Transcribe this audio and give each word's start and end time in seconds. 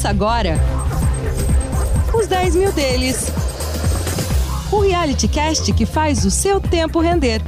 Começa 0.00 0.08
agora 0.08 0.56
os 2.14 2.26
10 2.26 2.56
mil 2.56 2.72
deles. 2.72 3.30
O 4.72 4.80
reality 4.80 5.28
cast 5.28 5.70
que 5.74 5.84
faz 5.84 6.24
o 6.24 6.30
seu 6.30 6.58
tempo 6.58 7.00
render. 7.00 7.42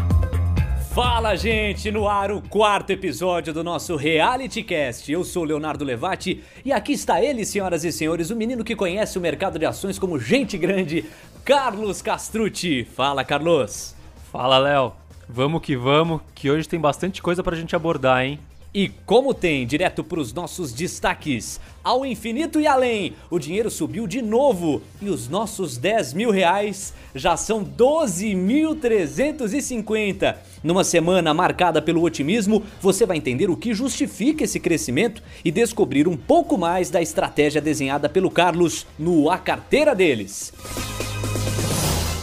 Fala, 0.91 1.35
gente! 1.35 1.91
No 1.91 2.07
ar 2.07 2.31
o 2.31 2.43
quarto 2.43 2.91
episódio 2.91 3.55
do 3.55 3.65
nosso 3.65 3.97
Reality 3.97 4.63
Cast. 4.63 5.11
Eu 5.11 5.25
sou 5.25 5.45
Leonardo 5.45 5.83
Levati 5.83 6.45
e 6.63 6.75
aqui 6.75 6.93
está 6.93 7.23
ele, 7.23 7.47
senhoras 7.47 7.85
e 7.85 7.93
senhores, 7.93 8.29
o 8.29 8.37
menino 8.37 8.63
que 8.63 8.77
conhece 8.77 9.17
o 9.17 9.21
mercado 9.23 9.59
de 9.59 9.65
ações 9.65 9.99
como 9.99 10.19
gente 10.19 10.59
grande, 10.59 11.07
Carlos 11.47 12.03
Castrucci. 12.03 12.85
Fala, 12.85 13.25
Carlos! 13.25 13.95
Fala, 14.31 14.59
Léo! 14.59 14.93
Vamos 15.27 15.63
que 15.63 15.75
vamos, 15.75 16.21
que 16.35 16.51
hoje 16.51 16.69
tem 16.69 16.79
bastante 16.79 17.23
coisa 17.23 17.43
pra 17.43 17.57
gente 17.57 17.75
abordar, 17.75 18.23
hein? 18.23 18.39
E 18.75 18.89
como 19.05 19.35
tem, 19.35 19.67
direto 19.67 20.03
para 20.03 20.19
os 20.19 20.33
nossos 20.33 20.73
destaques. 20.73 21.61
Ao 21.85 22.07
infinito 22.07 22.59
e 22.59 22.67
além, 22.67 23.13
o 23.29 23.39
dinheiro 23.39 23.71
subiu 23.71 24.07
de 24.07 24.23
novo 24.23 24.81
e 25.01 25.11
os 25.11 25.29
nossos 25.29 25.77
10 25.77 26.15
mil 26.15 26.31
reais 26.31 26.95
já 27.15 27.37
são 27.37 27.63
12.350. 27.63 30.37
Numa 30.65 30.85
semana 30.85 31.35
marcada 31.35 31.83
pelo 31.83 32.03
otimismo, 32.03 32.63
você 32.81 33.05
vai 33.05 33.19
entender 33.19 33.51
o 33.51 33.57
que 33.59 33.75
justifica 33.75 34.45
esse 34.45 34.59
crescimento 34.59 35.23
e 35.45 35.51
descobrir 35.51 36.09
um 36.09 36.17
pouco 36.17 36.57
mais 36.57 36.89
da 36.89 37.03
estratégia 37.03 37.61
desenhada 37.61 38.09
pelo 38.09 38.31
Carlos 38.31 38.87
no 38.99 39.29
A 39.29 39.37
Carteira 39.37 39.95
deles. 39.95 40.51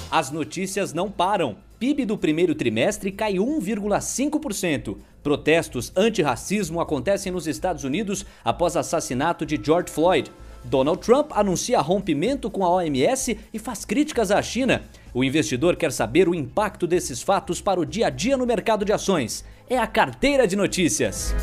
As 0.10 0.32
notícias 0.32 0.94
não 0.94 1.12
param. 1.12 1.58
PIB 1.78 2.06
do 2.06 2.18
primeiro 2.18 2.56
trimestre 2.56 3.12
cai 3.12 3.36
1,5%. 3.36 4.98
Protestos 5.22 5.92
anti-racismo 5.96 6.80
acontecem 6.80 7.32
nos 7.32 7.46
Estados 7.46 7.84
Unidos 7.84 8.26
após 8.44 8.78
assassinato 8.78 9.46
de 9.46 9.60
George 9.62 9.92
Floyd. 9.92 10.32
Donald 10.64 11.00
Trump 11.02 11.32
anuncia 11.34 11.80
rompimento 11.80 12.50
com 12.50 12.66
a 12.66 12.70
OMS 12.70 13.38
e 13.54 13.60
faz 13.60 13.86
críticas 13.86 14.32
à 14.32 14.42
China. 14.42 14.84
O 15.14 15.24
investidor 15.24 15.76
quer 15.76 15.92
saber 15.92 16.28
o 16.30 16.36
impacto 16.36 16.88
desses 16.88 17.22
fatos 17.22 17.62
para 17.62 17.80
o 17.80 17.86
dia 17.86 18.08
a 18.08 18.10
dia 18.10 18.38
no 18.38 18.46
mercado 18.46 18.86
de 18.86 18.94
ações. 18.94 19.44
É 19.70 19.78
a 19.78 19.88
carteira 19.88 20.48
de 20.48 20.56
notícias. 20.56 21.34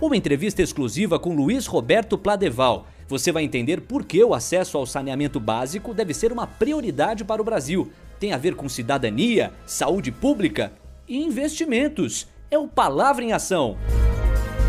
Uma 0.00 0.16
entrevista 0.16 0.62
exclusiva 0.62 1.18
com 1.18 1.34
Luiz 1.34 1.66
Roberto 1.66 2.18
Pladeval. 2.18 2.86
Você 3.08 3.30
vai 3.30 3.44
entender 3.44 3.82
por 3.82 4.04
que 4.04 4.22
o 4.22 4.34
acesso 4.34 4.78
ao 4.78 4.86
saneamento 4.86 5.38
básico 5.38 5.94
deve 5.94 6.14
ser 6.14 6.32
uma 6.32 6.46
prioridade 6.46 7.24
para 7.24 7.42
o 7.42 7.44
Brasil. 7.44 7.90
Tem 8.18 8.32
a 8.32 8.38
ver 8.38 8.54
com 8.54 8.68
cidadania, 8.68 9.52
saúde 9.66 10.10
pública 10.10 10.72
e 11.08 11.22
investimentos. 11.22 12.26
É 12.50 12.58
o 12.58 12.68
Palavra 12.68 13.24
em 13.24 13.32
Ação. 13.32 13.76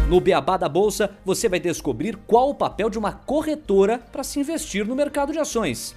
No 0.07 0.19
Beabá 0.19 0.57
da 0.57 0.67
Bolsa, 0.67 1.11
você 1.23 1.47
vai 1.47 1.59
descobrir 1.59 2.17
qual 2.27 2.49
o 2.49 2.55
papel 2.55 2.89
de 2.89 2.99
uma 2.99 3.13
corretora 3.13 3.99
para 4.11 4.23
se 4.23 4.39
investir 4.39 4.85
no 4.85 4.95
mercado 4.95 5.31
de 5.31 5.39
ações. 5.39 5.95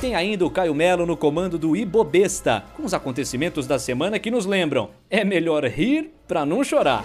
Tem 0.00 0.14
ainda 0.14 0.44
o 0.44 0.50
Caio 0.50 0.74
Melo 0.74 1.06
no 1.06 1.16
comando 1.16 1.58
do 1.58 1.74
Ibobesta, 1.74 2.64
com 2.76 2.84
os 2.84 2.92
acontecimentos 2.92 3.66
da 3.66 3.78
semana 3.78 4.18
que 4.18 4.30
nos 4.30 4.44
lembram: 4.44 4.90
é 5.08 5.24
melhor 5.24 5.64
rir 5.64 6.12
para 6.28 6.44
não 6.44 6.62
chorar. 6.62 7.02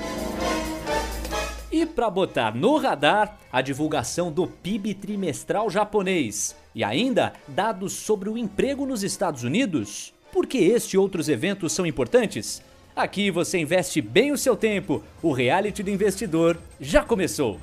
E 1.71 1.85
para 1.85 2.09
botar 2.09 2.53
no 2.53 2.75
radar, 2.75 3.39
a 3.49 3.61
divulgação 3.61 4.29
do 4.29 4.45
PIB 4.45 4.93
trimestral 4.93 5.69
japonês. 5.69 6.53
E 6.75 6.83
ainda 6.83 7.31
dados 7.47 7.93
sobre 7.93 8.29
o 8.29 8.37
emprego 8.37 8.85
nos 8.85 9.03
Estados 9.03 9.43
Unidos. 9.43 10.13
Por 10.31 10.47
que 10.47 10.59
este 10.59 10.95
e 10.95 10.97
outros 10.97 11.27
eventos 11.27 11.73
são 11.73 11.85
importantes? 11.85 12.61
Aqui 12.95 13.29
você 13.29 13.57
investe 13.57 14.01
bem 14.01 14.31
o 14.31 14.37
seu 14.37 14.55
tempo. 14.55 15.03
O 15.21 15.33
reality 15.33 15.83
do 15.83 15.89
investidor 15.89 16.57
já 16.79 17.03
começou. 17.03 17.59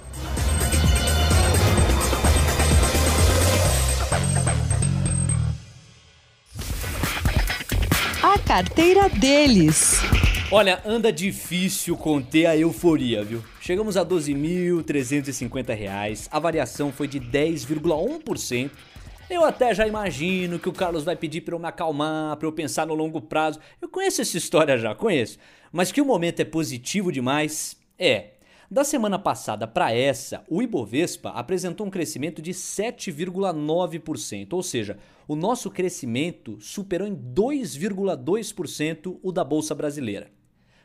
A 8.22 8.38
carteira 8.40 9.08
deles. 9.08 10.00
Olha, 10.50 10.82
anda 10.84 11.12
difícil 11.12 11.96
conter 11.96 12.46
a 12.46 12.56
euforia, 12.56 13.22
viu? 13.22 13.42
Chegamos 13.60 13.98
a 13.98 14.04
12.350 14.04 15.74
reais, 15.74 16.26
a 16.32 16.38
variação 16.38 16.90
foi 16.90 17.06
de 17.06 17.20
10,1%. 17.20 18.70
Eu 19.30 19.44
até 19.44 19.74
já 19.74 19.86
imagino 19.86 20.58
que 20.58 20.70
o 20.70 20.72
Carlos 20.72 21.04
vai 21.04 21.14
pedir 21.14 21.42
para 21.42 21.54
eu 21.54 21.58
me 21.58 21.66
acalmar, 21.66 22.34
para 22.38 22.48
eu 22.48 22.52
pensar 22.52 22.86
no 22.86 22.94
longo 22.94 23.20
prazo. 23.20 23.60
Eu 23.80 23.86
conheço 23.86 24.22
essa 24.22 24.38
história 24.38 24.78
já, 24.78 24.94
conheço. 24.94 25.38
Mas 25.70 25.92
que 25.92 26.00
o 26.00 26.04
momento 26.04 26.40
é 26.40 26.46
positivo 26.46 27.12
demais, 27.12 27.76
é. 27.98 28.30
Da 28.70 28.84
semana 28.84 29.18
passada 29.18 29.66
para 29.66 29.92
essa, 29.92 30.42
o 30.48 30.62
Ibovespa 30.62 31.28
apresentou 31.30 31.86
um 31.86 31.90
crescimento 31.90 32.40
de 32.40 32.52
7,9%, 32.52 34.52
ou 34.52 34.62
seja, 34.62 34.96
o 35.26 35.36
nosso 35.36 35.70
crescimento 35.70 36.58
superou 36.58 37.06
em 37.06 37.14
2,2% 37.14 39.18
o 39.22 39.30
da 39.30 39.44
Bolsa 39.44 39.74
Brasileira. 39.74 40.30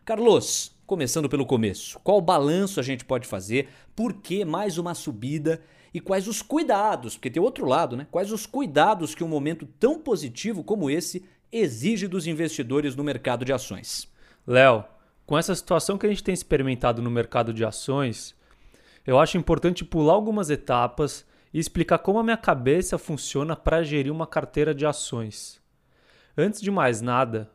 Carlos, 0.03 0.75
começando 0.85 1.29
pelo 1.29 1.45
começo, 1.45 1.97
qual 2.03 2.19
balanço 2.19 2.77
a 2.77 2.83
gente 2.83 3.05
pode 3.05 3.25
fazer? 3.25 3.69
Por 3.95 4.15
que 4.15 4.43
mais 4.43 4.77
uma 4.77 4.93
subida? 4.93 5.61
E 5.93 5.99
quais 5.99 6.27
os 6.27 6.41
cuidados, 6.41 7.15
porque 7.15 7.29
tem 7.29 7.41
outro 7.41 7.65
lado, 7.65 7.95
né? 7.95 8.07
Quais 8.09 8.31
os 8.31 8.45
cuidados 8.45 9.13
que 9.13 9.23
um 9.23 9.27
momento 9.27 9.65
tão 9.79 9.99
positivo 9.99 10.63
como 10.63 10.89
esse 10.89 11.23
exige 11.51 12.07
dos 12.07 12.25
investidores 12.25 12.95
no 12.95 13.03
mercado 13.03 13.45
de 13.45 13.53
ações? 13.53 14.11
Léo, 14.47 14.83
com 15.25 15.37
essa 15.37 15.53
situação 15.53 15.97
que 15.97 16.05
a 16.05 16.09
gente 16.09 16.23
tem 16.23 16.33
experimentado 16.33 17.01
no 17.01 17.11
mercado 17.11 17.53
de 17.53 17.63
ações, 17.63 18.35
eu 19.05 19.19
acho 19.19 19.37
importante 19.37 19.85
pular 19.85 20.13
algumas 20.13 20.49
etapas 20.49 21.25
e 21.53 21.59
explicar 21.59 21.99
como 21.99 22.17
a 22.17 22.23
minha 22.23 22.37
cabeça 22.37 22.97
funciona 22.97 23.55
para 23.55 23.83
gerir 23.83 24.11
uma 24.11 24.25
carteira 24.25 24.73
de 24.73 24.85
ações. 24.85 25.61
Antes 26.35 26.59
de 26.59 26.71
mais 26.71 27.01
nada, 27.01 27.51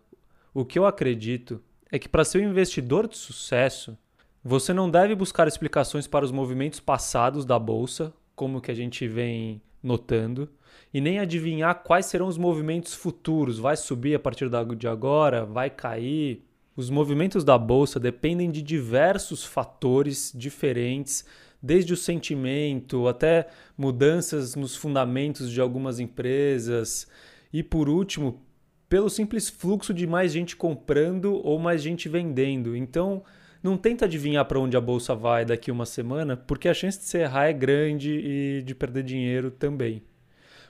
o 0.54 0.65
que 0.65 0.78
eu 0.78 0.87
acredito 0.87 1.60
é 1.91 1.98
que 1.98 2.09
para 2.09 2.25
ser 2.25 2.38
um 2.38 2.50
investidor 2.50 3.09
de 3.09 3.16
sucesso, 3.16 3.98
você 4.44 4.72
não 4.72 4.88
deve 4.88 5.15
buscar 5.15 5.48
explicações 5.48 6.06
para 6.06 6.25
os 6.25 6.31
movimentos 6.31 6.78
passados 6.78 7.44
da 7.44 7.59
bolsa, 7.59 8.15
como 8.38 8.60
que 8.60 8.71
a 8.71 8.75
gente 8.75 9.09
vem 9.09 9.60
notando, 9.82 10.49
e 10.94 11.00
nem 11.00 11.19
adivinhar 11.19 11.82
quais 11.82 12.06
serão 12.06 12.28
os 12.28 12.38
movimentos 12.38 12.94
futuros. 12.94 13.59
Vai 13.59 13.76
subir 13.76 14.15
a 14.15 14.19
partir 14.19 14.49
de 14.76 14.87
agora? 14.87 15.44
Vai 15.44 15.69
cair? 15.69 16.44
Os 16.77 16.88
movimentos 16.88 17.43
da 17.43 17.59
bolsa 17.59 17.98
dependem 17.98 18.48
de 18.48 18.62
diversos 18.62 19.44
fatores 19.44 20.32
diferentes, 20.32 21.25
desde 21.60 21.93
o 21.93 21.97
sentimento 21.97 23.09
até 23.09 23.48
mudanças 23.77 24.54
nos 24.54 24.77
fundamentos 24.77 25.50
de 25.50 25.60
algumas 25.60 25.98
empresas 25.98 27.09
e, 27.53 27.65
por 27.65 27.88
último, 27.88 28.41
pelo 28.88 29.10
simples 29.10 29.50
fluxo 29.50 29.93
de 29.93 30.06
mais 30.06 30.31
gente 30.31 30.54
comprando 30.54 31.44
ou 31.44 31.59
mais 31.59 31.82
gente 31.82 32.09
vendendo. 32.09 32.77
Então, 32.77 33.25
não 33.68 33.76
tenta 33.76 34.06
adivinhar 34.06 34.44
para 34.46 34.58
onde 34.58 34.76
a 34.76 34.80
bolsa 34.80 35.14
vai 35.14 35.44
daqui 35.44 35.70
uma 35.70 35.84
semana, 35.84 36.36
porque 36.36 36.68
a 36.68 36.74
chance 36.74 36.98
de 36.98 37.04
você 37.04 37.18
errar 37.18 37.48
é 37.48 37.52
grande 37.52 38.10
e 38.10 38.62
de 38.62 38.74
perder 38.74 39.02
dinheiro 39.02 39.50
também. 39.50 40.02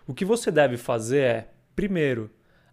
O 0.07 0.13
que 0.13 0.25
você 0.25 0.51
deve 0.51 0.77
fazer 0.77 1.21
é, 1.21 1.49
primeiro, 1.77 2.29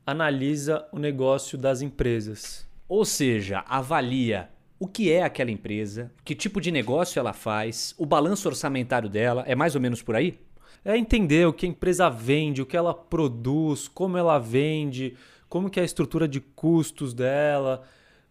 analisa 0.05 0.87
o 0.91 0.97
negócio 0.97 1.57
das 1.57 1.81
empresas. 1.81 2.67
Ou 2.89 3.05
seja, 3.05 3.63
avalia 3.67 4.49
o 4.79 4.87
que 4.87 5.11
é 5.11 5.23
aquela 5.23 5.51
empresa, 5.51 6.11
que 6.23 6.33
tipo 6.33 6.59
de 6.59 6.71
negócio 6.71 7.19
ela 7.19 7.31
faz, 7.31 7.93
o 7.97 8.05
balanço 8.05 8.47
orçamentário 8.47 9.07
dela, 9.07 9.43
é 9.47 9.55
mais 9.55 9.75
ou 9.75 9.81
menos 9.81 10.01
por 10.01 10.15
aí? 10.15 10.39
É 10.83 10.97
entender 10.97 11.47
o 11.47 11.53
que 11.53 11.65
a 11.65 11.69
empresa 11.69 12.09
vende, 12.09 12.61
o 12.61 12.65
que 12.65 12.75
ela 12.75 12.93
produz, 12.93 13.87
como 13.87 14.17
ela 14.17 14.39
vende, 14.39 15.15
como 15.47 15.69
que 15.69 15.79
é 15.79 15.83
a 15.83 15.85
estrutura 15.85 16.27
de 16.27 16.39
custos 16.39 17.13
dela, 17.13 17.83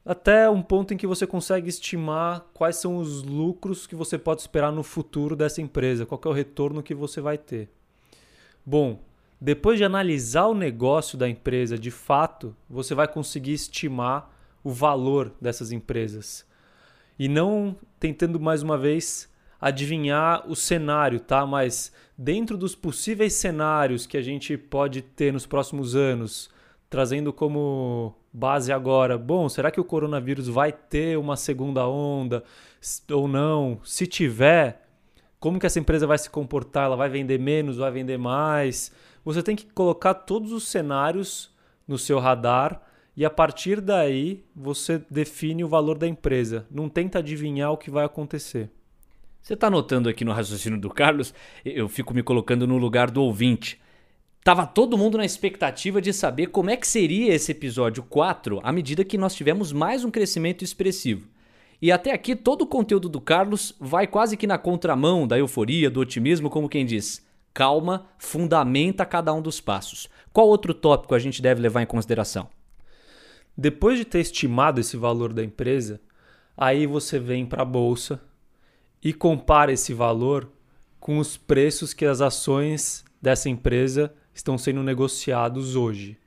até 0.05 0.51
um 0.51 0.61
ponto 0.61 0.93
em 0.93 0.97
que 0.97 1.07
você 1.07 1.27
consegue 1.27 1.69
estimar 1.69 2.45
quais 2.53 2.77
são 2.77 2.97
os 2.97 3.23
lucros 3.23 3.87
que 3.87 3.95
você 3.95 4.19
pode 4.19 4.43
esperar 4.43 4.71
no 4.71 4.83
futuro 4.83 5.35
dessa 5.35 5.63
empresa, 5.63 6.05
qual 6.05 6.21
é 6.25 6.29
o 6.29 6.33
retorno 6.33 6.83
que 6.83 6.95
você 6.95 7.21
vai 7.21 7.39
ter. 7.39 7.71
Bom, 8.67 9.01
depois 9.41 9.79
de 9.79 9.85
analisar 9.85 10.47
o 10.47 10.55
negócio 10.55 11.17
da 11.17 11.29
empresa 11.29 11.79
de 11.79 11.91
fato, 11.91 12.55
você 12.69 12.95
vai 12.95 13.09
conseguir 13.09 13.53
estimar 13.53 14.31
o 14.63 14.71
valor 14.71 15.33
dessas 15.41 15.73
empresas. 15.73 16.47
E 17.19 17.29
não 17.29 17.77
tentando 17.99 18.41
mais 18.41 18.63
uma 18.63 18.77
vez 18.77 19.33
adivinhar 19.61 20.51
o 20.51 20.55
cenário, 20.55 21.21
tá? 21.21 21.47
Mas 21.47 21.93
dentro 22.17 22.57
dos 22.59 22.75
possíveis 22.75 23.35
cenários 23.35 24.07
que 24.07 24.17
a 24.17 24.23
gente 24.23 24.57
pode 24.57 25.01
ter 25.01 25.33
nos 25.33 25.47
próximos 25.47 25.95
anos, 25.95 26.51
trazendo 26.95 27.33
como 27.33 28.15
base 28.33 28.73
agora, 28.73 29.19
bom, 29.19 29.49
será 29.49 29.69
que 29.69 29.81
o 29.81 29.85
coronavírus 29.85 30.47
vai 30.47 30.71
ter 30.71 31.19
uma 31.19 31.37
segunda 31.37 31.89
onda 31.89 32.45
ou 33.11 33.27
não? 33.27 33.81
Se 33.83 34.07
tiver, 34.07 34.87
como 35.41 35.59
que 35.59 35.67
essa 35.67 35.81
empresa 35.81 36.07
vai 36.07 36.17
se 36.17 36.31
comportar? 36.31 36.85
Ela 36.85 36.95
vai 36.95 37.09
vender 37.09 37.37
menos, 37.37 37.79
vai 37.79 37.91
vender 37.91 38.17
mais? 38.17 38.93
Você 39.25 39.43
tem 39.43 39.57
que 39.57 39.67
colocar 39.73 40.15
todos 40.15 40.53
os 40.53 40.69
cenários 40.69 41.53
no 41.87 41.99
seu 41.99 42.21
radar 42.21 42.81
e 43.17 43.25
a 43.25 43.31
partir 43.31 43.81
daí 43.81 44.45
você 44.55 45.03
define 45.11 45.65
o 45.65 45.69
valor 45.69 45.99
da 45.99 46.07
empresa. 46.07 46.65
Não 46.71 46.89
tenta 46.89 47.19
adivinhar 47.19 47.73
o 47.73 47.77
que 47.77 47.91
vai 47.91 48.05
acontecer. 48.05 48.71
Você 49.43 49.55
está 49.55 49.69
notando 49.69 50.09
aqui 50.09 50.25
no 50.25 50.33
raciocínio 50.33 50.79
do 50.79 50.91
Carlos? 50.91 51.35
Eu 51.65 51.89
fico 51.89 52.15
me 52.15 52.23
colocando 52.23 52.69
no 52.69 52.79
lugar 52.79 53.11
do 53.11 53.21
ouvinte. 53.21 53.83
Tava 54.45 54.67
todo 54.67 54.99
mundo 54.99 55.17
na 55.17 55.25
expectativa 55.25 56.03
de 56.03 56.13
saber 56.13 56.49
como 56.49 56.69
é 56.69 56.77
que 56.77 56.87
seria 56.87 57.33
esse 57.33 57.51
episódio 57.51 58.03
4 58.03 58.61
à 58.63 58.71
medida 58.71 59.03
que 59.03 59.17
nós 59.17 59.35
tivemos 59.35 59.73
mais 59.73 60.05
um 60.05 60.11
crescimento 60.11 60.63
expressivo. 60.63 61.27
E 61.81 61.91
até 61.91 62.13
aqui 62.13 62.37
todo 62.37 62.61
o 62.61 62.67
conteúdo 62.67 63.09
do 63.09 63.23
Carlos 63.23 63.75
vai 63.81 64.07
quase 64.07 64.37
que 64.37 64.47
na 64.47 64.59
contramão 64.59 65.27
da 65.27 65.39
euforia, 65.39 65.89
do 65.89 65.99
otimismo, 65.99 66.51
como 66.51 66.69
quem 66.69 66.85
diz: 66.85 67.27
calma, 67.55 68.07
fundamenta 68.19 69.07
cada 69.07 69.33
um 69.33 69.41
dos 69.41 69.63
passos. 69.63 70.11
Qual 70.31 70.47
outro 70.47 70.75
tópico 70.75 71.15
a 71.15 71.19
gente 71.19 71.41
deve 71.41 71.63
levar 71.63 71.81
em 71.81 71.87
consideração? 71.87 72.51
Depois 73.57 73.97
de 73.97 74.05
ter 74.05 74.21
estimado 74.21 74.79
esse 74.79 74.99
valor 74.99 75.33
da 75.33 75.43
empresa, 75.43 76.03
aí 76.55 76.87
você 76.87 77.19
vem 77.19 77.47
para 77.47 77.63
a 77.63 77.65
bolsa 77.65 78.21
e 79.03 79.11
compara 79.15 79.73
esse 79.73 79.95
valor 79.95 80.53
com 81.01 81.17
os 81.17 81.35
preços 81.35 81.95
que 81.95 82.05
as 82.05 82.21
ações 82.21 83.07
dessa 83.23 83.49
empresa 83.49 84.13
estão 84.35 84.59
sendo 84.59 84.83
negociados 84.83 85.77
hoje. 85.77 86.19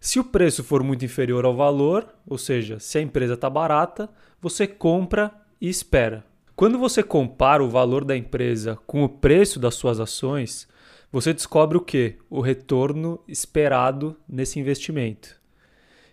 Se 0.00 0.20
o 0.20 0.24
preço 0.24 0.62
for 0.62 0.82
muito 0.82 1.04
inferior 1.04 1.44
ao 1.44 1.56
valor, 1.56 2.08
ou 2.26 2.38
seja, 2.38 2.78
se 2.78 2.98
a 2.98 3.02
empresa 3.02 3.34
está 3.34 3.50
barata, 3.50 4.08
você 4.40 4.66
compra 4.66 5.32
e 5.60 5.68
espera. 5.68 6.24
Quando 6.54 6.78
você 6.78 7.02
compara 7.02 7.62
o 7.62 7.68
valor 7.68 8.04
da 8.04 8.16
empresa 8.16 8.78
com 8.86 9.02
o 9.02 9.08
preço 9.08 9.58
das 9.58 9.74
suas 9.74 9.98
ações, 9.98 10.68
você 11.10 11.32
descobre 11.32 11.76
o 11.76 11.80
que? 11.80 12.16
O 12.28 12.40
retorno 12.40 13.20
esperado 13.26 14.16
nesse 14.28 14.60
investimento. 14.60 15.36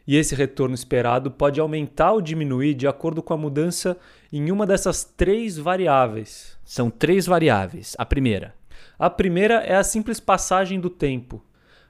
E 0.07 0.15
esse 0.15 0.35
retorno 0.35 0.75
esperado 0.75 1.31
pode 1.31 1.59
aumentar 1.59 2.11
ou 2.11 2.21
diminuir 2.21 2.75
de 2.75 2.87
acordo 2.87 3.23
com 3.23 3.33
a 3.33 3.37
mudança 3.37 3.97
em 4.31 4.51
uma 4.51 4.65
dessas 4.65 5.03
três 5.03 5.57
variáveis. 5.57 6.57
São 6.63 6.89
três 6.89 7.25
variáveis. 7.25 7.95
A 7.97 8.05
primeira. 8.05 8.53
A 8.97 9.09
primeira 9.09 9.55
é 9.55 9.75
a 9.75 9.83
simples 9.83 10.19
passagem 10.19 10.79
do 10.79 10.89
tempo. 10.89 11.43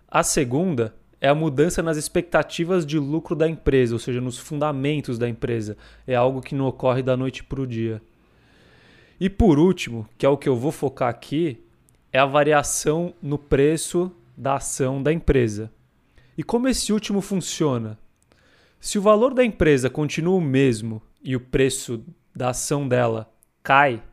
A 0.07 0.23
segunda 0.23 0.95
é 1.19 1.27
a 1.27 1.35
mudança 1.35 1.81
nas 1.81 1.97
expectativas 1.97 2.85
de 2.85 2.99
lucro 2.99 3.35
da 3.35 3.47
empresa, 3.47 3.93
ou 3.95 3.99
seja, 3.99 4.21
nos 4.21 4.37
fundamentos 4.37 5.17
da 5.17 5.27
empresa. 5.27 5.77
É 6.05 6.15
algo 6.15 6.41
que 6.41 6.55
não 6.55 6.67
ocorre 6.67 7.01
da 7.01 7.17
noite 7.17 7.43
para 7.43 7.61
o 7.61 7.67
dia. 7.67 8.01
E 9.19 9.29
por 9.29 9.57
último, 9.57 10.07
que 10.17 10.25
é 10.25 10.29
o 10.29 10.37
que 10.37 10.49
eu 10.49 10.55
vou 10.55 10.71
focar 10.71 11.09
aqui, 11.09 11.63
é 12.11 12.19
a 12.19 12.25
variação 12.25 13.13
no 13.21 13.37
preço 13.37 14.11
da 14.37 14.55
ação 14.55 15.01
da 15.01 15.11
empresa. 15.11 15.71
E 16.37 16.43
como 16.43 16.67
esse 16.67 16.91
último 16.91 17.21
funciona? 17.21 17.97
Se 18.79 18.99
o 18.99 19.01
valor 19.01 19.33
da 19.33 19.43
empresa 19.43 19.89
continua 19.89 20.35
o 20.35 20.41
mesmo 20.41 21.01
e 21.23 21.35
o 21.35 21.39
preço 21.39 22.03
da 22.35 22.49
ação 22.49 22.87
dela 22.87 23.31
cai, 23.63 24.03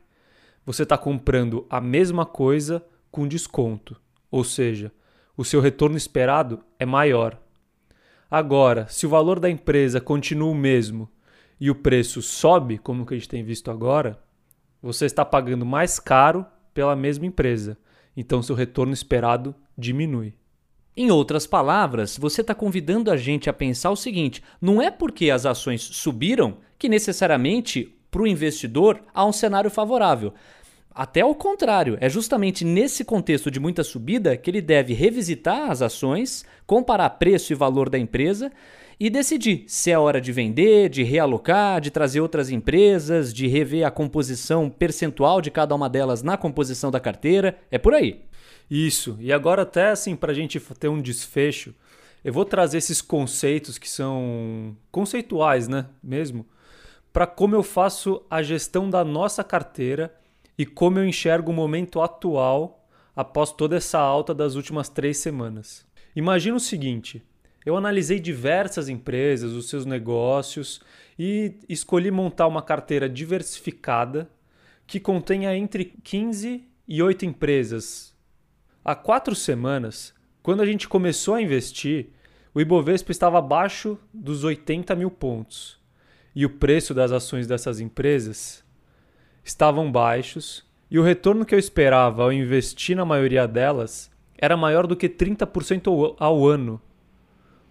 você 0.64 0.85
está 0.85 0.97
comprando 0.97 1.67
a 1.69 1.81
mesma 1.81 2.25
coisa 2.25 2.85
com 3.11 3.26
desconto, 3.26 4.00
ou 4.31 4.44
seja, 4.44 4.93
o 5.37 5.44
seu 5.44 5.61
retorno 5.61 5.97
esperado 5.97 6.64
é 6.79 6.87
maior. 6.87 7.38
Agora, 8.31 8.87
se 8.88 9.06
o 9.06 9.11
valor 9.11 9.38
da 9.38 9.50
empresa 9.50 10.00
continua 10.00 10.50
o 10.50 10.55
mesmo 10.55 11.09
e 11.61 11.70
o 11.70 11.75
preço 11.75 12.23
sobe, 12.23 12.79
como 12.79 13.05
que 13.05 13.14
a 13.14 13.17
gente 13.17 13.29
tem 13.29 13.44
visto 13.44 13.70
agora, 13.70 14.19
você 14.81 15.05
está 15.05 15.25
pagando 15.25 15.67
mais 15.67 16.00
caro 16.00 16.47
pela 16.73 16.97
mesma 16.97 17.26
empresa. 17.26 17.76
Então, 18.17 18.43
seu 18.43 18.56
retorno 18.56 18.93
esperado 18.93 19.55
diminui. 19.76 20.35
Em 20.97 21.11
outras 21.11 21.47
palavras, 21.47 22.19
você 22.19 22.43
está 22.43 22.55
convidando 22.55 23.11
a 23.11 23.17
gente 23.17 23.49
a 23.49 23.53
pensar 23.53 23.91
o 23.91 23.97
seguinte: 23.97 24.43
não 24.61 24.81
é 24.81 24.91
porque 24.91 25.31
as 25.31 25.47
ações 25.47 25.81
subiram 25.81 26.58
que 26.79 26.88
necessariamente 26.88 27.97
para 28.12 28.23
o 28.23 28.26
investidor 28.26 29.00
há 29.14 29.25
um 29.25 29.32
cenário 29.32 29.70
favorável. 29.70 30.35
Até 30.94 31.25
o 31.25 31.35
contrário, 31.35 31.97
é 31.99 32.11
justamente 32.11 32.62
nesse 32.62 33.03
contexto 33.03 33.50
de 33.50 33.59
muita 33.59 33.82
subida 33.82 34.37
que 34.37 34.50
ele 34.50 34.61
deve 34.61 34.93
revisitar 34.93 35.70
as 35.70 35.81
ações, 35.81 36.44
comparar 36.67 37.09
preço 37.11 37.55
e 37.55 37.56
valor 37.56 37.88
da 37.88 37.99
empresa 37.99 38.53
e 39.00 39.09
decidir 39.09 39.64
se 39.67 39.91
é 39.91 39.99
hora 39.99 40.20
de 40.20 40.31
vender, 40.31 40.91
de 40.91 41.03
realocar, 41.03 41.81
de 41.81 41.91
trazer 41.91 42.20
outras 42.20 42.50
empresas, 42.50 43.32
de 43.32 43.47
rever 43.47 43.87
a 43.87 43.91
composição 43.91 44.69
percentual 44.69 45.41
de 45.41 45.50
cada 45.50 45.75
uma 45.75 45.88
delas 45.88 46.23
na 46.23 46.37
composição 46.37 46.91
da 46.91 47.00
carteira. 47.00 47.58
É 47.70 47.79
por 47.79 47.94
aí. 47.94 48.20
Isso. 48.70 49.17
E 49.19 49.32
agora, 49.32 49.62
até 49.62 49.88
assim, 49.88 50.15
para 50.15 50.32
a 50.32 50.35
gente 50.35 50.61
ter 50.79 50.88
um 50.88 51.00
desfecho, 51.00 51.75
eu 52.23 52.32
vou 52.35 52.44
trazer 52.44 52.76
esses 52.76 53.00
conceitos 53.00 53.79
que 53.79 53.88
são 53.88 54.76
conceituais, 54.91 55.67
né? 55.67 55.87
Mesmo, 56.03 56.47
para 57.12 57.26
como 57.26 57.55
eu 57.55 57.62
faço 57.62 58.25
a 58.31 58.43
gestão 58.43 58.88
da 58.88 59.05
nossa 59.05 59.44
carteira 59.44 60.14
e 60.56 60.64
como 60.64 60.99
eu 60.99 61.06
enxergo 61.06 61.50
o 61.50 61.55
momento 61.55 62.00
atual 62.00 62.88
após 63.14 63.53
toda 63.53 63.76
essa 63.76 63.99
alta 63.99 64.32
das 64.32 64.55
últimas 64.55 64.88
três 64.88 65.19
semanas. 65.19 65.87
Imagina 66.17 66.56
o 66.56 66.61
seguinte: 66.61 67.23
eu 67.67 67.76
analisei 67.76 68.19
diversas 68.19 68.88
empresas, 68.88 69.53
os 69.53 69.69
seus 69.69 69.85
negócios 69.85 70.81
e 71.19 71.59
escolhi 71.69 72.11
montar 72.11 72.47
uma 72.47 72.62
carteira 72.62 73.09
diversificada 73.09 74.31
que 74.87 74.99
contenha 74.99 75.55
entre 75.55 75.85
15 76.03 76.67
e 76.88 77.03
8 77.03 77.26
empresas. 77.26 78.17
Há 78.85 78.94
quatro 78.94 79.35
semanas, 79.35 80.15
quando 80.43 80.62
a 80.62 80.67
gente 80.67 80.88
começou 80.88 81.35
a 81.35 81.43
investir, 81.43 82.08
o 82.55 82.61
Ibovespa 82.61 83.12
estava 83.12 83.38
abaixo 83.38 83.99
dos 84.12 84.44
80 84.44 84.94
mil 84.97 85.11
pontos 85.11 85.81
e 86.34 86.46
o 86.46 86.50
preço 86.50 86.94
das 86.94 87.12
ações 87.12 87.46
dessas 87.46 87.81
empresas 87.81 88.64
estavam 89.44 89.90
baixos 89.90 90.64
e 90.90 90.99
o 90.99 91.02
retorno 91.02 91.44
que 91.44 91.55
eu 91.55 91.58
esperava 91.58 92.23
ao 92.23 92.32
investir 92.32 92.96
na 92.96 93.05
maioria 93.05 93.46
delas 93.46 94.11
era 94.37 94.56
maior 94.56 94.87
do 94.87 94.96
que 94.96 95.08
30% 95.08 96.17
ao 96.19 96.46
ano. 96.46 96.81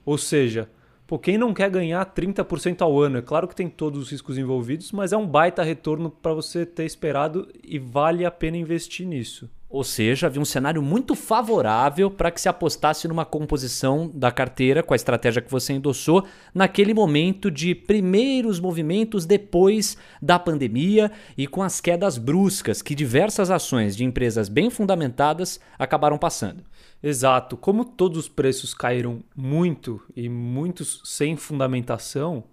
Ou 0.05 0.17
seja, 0.17 0.69
pô, 1.05 1.19
quem 1.19 1.37
não 1.37 1.53
quer 1.53 1.69
ganhar 1.69 2.05
30% 2.05 2.81
ao 2.81 2.99
ano? 2.99 3.17
É 3.17 3.21
claro 3.21 3.47
que 3.47 3.55
tem 3.55 3.69
todos 3.69 4.01
os 4.01 4.09
riscos 4.09 4.37
envolvidos, 4.37 4.91
mas 4.91 5.13
é 5.13 5.17
um 5.17 5.27
baita 5.27 5.63
retorno 5.63 6.09
para 6.09 6.33
você 6.33 6.65
ter 6.65 6.85
esperado 6.85 7.47
e 7.63 7.77
vale 7.77 8.25
a 8.25 8.31
pena 8.31 8.57
investir 8.57 9.05
nisso. 9.05 9.49
Ou 9.71 9.85
seja, 9.85 10.27
havia 10.27 10.41
um 10.41 10.45
cenário 10.45 10.81
muito 10.81 11.15
favorável 11.15 12.11
para 12.11 12.29
que 12.29 12.41
se 12.41 12.49
apostasse 12.49 13.07
numa 13.07 13.23
composição 13.23 14.11
da 14.13 14.29
carteira 14.29 14.83
com 14.83 14.93
a 14.93 14.97
estratégia 14.97 15.41
que 15.41 15.49
você 15.49 15.71
endossou 15.71 16.25
naquele 16.53 16.93
momento 16.93 17.49
de 17.49 17.73
primeiros 17.73 18.59
movimentos 18.59 19.25
depois 19.25 19.97
da 20.21 20.37
pandemia 20.37 21.09
e 21.37 21.47
com 21.47 21.63
as 21.63 21.79
quedas 21.79 22.17
bruscas 22.17 22.81
que 22.81 22.93
diversas 22.93 23.49
ações 23.49 23.95
de 23.95 24.03
empresas 24.03 24.49
bem 24.49 24.69
fundamentadas 24.69 25.57
acabaram 25.79 26.17
passando. 26.17 26.65
Exato. 27.01 27.55
Como 27.55 27.85
todos 27.85 28.17
os 28.17 28.27
preços 28.27 28.73
caíram 28.73 29.23
muito 29.33 30.01
e 30.13 30.27
muitos 30.27 31.01
sem 31.05 31.37
fundamentação, 31.37 32.43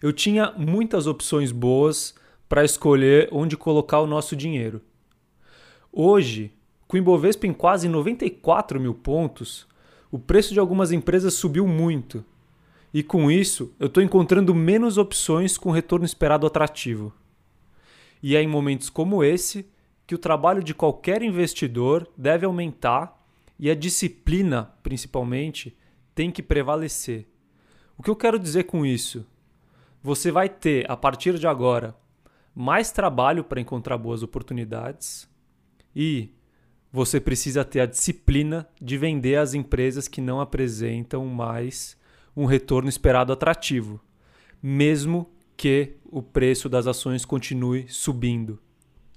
eu 0.00 0.12
tinha 0.12 0.52
muitas 0.56 1.08
opções 1.08 1.50
boas 1.50 2.14
para 2.48 2.64
escolher 2.64 3.28
onde 3.32 3.56
colocar 3.56 3.98
o 3.98 4.06
nosso 4.06 4.36
dinheiro. 4.36 4.80
Hoje, 5.96 6.52
com 6.88 6.96
o 6.96 6.98
Ibovespa 6.98 7.46
em 7.46 7.52
quase 7.52 7.88
94 7.88 8.80
mil 8.80 8.94
pontos, 8.94 9.64
o 10.10 10.18
preço 10.18 10.52
de 10.52 10.58
algumas 10.58 10.90
empresas 10.90 11.34
subiu 11.34 11.68
muito. 11.68 12.24
E 12.92 13.00
com 13.00 13.30
isso, 13.30 13.72
eu 13.78 13.86
estou 13.86 14.02
encontrando 14.02 14.52
menos 14.56 14.98
opções 14.98 15.56
com 15.56 15.70
retorno 15.70 16.04
esperado 16.04 16.48
atrativo. 16.48 17.12
E 18.20 18.34
é 18.34 18.42
em 18.42 18.48
momentos 18.48 18.90
como 18.90 19.22
esse 19.22 19.70
que 20.04 20.16
o 20.16 20.18
trabalho 20.18 20.64
de 20.64 20.74
qualquer 20.74 21.22
investidor 21.22 22.10
deve 22.16 22.44
aumentar 22.44 23.24
e 23.56 23.70
a 23.70 23.74
disciplina, 23.76 24.74
principalmente, 24.82 25.78
tem 26.12 26.28
que 26.28 26.42
prevalecer. 26.42 27.24
O 27.96 28.02
que 28.02 28.10
eu 28.10 28.16
quero 28.16 28.36
dizer 28.36 28.64
com 28.64 28.84
isso? 28.84 29.24
Você 30.02 30.32
vai 30.32 30.48
ter, 30.48 30.90
a 30.90 30.96
partir 30.96 31.38
de 31.38 31.46
agora, 31.46 31.96
mais 32.52 32.90
trabalho 32.90 33.44
para 33.44 33.60
encontrar 33.60 33.96
boas 33.96 34.24
oportunidades 34.24 35.32
e 35.94 36.30
você 36.92 37.20
precisa 37.20 37.64
ter 37.64 37.80
a 37.80 37.86
disciplina 37.86 38.68
de 38.80 38.96
vender 38.96 39.36
as 39.36 39.52
empresas 39.52 40.06
que 40.06 40.20
não 40.20 40.40
apresentam 40.40 41.26
mais 41.26 41.96
um 42.36 42.44
retorno 42.44 42.88
esperado 42.88 43.32
atrativo, 43.32 44.00
mesmo 44.62 45.28
que 45.56 45.96
o 46.04 46.22
preço 46.22 46.68
das 46.68 46.86
ações 46.86 47.24
continue 47.24 47.86
subindo. 47.88 48.60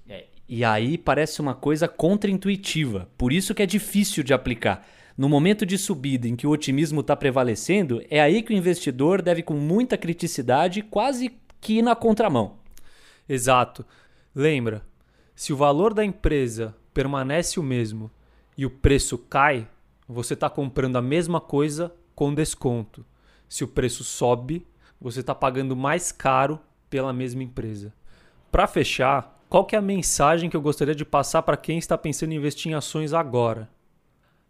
É, 0.07 0.25
e 0.47 0.63
aí 0.63 0.97
parece 0.97 1.41
uma 1.41 1.53
coisa 1.53 1.87
contraintuitiva, 1.87 3.09
por 3.17 3.31
isso 3.31 3.53
que 3.53 3.63
é 3.63 3.65
difícil 3.65 4.23
de 4.23 4.33
aplicar. 4.33 4.87
No 5.17 5.27
momento 5.27 5.65
de 5.65 5.79
subida 5.79 6.27
em 6.27 6.35
que 6.35 6.45
o 6.45 6.51
otimismo 6.51 7.01
está 7.01 7.15
prevalecendo, 7.15 8.03
é 8.07 8.21
aí 8.21 8.43
que 8.43 8.53
o 8.53 8.57
investidor 8.57 9.19
deve, 9.21 9.41
com 9.41 9.55
muita 9.55 9.97
criticidade, 9.97 10.83
quase 10.83 11.31
que 11.59 11.79
ir 11.79 11.81
na 11.81 11.95
contramão. 11.95 12.57
Exato. 13.27 13.83
Lembra, 14.33 14.85
se 15.37 15.53
o 15.53 15.55
valor 15.55 15.93
da 15.93 16.03
empresa 16.03 16.75
permanece 16.91 17.59
o 17.59 17.63
mesmo 17.63 18.09
e 18.57 18.65
o 18.65 18.71
preço 18.71 19.19
cai, 19.19 19.69
você 20.09 20.33
está 20.33 20.49
comprando 20.49 20.95
a 20.95 21.01
mesma 21.01 21.39
coisa 21.39 21.93
com 22.15 22.33
desconto. 22.33 23.05
Se 23.47 23.63
o 23.63 23.67
preço 23.67 24.03
sobe, 24.03 24.65
você 24.99 25.19
está 25.19 25.35
pagando 25.35 25.75
mais 25.75 26.11
caro 26.11 26.59
pela 26.89 27.13
mesma 27.13 27.43
empresa. 27.43 27.93
Para 28.51 28.65
fechar, 28.65 29.37
Qual 29.49 29.65
é 29.71 29.77
a 29.77 29.81
mensagem 29.81 30.49
que 30.49 30.57
eu 30.57 30.61
gostaria 30.61 30.93
de 30.93 31.05
passar 31.05 31.41
para 31.41 31.55
quem 31.55 31.77
está 31.77 31.97
pensando 31.97 32.33
em 32.33 32.35
investir 32.35 32.69
em 32.69 32.75
ações 32.75 33.13
agora? 33.13 33.69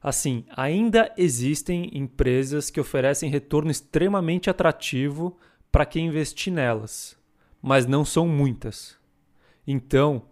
Assim, 0.02 0.44
ainda 0.56 1.14
existem 1.16 1.92
empresas 1.94 2.72
que 2.72 2.80
oferecem 2.80 3.30
retorno 3.30 3.70
extremamente 3.70 4.50
atrativo 4.50 5.38
para 5.72 5.86
quem 5.86 6.08
investir 6.08 6.52
nelas, 6.52 7.16
mas 7.62 7.86
não 7.86 8.04
são 8.04 8.28
muitas. 8.28 8.98
Então, 9.68 10.24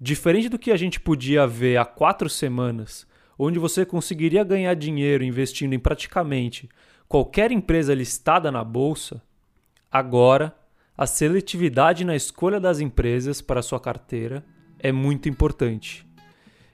diferente 0.00 0.48
do 0.48 0.58
que 0.58 0.70
a 0.70 0.76
gente 0.76 1.00
podia 1.00 1.46
ver 1.46 1.76
há 1.76 1.84
quatro 1.84 2.28
semanas, 2.28 3.06
onde 3.38 3.58
você 3.58 3.84
conseguiria 3.84 4.44
ganhar 4.44 4.74
dinheiro 4.74 5.24
investindo 5.24 5.72
em 5.72 5.78
praticamente 5.78 6.68
qualquer 7.08 7.50
empresa 7.50 7.94
listada 7.94 8.52
na 8.52 8.62
bolsa, 8.62 9.22
agora 9.90 10.54
a 10.96 11.06
seletividade 11.06 12.04
na 12.04 12.14
escolha 12.14 12.60
das 12.60 12.80
empresas 12.80 13.40
para 13.40 13.62
sua 13.62 13.80
carteira 13.80 14.44
é 14.78 14.92
muito 14.92 15.28
importante. 15.28 16.06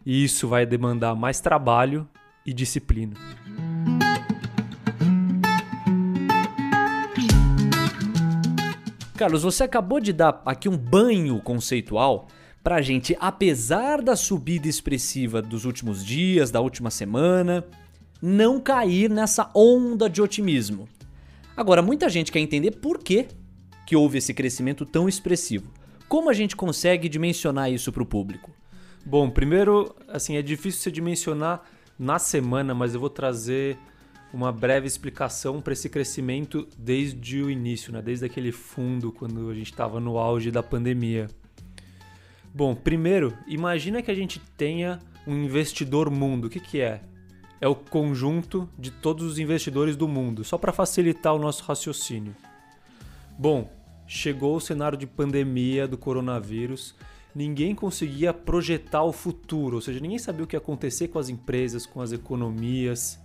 E 0.05 0.25
isso 0.25 0.49
vai 0.49 0.67
demandar 0.67 1.15
mais 1.15 1.41
trabalho 1.41 2.09
e 2.45 2.53
disciplina. 2.53 3.15
Carlos, 9.17 9.43
você 9.43 9.65
acabou 9.65 10.01
de 10.01 10.13
dar 10.13 10.43
aqui 10.45 10.69
um 10.69 10.77
banho 10.77 11.41
conceitual 11.41 12.29
para 12.65 12.77
a 12.77 12.83
gente, 12.83 13.15
apesar 13.21 14.01
da 14.01 14.17
subida 14.17 14.67
expressiva 14.67 15.43
dos 15.43 15.67
últimos 15.67 16.03
dias, 16.03 16.51
da 16.51 16.63
última 16.63 16.91
semana, 16.91 17.63
não 18.23 18.59
cair 18.59 19.11
nessa 19.11 19.51
onda 19.55 20.09
de 20.09 20.23
otimismo. 20.23 20.89
Agora, 21.55 21.83
muita 21.83 22.09
gente 22.09 22.33
quer 22.33 22.39
entender 22.39 22.71
por 22.71 23.01
que, 23.01 23.29
que 23.87 23.95
houve 23.95 24.17
esse 24.17 24.33
crescimento 24.33 24.87
tão 24.87 25.07
expressivo. 25.07 25.71
Como 26.09 26.31
a 26.31 26.33
gente 26.33 26.57
consegue 26.57 27.07
dimensionar 27.07 27.71
isso 27.71 27.93
para 27.93 28.03
o 28.03 28.07
público? 28.07 28.51
Bom, 29.05 29.29
primeiro, 29.29 29.95
assim, 30.09 30.37
é 30.39 30.43
difícil 30.43 30.81
você 30.81 30.91
dimensionar 30.91 31.63
na 31.99 32.19
semana, 32.19 32.75
mas 32.75 32.95
eu 32.95 33.01
vou 33.01 33.11
trazer 33.11 33.77
uma 34.33 34.51
breve 34.51 34.87
explicação 34.87 35.61
para 35.61 35.75
esse 35.75 35.91
crescimento 35.91 36.67
desde 36.79 37.43
o 37.43 37.51
início, 37.51 37.93
né? 37.93 38.01
desde 38.01 38.25
aquele 38.25 38.53
fundo, 38.53 39.13
quando 39.13 39.51
a 39.51 39.55
gente 39.55 39.71
estava 39.71 40.01
no 40.01 40.17
auge 40.17 40.51
da 40.51 40.63
pandemia. 40.63 41.29
Bom, 42.55 42.75
primeiro, 42.75 43.37
imagina 43.47 44.01
que 44.01 44.11
a 44.11 44.15
gente 44.15 44.39
tenha 44.57 45.01
um 45.27 45.37
investidor 45.37 46.09
mundo. 46.09 46.47
O 46.47 46.51
que, 46.51 46.61
que 46.61 46.81
é? 46.81 47.03
É 47.61 47.67
o 47.67 47.75
conjunto 47.75 48.69
de 48.79 48.91
todos 48.91 49.25
os 49.25 49.39
investidores 49.39 49.97
do 49.97 50.07
mundo, 50.07 50.45
só 50.45 50.57
para 50.57 50.73
facilitar 50.73 51.35
o 51.35 51.39
nosso 51.39 51.65
raciocínio. 51.65 52.35
Bom, 53.37 53.73
chegou 54.07 54.55
o 54.55 54.61
cenário 54.61 54.97
de 54.97 55.07
pandemia 55.07 55.89
do 55.89 55.99
coronavírus 55.99 56.95
ninguém 57.35 57.75
conseguia 57.75 58.33
projetar 58.33 59.03
o 59.03 59.13
futuro, 59.13 59.77
ou 59.77 59.83
seja, 59.83 59.99
ninguém 59.99 60.19
sabia 60.19 60.45
o 60.45 60.47
que 60.47 60.55
ia 60.55 60.61
acontecer 60.61 61.09
com 61.09 61.19
as 61.19 61.29
empresas, 61.29 61.85
com 61.85 62.01
as 62.01 62.13
economias. 62.13 63.19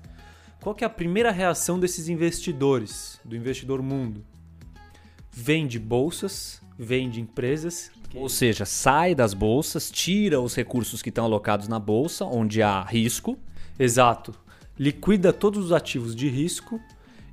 Qual 0.62 0.74
que 0.74 0.84
é 0.84 0.88
a 0.88 0.90
primeira 0.90 1.32
reação 1.32 1.80
desses 1.80 2.10
investidores, 2.10 3.20
do 3.24 3.36
investidor 3.36 3.82
mundo? 3.82 4.26
Vende 5.32 5.78
bolsas, 5.78 6.62
vende 6.78 7.22
empresas. 7.22 7.92
Ou 8.16 8.28
seja, 8.28 8.66
sai 8.66 9.14
das 9.14 9.34
bolsas, 9.34 9.92
tira 9.92 10.42
os 10.42 10.56
recursos 10.56 11.02
que 11.02 11.10
estão 11.10 11.26
alocados 11.26 11.68
na 11.68 11.78
bolsa, 11.78 12.26
onde 12.26 12.62
há 12.62 12.82
risco. 12.84 13.38
Exato. 13.78 14.34
Liquida 14.78 15.32
todos 15.32 15.66
os 15.66 15.72
ativos 15.72 16.16
de 16.16 16.28
risco 16.28 16.80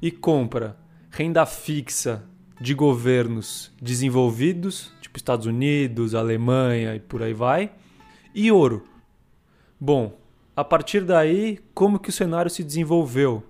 e 0.03 0.11
compra 0.11 0.77
renda 1.11 1.47
fixa 1.47 2.25
de 2.61 2.75
governos 2.75 3.73
desenvolvidos, 3.81 4.93
tipo 5.01 5.17
Estados 5.17 5.47
Unidos, 5.47 6.15
Alemanha 6.15 6.95
e 6.95 7.01
por 7.01 7.23
aí 7.23 7.33
vai, 7.33 7.73
e 8.35 8.53
ouro. 8.53 8.85
Bom, 9.81 10.19
a 10.55 10.65
partir 10.65 11.05
daí, 11.05 11.59
como 11.75 11.99
que 11.99 12.11
o 12.11 12.13
cenário 12.13 12.51
se 12.51 12.63
desenvolveu? 12.63 13.43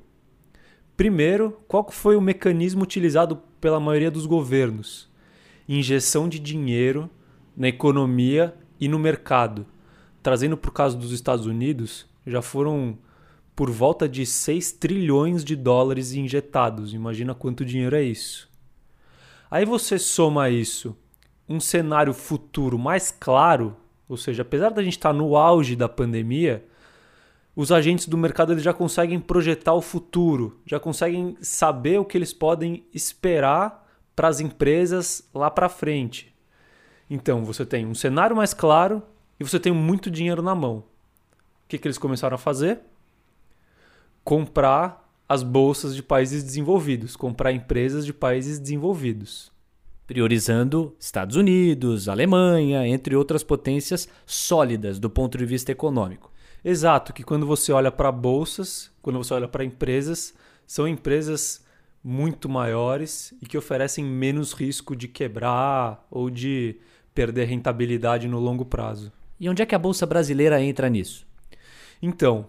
Primeiro, 0.97 1.61
qual 1.69 1.89
foi 1.91 2.17
o 2.17 2.21
mecanismo 2.21 2.83
utilizado 2.83 3.37
pela 3.61 3.81
maioria 3.81 4.11
dos 4.11 4.27
governos? 4.27 5.09
Injeção 5.69 6.29
de 6.29 6.39
dinheiro 6.39 7.11
na 7.57 7.69
economia 7.69 8.55
e 8.79 8.89
no 8.89 8.99
mercado. 8.99 9.67
Trazendo 10.23 10.55
o 10.55 10.73
caso 10.73 10.99
dos 10.99 11.13
Estados 11.13 11.47
Unidos, 11.47 12.07
já 12.27 12.43
foram 12.43 12.99
por 13.55 13.71
volta 13.71 14.09
de 14.09 14.27
6 14.27 14.73
trilhões 14.73 15.45
de 15.45 15.57
dólares 15.57 16.13
injetados. 16.13 16.93
Imagina 16.93 17.35
quanto 17.35 17.65
dinheiro 17.65 17.97
é 17.97 18.03
isso. 18.03 18.51
Aí 19.51 19.65
você 19.65 19.99
soma 19.99 20.51
isso 20.51 20.97
um 21.49 21.61
cenário 21.61 22.13
futuro 22.13 22.79
mais 22.79 23.11
claro, 23.11 23.77
ou 24.09 24.17
seja, 24.17 24.43
apesar 24.43 24.71
da 24.71 24.83
gente 24.83 24.97
estar 24.97 25.13
no 25.13 25.37
auge 25.37 25.77
da 25.77 25.89
pandemia, 25.89 26.67
os 27.55 27.73
agentes 27.73 28.07
do 28.07 28.19
mercado 28.19 28.53
eles 28.53 28.63
já 28.63 28.75
conseguem 28.75 29.19
projetar 29.19 29.73
o 29.73 29.81
futuro, 29.81 30.61
já 30.67 30.79
conseguem 30.79 31.37
saber 31.41 31.99
o 31.99 32.05
que 32.05 32.19
eles 32.19 32.33
podem 32.33 32.85
esperar 32.93 33.86
para 34.17 34.29
as 34.29 34.41
empresas 34.41 35.29
lá 35.35 35.51
para 35.51 35.69
frente. 35.69 36.35
Então, 37.09 37.45
você 37.45 37.65
tem 37.65 37.87
um 37.87 37.95
cenário 37.95 38.35
mais 38.35 38.55
claro 38.55 39.03
e 39.39 39.45
você 39.45 39.61
tem 39.61 39.73
muito 39.73 40.11
dinheiro 40.11 40.43
na 40.43 40.55
mão. 40.55 40.79
O 40.79 41.69
que, 41.69 41.79
que 41.79 41.87
eles 41.87 41.99
começaram 41.99 42.35
a 42.35 42.39
fazer? 42.39 42.81
Comprar 44.25 45.07
as 45.29 45.43
bolsas 45.43 45.95
de 45.95 46.03
países 46.03 46.43
desenvolvidos, 46.43 47.15
comprar 47.15 47.53
empresas 47.53 48.07
de 48.07 48.13
países 48.13 48.59
desenvolvidos. 48.59 49.53
Priorizando 50.07 50.97
Estados 50.99 51.37
Unidos, 51.37 52.09
Alemanha, 52.09 52.87
entre 52.87 53.15
outras 53.15 53.43
potências 53.43 54.09
sólidas 54.25 54.99
do 54.99 55.11
ponto 55.11 55.37
de 55.37 55.45
vista 55.45 55.73
econômico. 55.73 56.33
Exato, 56.65 57.13
que 57.13 57.25
quando 57.25 57.45
você 57.45 57.73
olha 57.73 57.91
para 57.91 58.11
bolsas, 58.11 58.91
quando 59.03 59.19
você 59.19 59.35
olha 59.35 59.49
para 59.49 59.65
empresas, 59.65 60.33
são 60.67 60.87
empresas 60.87 61.66
muito 62.09 62.49
maiores 62.49 63.35
e 63.43 63.47
que 63.47 63.59
oferecem 63.59 64.05
menos 64.05 64.53
risco 64.53 64.95
de 64.95 65.09
quebrar 65.09 66.07
ou 66.09 66.31
de 66.31 66.77
perder 67.13 67.47
rentabilidade 67.47 68.29
no 68.29 68.39
longo 68.39 68.65
prazo. 68.65 69.11
E 69.41 69.49
onde 69.49 69.61
é 69.61 69.67
que 69.67 69.75
a 69.75 69.79
bolsa 69.79 70.07
brasileira 70.07 70.63
entra 70.63 70.89
nisso? 70.89 71.27
Então, 72.01 72.49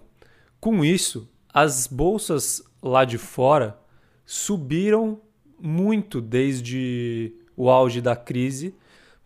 com 0.60 0.86
isso, 0.86 1.28
as 1.52 1.88
bolsas 1.88 2.62
lá 2.84 3.04
de 3.04 3.18
fora 3.18 3.80
subiram 4.24 5.20
muito 5.60 6.22
desde 6.22 7.34
o 7.56 7.68
auge 7.68 8.00
da 8.00 8.16
crise. 8.16 8.76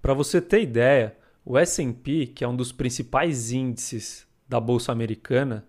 Para 0.01 0.13
você 0.13 0.39
ter 0.39 0.61
ideia, 0.61 1.13
o 1.43 1.57
S&P, 1.57 2.27
que 2.27 2.45
é 2.45 2.47
um 2.47 2.55
dos 2.55 2.71
principais 2.71 3.51
índices 3.51 4.25
da 4.47 4.61
bolsa 4.61 4.93
americana, 4.93 5.67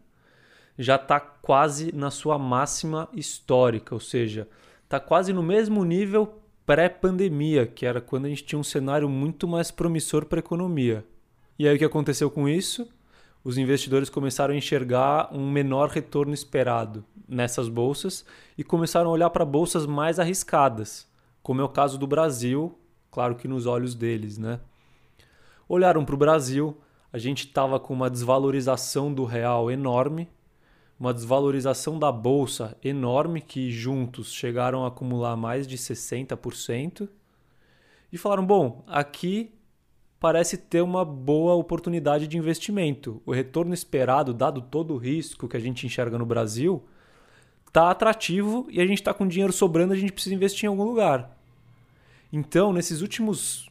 já 0.83 0.97
está 0.97 1.21
quase 1.21 1.95
na 1.95 2.11
sua 2.11 2.39
máxima 2.39 3.09
histórica, 3.13 3.95
ou 3.95 4.01
seja, 4.01 4.49
está 4.85 4.99
quase 4.99 5.33
no 5.33 5.43
mesmo 5.43 5.85
nível 5.85 6.41
pré-pandemia, 6.67 7.67
que 7.67 7.87
era 7.87 8.01
quando 8.01 8.27
a 8.27 8.29
gente 8.29 8.45
tinha 8.45 8.59
um 8.59 8.65
cenário 8.65 9.09
muito 9.09 9.49
mais 9.49 9.71
promissor 9.71 10.27
para 10.27 10.39
a 10.39 10.41
economia. 10.41 11.05
E 11.59 11.67
aí 11.67 11.77
o 11.77 11.79
que 11.79 11.85
aconteceu 11.85 12.31
com 12.31 12.49
isso? 12.49 12.89
os 13.45 13.59
investidores 13.59 14.09
começaram 14.09 14.55
a 14.55 14.57
enxergar 14.57 15.35
um 15.35 15.51
menor 15.51 15.89
retorno 15.89 16.33
esperado 16.33 17.05
nessas 17.29 17.69
bolsas 17.69 18.25
e 18.57 18.63
começaram 18.63 19.11
a 19.11 19.13
olhar 19.13 19.31
para 19.31 19.45
bolsas 19.45 19.85
mais 19.85 20.21
arriscadas, 20.21 21.09
como 21.43 21.61
é 21.61 21.65
o 21.65 21.69
caso 21.69 21.99
do 21.99 22.07
Brasil, 22.07 22.79
claro 23.11 23.35
que 23.35 23.49
nos 23.49 23.67
olhos 23.67 23.95
deles, 23.95 24.39
né? 24.39 24.61
Olharam 25.69 26.05
para 26.05 26.15
o 26.15 26.19
Brasil, 26.19 26.77
a 27.13 27.19
gente 27.19 27.47
estava 27.47 27.81
com 27.81 27.93
uma 27.93 28.11
desvalorização 28.11 29.13
do 29.13 29.25
real 29.25 29.71
enorme, 29.71 30.29
uma 31.03 31.13
desvalorização 31.13 31.99
da 31.99 32.13
bolsa 32.13 32.79
enorme, 32.81 33.41
que 33.41 33.73
juntos 33.73 34.33
chegaram 34.33 34.85
a 34.85 34.87
acumular 34.87 35.37
mais 35.37 35.67
de 35.67 35.77
60%, 35.77 37.09
e 38.13 38.17
falaram: 38.17 38.47
bom, 38.47 38.85
aqui 38.87 39.53
parece 40.21 40.57
ter 40.57 40.81
uma 40.81 41.05
boa 41.05 41.55
oportunidade 41.55 42.29
de 42.29 42.39
investimento. 42.39 43.21
O 43.27 43.33
retorno 43.33 43.75
esperado, 43.75 44.33
dado 44.33 44.63
todo 44.63 44.95
o 44.95 44.97
risco 44.97 45.49
que 45.49 45.57
a 45.57 45.61
gente 45.61 45.85
enxerga 45.85 46.17
no 46.17 46.25
Brasil, 46.25 46.85
está 47.67 47.91
atrativo 47.91 48.69
e 48.71 48.81
a 48.81 48.87
gente 48.87 48.99
está 48.99 49.13
com 49.13 49.27
dinheiro 49.27 49.53
sobrando, 49.53 49.93
a 49.93 49.97
gente 49.97 50.13
precisa 50.13 50.37
investir 50.37 50.67
em 50.67 50.69
algum 50.69 50.85
lugar. 50.85 51.37
Então, 52.33 52.73
nesses 52.73 53.01
últimos, 53.01 53.69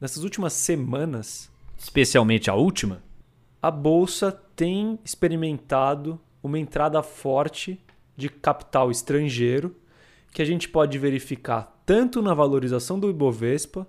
nessas 0.00 0.24
últimas 0.24 0.54
semanas, 0.54 1.50
especialmente 1.76 2.48
a 2.48 2.54
última, 2.54 3.02
a 3.60 3.70
bolsa 3.70 4.32
tem 4.32 4.98
experimentado 5.04 6.18
uma 6.42 6.58
entrada 6.58 7.02
forte 7.02 7.80
de 8.16 8.28
capital 8.28 8.90
estrangeiro 8.90 9.76
que 10.32 10.42
a 10.42 10.44
gente 10.44 10.68
pode 10.68 10.98
verificar 10.98 11.80
tanto 11.84 12.20
na 12.20 12.34
valorização 12.34 12.98
do 12.98 13.08
Ibovespa 13.08 13.86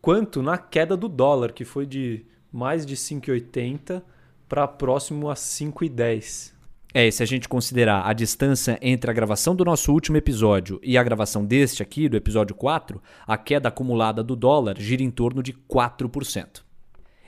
quanto 0.00 0.42
na 0.42 0.56
queda 0.56 0.96
do 0.96 1.08
dólar, 1.08 1.52
que 1.52 1.64
foi 1.64 1.84
de 1.84 2.24
mais 2.52 2.86
de 2.86 2.96
5,80 2.96 4.02
para 4.48 4.66
próximo 4.66 5.28
a 5.28 5.34
5,10. 5.34 6.52
É, 6.92 7.08
se 7.10 7.22
a 7.22 7.26
gente 7.26 7.48
considerar 7.48 8.08
a 8.08 8.12
distância 8.12 8.78
entre 8.82 9.10
a 9.10 9.14
gravação 9.14 9.54
do 9.54 9.64
nosso 9.64 9.92
último 9.92 10.16
episódio 10.16 10.80
e 10.82 10.98
a 10.98 11.02
gravação 11.02 11.44
deste 11.44 11.82
aqui, 11.82 12.08
do 12.08 12.16
episódio 12.16 12.54
4, 12.56 13.00
a 13.26 13.38
queda 13.38 13.68
acumulada 13.68 14.24
do 14.24 14.34
dólar 14.34 14.76
gira 14.78 15.02
em 15.02 15.10
torno 15.10 15.42
de 15.42 15.52
4%. 15.52 16.62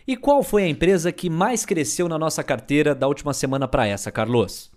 E 0.07 0.17
qual 0.17 0.43
foi 0.43 0.65
a 0.65 0.69
empresa 0.69 1.13
que 1.13 1.31
mais 1.31 1.65
cresceu 1.65 2.09
na 2.09 2.19
nossa 2.19 2.43
carteira 2.43 2.95
da 2.95 3.07
última 3.07 3.33
semana 3.33 3.69
para 3.69 3.87
essa, 3.87 4.11
Carlos? 4.11 4.71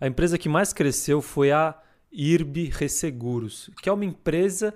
A 0.00 0.06
empresa 0.06 0.36
que 0.36 0.48
mais 0.48 0.72
cresceu 0.72 1.22
foi 1.22 1.52
a 1.52 1.74
IRB 2.12 2.70
Resseguros, 2.72 3.70
que 3.82 3.88
é 3.88 3.92
uma 3.92 4.04
empresa 4.04 4.74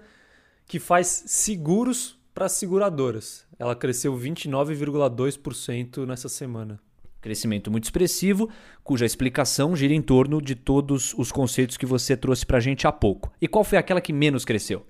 que 0.66 0.78
faz 0.78 1.24
seguros 1.26 2.18
para 2.32 2.48
seguradoras. 2.48 3.44
Ela 3.58 3.74
cresceu 3.74 4.16
29,2% 4.16 6.06
nessa 6.06 6.28
semana. 6.28 6.80
Crescimento 7.20 7.70
muito 7.70 7.84
expressivo, 7.84 8.48
cuja 8.82 9.04
explicação 9.04 9.76
gira 9.76 9.92
em 9.92 10.00
torno 10.00 10.40
de 10.40 10.54
todos 10.54 11.12
os 11.18 11.30
conceitos 11.30 11.76
que 11.76 11.84
você 11.84 12.16
trouxe 12.16 12.46
para 12.46 12.56
a 12.56 12.60
gente 12.60 12.86
há 12.86 12.92
pouco. 12.92 13.30
E 13.40 13.46
qual 13.46 13.62
foi 13.62 13.76
aquela 13.76 14.00
que 14.00 14.12
menos 14.12 14.44
cresceu? 14.44 14.86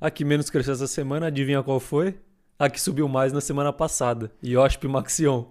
A 0.00 0.10
que 0.10 0.24
menos 0.24 0.50
cresceu 0.50 0.72
essa 0.72 0.88
semana, 0.88 1.26
adivinha 1.28 1.62
qual 1.62 1.78
foi? 1.78 2.16
A 2.62 2.70
que 2.70 2.80
subiu 2.80 3.08
mais 3.08 3.32
na 3.32 3.40
semana 3.40 3.72
passada, 3.72 4.30
Iosp 4.40 4.84
Maxion. 4.84 5.46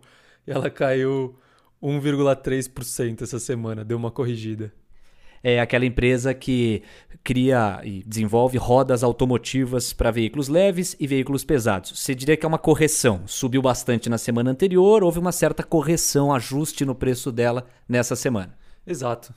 Ela 0.48 0.70
caiu 0.70 1.36
1,3% 1.84 3.22
essa 3.22 3.38
semana, 3.38 3.84
deu 3.84 3.98
uma 3.98 4.10
corrigida 4.10 4.72
é 5.44 5.60
aquela 5.60 5.86
empresa 5.86 6.34
que 6.34 6.84
cria 7.24 7.82
e 7.84 8.04
desenvolve 8.06 8.58
rodas 8.58 9.04
automotivas 9.04 9.92
para 9.92 10.12
veículos 10.12 10.48
leves 10.48 10.96
e 11.00 11.08
veículos 11.08 11.44
pesados. 11.44 11.92
Você 12.00 12.14
diria 12.14 12.38
que 12.38 12.46
é 12.46 12.48
uma 12.48 12.60
correção. 12.60 13.24
Subiu 13.26 13.62
bastante 13.62 14.10
na 14.10 14.18
semana 14.18 14.52
anterior, 14.52 15.04
houve 15.04 15.20
uma 15.20 15.32
certa 15.32 15.64
correção, 15.64 16.34
ajuste 16.34 16.86
no 16.86 16.96
preço 16.96 17.32
dela 17.32 17.68
nessa 17.88 18.16
semana. 18.16 18.56
Exato. 18.86 19.34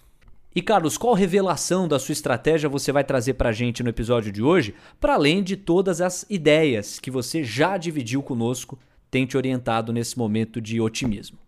E 0.54 0.62
Carlos, 0.62 0.96
qual 0.96 1.14
revelação 1.14 1.88
da 1.88 1.98
sua 1.98 2.12
estratégia 2.12 2.68
você 2.68 2.92
vai 2.92 3.02
trazer 3.02 3.34
para 3.34 3.48
a 3.48 3.52
gente 3.52 3.82
no 3.82 3.88
episódio 3.88 4.30
de 4.30 4.40
hoje, 4.40 4.72
para 5.00 5.14
além 5.14 5.42
de 5.42 5.56
todas 5.56 6.00
as 6.00 6.24
ideias 6.30 7.00
que 7.00 7.10
você 7.10 7.42
já 7.42 7.76
dividiu 7.76 8.22
conosco, 8.22 8.78
tem 9.10 9.26
te 9.26 9.36
orientado 9.36 9.92
nesse 9.92 10.16
momento 10.16 10.60
de 10.60 10.80
otimismo? 10.80 11.38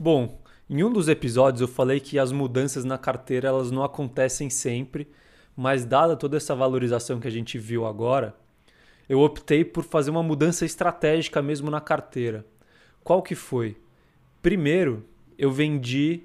Bom, 0.00 0.40
em 0.68 0.82
um 0.82 0.90
dos 0.90 1.08
episódios 1.08 1.60
eu 1.60 1.68
falei 1.68 2.00
que 2.00 2.18
as 2.18 2.32
mudanças 2.32 2.86
na 2.86 2.96
carteira 2.96 3.48
elas 3.48 3.70
não 3.70 3.84
acontecem 3.84 4.48
sempre, 4.48 5.06
mas 5.54 5.84
dada 5.84 6.16
toda 6.16 6.38
essa 6.38 6.54
valorização 6.54 7.20
que 7.20 7.28
a 7.28 7.30
gente 7.30 7.58
viu 7.58 7.84
agora, 7.84 8.34
eu 9.10 9.20
optei 9.20 9.62
por 9.62 9.84
fazer 9.84 10.10
uma 10.10 10.22
mudança 10.22 10.64
estratégica 10.64 11.42
mesmo 11.42 11.70
na 11.70 11.82
carteira. 11.82 12.46
Qual 13.04 13.20
que 13.20 13.34
foi? 13.34 13.76
Primeiro, 14.40 15.04
eu 15.36 15.52
vendi 15.52 16.22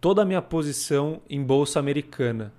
toda 0.00 0.22
a 0.22 0.24
minha 0.24 0.42
posição 0.42 1.20
em 1.28 1.42
bolsa 1.42 1.78
americana. 1.78 2.52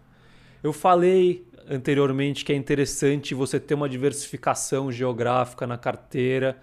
Eu 0.61 0.73
falei 0.73 1.47
anteriormente 1.69 2.43
que 2.43 2.51
é 2.51 2.55
interessante 2.55 3.33
você 3.33 3.59
ter 3.59 3.75
uma 3.75 3.87
diversificação 3.87 4.91
geográfica 4.91 5.67
na 5.67 5.77
carteira 5.77 6.57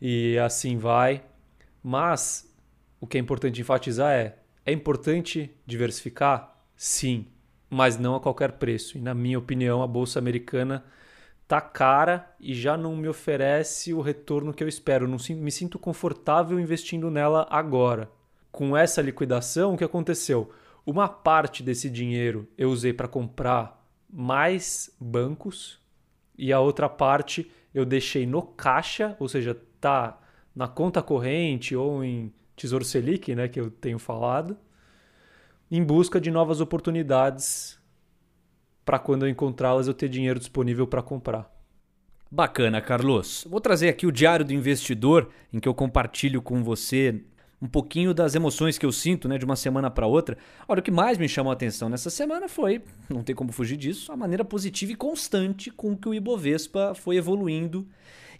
e 0.00 0.38
assim 0.38 0.76
vai, 0.76 1.22
mas 1.82 2.52
o 3.00 3.06
que 3.06 3.16
é 3.16 3.20
importante 3.20 3.60
enfatizar 3.60 4.12
é: 4.12 4.36
é 4.66 4.72
importante 4.72 5.50
diversificar? 5.66 6.58
Sim, 6.76 7.26
mas 7.70 7.96
não 7.98 8.14
a 8.14 8.20
qualquer 8.20 8.52
preço. 8.52 8.98
E 8.98 9.00
na 9.00 9.14
minha 9.14 9.38
opinião, 9.38 9.82
a 9.82 9.86
bolsa 9.86 10.18
americana 10.18 10.84
tá 11.46 11.60
cara 11.60 12.34
e 12.40 12.54
já 12.54 12.76
não 12.76 12.96
me 12.96 13.08
oferece 13.08 13.92
o 13.94 14.00
retorno 14.00 14.52
que 14.52 14.64
eu 14.64 14.68
espero. 14.68 15.06
Não 15.06 15.18
me 15.30 15.50
sinto 15.50 15.78
confortável 15.78 16.58
investindo 16.58 17.10
nela 17.10 17.46
agora. 17.50 18.10
Com 18.54 18.76
essa 18.76 19.02
liquidação, 19.02 19.74
o 19.74 19.76
que 19.76 19.82
aconteceu? 19.82 20.48
Uma 20.86 21.08
parte 21.08 21.60
desse 21.60 21.90
dinheiro 21.90 22.48
eu 22.56 22.70
usei 22.70 22.92
para 22.92 23.08
comprar 23.08 23.84
mais 24.08 24.94
bancos 25.00 25.80
e 26.38 26.52
a 26.52 26.60
outra 26.60 26.88
parte 26.88 27.50
eu 27.74 27.84
deixei 27.84 28.24
no 28.24 28.42
caixa, 28.42 29.16
ou 29.18 29.28
seja, 29.28 29.60
tá 29.80 30.20
na 30.54 30.68
conta 30.68 31.02
corrente 31.02 31.74
ou 31.74 32.04
em 32.04 32.32
Tesouro 32.54 32.84
Selic, 32.84 33.34
né, 33.34 33.48
que 33.48 33.58
eu 33.58 33.72
tenho 33.72 33.98
falado, 33.98 34.56
em 35.68 35.82
busca 35.82 36.20
de 36.20 36.30
novas 36.30 36.60
oportunidades 36.60 37.76
para 38.84 39.00
quando 39.00 39.26
eu 39.26 39.28
encontrá-las 39.28 39.88
eu 39.88 39.94
ter 39.94 40.08
dinheiro 40.08 40.38
disponível 40.38 40.86
para 40.86 41.02
comprar. 41.02 41.52
Bacana, 42.30 42.80
Carlos. 42.80 43.44
Vou 43.50 43.60
trazer 43.60 43.88
aqui 43.88 44.06
o 44.06 44.12
Diário 44.12 44.44
do 44.44 44.52
Investidor, 44.52 45.28
em 45.52 45.58
que 45.58 45.68
eu 45.68 45.74
compartilho 45.74 46.40
com 46.40 46.62
você 46.62 47.24
um 47.60 47.66
pouquinho 47.66 48.12
das 48.12 48.34
emoções 48.34 48.76
que 48.76 48.84
eu 48.84 48.92
sinto, 48.92 49.28
né, 49.28 49.38
de 49.38 49.44
uma 49.44 49.56
semana 49.56 49.90
para 49.90 50.06
outra. 50.06 50.36
Olha, 50.68 50.80
o 50.80 50.82
que 50.82 50.90
mais 50.90 51.18
me 51.18 51.28
chamou 51.28 51.50
a 51.50 51.54
atenção 51.54 51.88
nessa 51.88 52.10
semana 52.10 52.48
foi, 52.48 52.82
não 53.08 53.22
tem 53.22 53.34
como 53.34 53.52
fugir 53.52 53.76
disso, 53.76 54.12
a 54.12 54.16
maneira 54.16 54.44
positiva 54.44 54.92
e 54.92 54.96
constante 54.96 55.70
com 55.70 55.96
que 55.96 56.08
o 56.08 56.14
Ibovespa 56.14 56.94
foi 56.94 57.16
evoluindo 57.16 57.86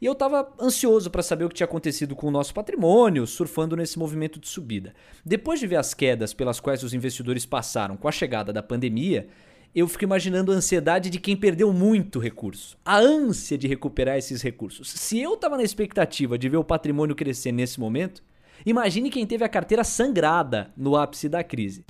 e 0.01 0.07
eu 0.07 0.13
estava 0.13 0.53
ansioso 0.61 1.11
para 1.11 1.23
saber 1.23 1.45
o 1.45 1.49
que 1.49 1.55
tinha 1.55 1.65
acontecido 1.65 2.15
com 2.15 2.27
o 2.27 2.31
nosso 2.31 2.53
patrimônio, 2.53 3.27
surfando 3.27 3.77
nesse 3.77 3.99
movimento 3.99 4.39
de 4.39 4.49
subida. 4.49 4.93
Depois 5.25 5.61
de 5.61 5.67
ver 5.67 5.77
as 5.77 5.95
quedas 5.95 6.35
pelas 6.35 6.61
quais 6.61 6.83
os 6.83 6.93
investidores 6.93 7.47
passaram 7.47 7.97
com 7.97 8.09
a 8.09 8.13
chegada 8.13 8.53
da 8.53 8.63
pandemia, 8.63 9.29
eu 9.75 9.89
fico 9.89 10.05
imaginando 10.05 10.53
a 10.53 10.55
ansiedade 10.55 11.11
de 11.11 11.19
quem 11.19 11.37
perdeu 11.37 11.73
muito 11.73 12.19
recurso, 12.19 12.77
a 12.85 12.99
ânsia 12.99 13.59
de 13.59 13.67
recuperar 13.67 14.17
esses 14.17 14.41
recursos. 14.43 14.91
Se 14.91 15.19
eu 15.19 15.35
estava 15.35 15.57
na 15.57 15.65
expectativa 15.65 16.39
de 16.39 16.49
ver 16.49 16.59
o 16.59 16.65
patrimônio 16.65 17.17
crescer 17.17 17.51
nesse 17.51 17.81
momento, 17.81 18.23
imagine 18.65 19.11
quem 19.11 19.27
teve 19.27 19.45
a 19.45 19.49
carteira 19.49 19.85
sangrada 19.85 20.71
no 20.77 20.97
ápice 20.97 21.29
da 21.29 21.43
crise. 21.43 21.85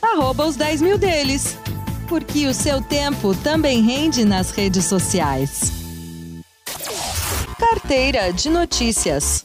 Arroba 0.00 0.46
os 0.46 0.56
10 0.56 0.82
mil 0.82 0.98
deles, 0.98 1.58
porque 2.08 2.46
o 2.46 2.54
seu 2.54 2.82
tempo 2.82 3.34
também 3.42 3.82
rende 3.82 4.24
nas 4.24 4.50
redes 4.50 4.84
sociais. 4.84 5.72
Carteira 7.58 8.32
de 8.32 8.50
Notícias 8.50 9.42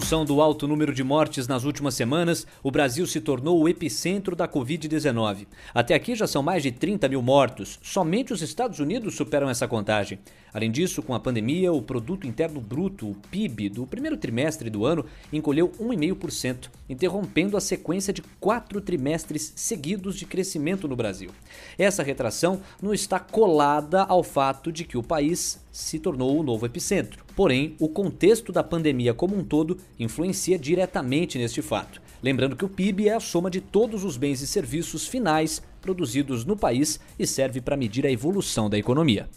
função 0.00 0.24
do 0.24 0.40
alto 0.40 0.66
número 0.66 0.94
de 0.94 1.04
mortes 1.04 1.46
nas 1.46 1.64
últimas 1.64 1.92
semanas, 1.94 2.46
o 2.62 2.70
Brasil 2.70 3.06
se 3.06 3.20
tornou 3.20 3.60
o 3.60 3.68
epicentro 3.68 4.34
da 4.34 4.48
Covid-19. 4.48 5.46
Até 5.74 5.92
aqui 5.92 6.14
já 6.14 6.26
são 6.26 6.42
mais 6.42 6.62
de 6.62 6.72
30 6.72 7.06
mil 7.06 7.20
mortos. 7.20 7.78
Somente 7.82 8.32
os 8.32 8.40
Estados 8.40 8.78
Unidos 8.78 9.14
superam 9.14 9.50
essa 9.50 9.68
contagem. 9.68 10.18
Além 10.54 10.70
disso, 10.70 11.02
com 11.02 11.14
a 11.14 11.20
pandemia, 11.20 11.70
o 11.70 11.82
Produto 11.82 12.26
Interno 12.26 12.62
Bruto, 12.62 13.10
o 13.10 13.14
PIB, 13.30 13.68
do 13.68 13.86
primeiro 13.86 14.16
trimestre 14.16 14.70
do 14.70 14.86
ano 14.86 15.04
encolheu 15.30 15.68
1,5%, 15.78 16.70
interrompendo 16.88 17.56
a 17.56 17.60
sequência 17.60 18.12
de 18.12 18.22
quatro 18.40 18.80
trimestres 18.80 19.52
seguidos 19.54 20.16
de 20.16 20.24
crescimento 20.24 20.88
no 20.88 20.96
Brasil. 20.96 21.30
Essa 21.78 22.02
retração 22.02 22.62
não 22.82 22.94
está 22.94 23.20
colada 23.20 24.02
ao 24.04 24.24
fato 24.24 24.72
de 24.72 24.84
que 24.84 24.96
o 24.96 25.02
país 25.02 25.60
se 25.70 25.98
tornou 25.98 26.38
o 26.38 26.42
novo 26.42 26.66
epicentro. 26.66 27.24
Porém, 27.36 27.76
o 27.78 27.88
contexto 27.88 28.52
da 28.52 28.62
pandemia 28.62 29.14
como 29.14 29.36
um 29.36 29.44
todo 29.44 29.78
influencia 29.98 30.58
diretamente 30.58 31.38
neste 31.38 31.62
fato. 31.62 32.02
Lembrando 32.22 32.56
que 32.56 32.64
o 32.64 32.68
PIB 32.68 33.08
é 33.08 33.14
a 33.14 33.20
soma 33.20 33.50
de 33.50 33.60
todos 33.60 34.04
os 34.04 34.16
bens 34.16 34.40
e 34.42 34.46
serviços 34.46 35.06
finais 35.06 35.62
produzidos 35.80 36.44
no 36.44 36.56
país 36.56 37.00
e 37.18 37.26
serve 37.26 37.60
para 37.60 37.76
medir 37.76 38.04
a 38.06 38.10
evolução 38.10 38.68
da 38.68 38.76
economia. 38.76 39.28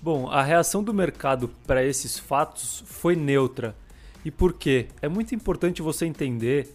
Bom, 0.00 0.28
a 0.28 0.42
reação 0.42 0.82
do 0.82 0.92
mercado 0.92 1.48
para 1.64 1.84
esses 1.84 2.18
fatos 2.18 2.82
foi 2.86 3.14
neutra. 3.14 3.76
E 4.24 4.30
por 4.30 4.52
quê? 4.52 4.88
É 5.00 5.08
muito 5.08 5.34
importante 5.34 5.80
você 5.80 6.06
entender 6.06 6.74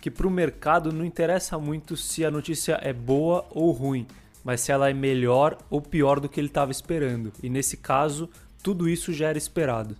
que 0.00 0.10
para 0.10 0.28
o 0.28 0.30
mercado 0.30 0.92
não 0.92 1.04
interessa 1.04 1.58
muito 1.58 1.96
se 1.96 2.24
a 2.24 2.30
notícia 2.30 2.78
é 2.80 2.92
boa 2.92 3.44
ou 3.50 3.72
ruim 3.72 4.06
mas 4.48 4.62
se 4.62 4.72
ela 4.72 4.88
é 4.88 4.94
melhor 4.94 5.58
ou 5.68 5.78
pior 5.78 6.18
do 6.18 6.26
que 6.26 6.40
ele 6.40 6.46
estava 6.46 6.72
esperando. 6.72 7.30
E 7.42 7.50
nesse 7.50 7.76
caso, 7.76 8.30
tudo 8.62 8.88
isso 8.88 9.12
já 9.12 9.28
era 9.28 9.36
esperado. 9.36 9.94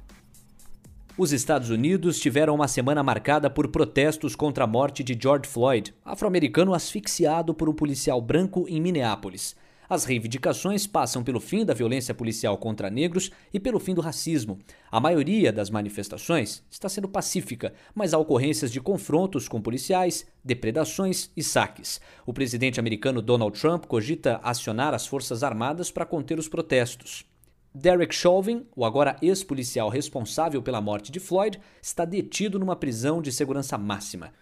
Os 1.19 1.35
Estados 1.35 1.69
Unidos 1.69 2.19
tiveram 2.19 2.55
uma 2.55 2.67
semana 2.67 3.03
marcada 3.03 3.51
por 3.51 3.69
protestos 3.69 4.35
contra 4.35 4.65
a 4.65 4.67
morte 4.67 5.05
de 5.05 5.15
George 5.21 5.47
Floyd, 5.47 5.93
afro-americano 6.03 6.73
asfixiado 6.73 7.53
por 7.53 7.69
um 7.69 7.75
policial 7.75 8.23
branco 8.23 8.65
em 8.71 8.81
Minneapolis. 8.81 9.55
As 9.89 10.05
reivindicações 10.05 10.87
passam 10.87 11.25
pelo 11.25 11.41
fim 11.41 11.65
da 11.65 11.73
violência 11.73 12.15
policial 12.15 12.59
contra 12.59 12.91
negros 12.91 13.31
e 13.55 13.59
pelo 13.59 13.81
fim 13.81 13.95
do 13.95 14.03
racismo. 14.03 14.59
A 14.91 15.01
maioria 15.01 15.51
das 15.51 15.71
manifestações 15.71 16.63
está 16.71 16.91
sendo 16.91 17.09
pacífica, 17.09 17.73
mas 17.95 18.13
há 18.13 18.19
ocorrências 18.19 18.71
de 18.71 18.83
confrontos 18.83 19.49
com 19.49 19.63
policiais, 19.63 20.27
depredações 20.45 21.31
e 21.35 21.43
saques. 21.43 22.03
O 22.27 22.35
presidente 22.35 22.79
americano 22.79 23.23
Donald 23.23 23.59
Trump 23.59 23.87
cogita 23.87 24.39
acionar 24.43 24.93
as 24.93 25.07
Forças 25.07 25.43
Armadas 25.43 25.91
para 25.91 26.05
conter 26.05 26.39
os 26.39 26.49
protestos. 26.49 27.25
Derek 27.75 28.15
Chauvin, 28.15 28.67
o 28.77 28.85
agora 28.85 29.17
ex-policial 29.23 29.89
responsável 29.89 30.61
pela 30.61 30.83
morte 30.83 31.11
de 31.11 31.21
Floyd, 31.21 31.59
está 31.81 32.05
detido 32.05 32.59
numa 32.59 32.77
prisão 32.77 33.23
de 33.23 33.33
segurança 33.33 33.79
máxima. 33.79 34.33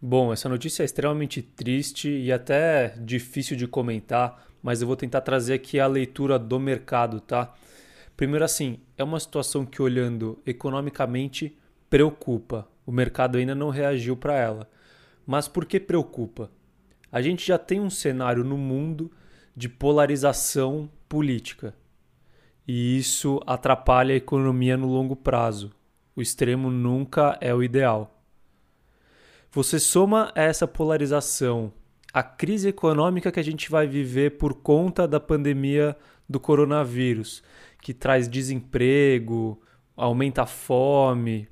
Bom, 0.00 0.32
essa 0.32 0.48
notícia 0.48 0.82
é 0.82 0.84
extremamente 0.84 1.40
triste 1.42 2.08
e 2.08 2.30
até 2.30 2.94
difícil 3.00 3.56
de 3.56 3.66
comentar, 3.66 4.46
mas 4.62 4.80
eu 4.80 4.86
vou 4.86 4.96
tentar 4.96 5.22
trazer 5.22 5.54
aqui 5.54 5.80
a 5.80 5.86
leitura 5.86 6.38
do 6.38 6.60
mercado, 6.60 7.20
tá? 7.20 7.54
Primeiro 8.16 8.44
assim, 8.44 8.78
é 8.96 9.04
uma 9.04 9.18
situação 9.20 9.64
que 9.64 9.80
olhando 9.82 10.38
economicamente 10.46 11.56
preocupa. 11.88 12.68
O 12.84 12.92
mercado 12.92 13.38
ainda 13.38 13.54
não 13.54 13.70
reagiu 13.70 14.16
para 14.16 14.34
ela. 14.36 14.70
Mas 15.26 15.48
por 15.48 15.64
que 15.66 15.80
preocupa? 15.80 16.50
A 17.10 17.20
gente 17.22 17.46
já 17.46 17.58
tem 17.58 17.80
um 17.80 17.90
cenário 17.90 18.44
no 18.44 18.56
mundo 18.56 19.10
de 19.56 19.68
polarização 19.68 20.90
política. 21.08 21.74
e 22.68 22.98
isso 22.98 23.40
atrapalha 23.46 24.12
a 24.12 24.16
economia 24.16 24.76
no 24.76 24.88
longo 24.88 25.14
prazo. 25.16 25.72
O 26.14 26.22
extremo 26.22 26.70
nunca 26.70 27.38
é 27.40 27.54
o 27.54 27.62
ideal. 27.62 28.15
Você 29.52 29.78
soma 29.78 30.32
essa 30.34 30.66
polarização 30.66 31.72
a 32.16 32.22
crise 32.22 32.68
econômica 32.68 33.30
que 33.30 33.38
a 33.38 33.44
gente 33.44 33.70
vai 33.70 33.86
viver 33.86 34.38
por 34.38 34.54
conta 34.54 35.06
da 35.06 35.20
pandemia 35.20 35.94
do 36.26 36.40
coronavírus, 36.40 37.42
que 37.82 37.92
traz 37.92 38.26
desemprego, 38.26 39.60
aumenta 39.94 40.44
a 40.44 40.46
fome. 40.46 41.46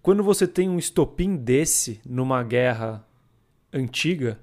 Quando 0.00 0.22
você 0.22 0.48
tem 0.48 0.70
um 0.70 0.78
estopim 0.78 1.36
desse 1.36 2.00
numa 2.02 2.42
guerra 2.42 3.06
antiga, 3.70 4.40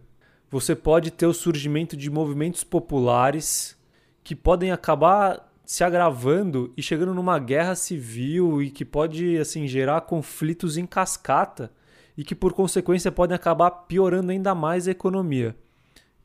você 0.48 0.76
pode 0.76 1.10
ter 1.10 1.26
o 1.26 1.34
surgimento 1.34 1.98
de 1.98 2.08
movimentos 2.08 2.64
populares 2.64 3.76
que 4.24 4.36
podem 4.36 4.72
acabar 4.72 5.52
se 5.66 5.84
agravando 5.84 6.72
e 6.78 6.84
chegando 6.84 7.16
numa 7.16 7.40
guerra 7.40 7.74
civil 7.74 8.62
e 8.62 8.70
que 8.70 8.86
pode 8.86 9.40
assim 9.40 9.66
gerar 9.68 10.02
conflitos 10.02 10.78
em 10.78 10.86
cascata 10.86 11.72
e 12.18 12.24
que 12.24 12.36
por 12.36 12.54
consequência 12.54 13.12
podem 13.12 13.36
acabar 13.36 13.72
piorando 13.72 14.32
ainda 14.32 14.54
mais 14.54 14.88
a 14.88 14.92
economia. 14.92 15.56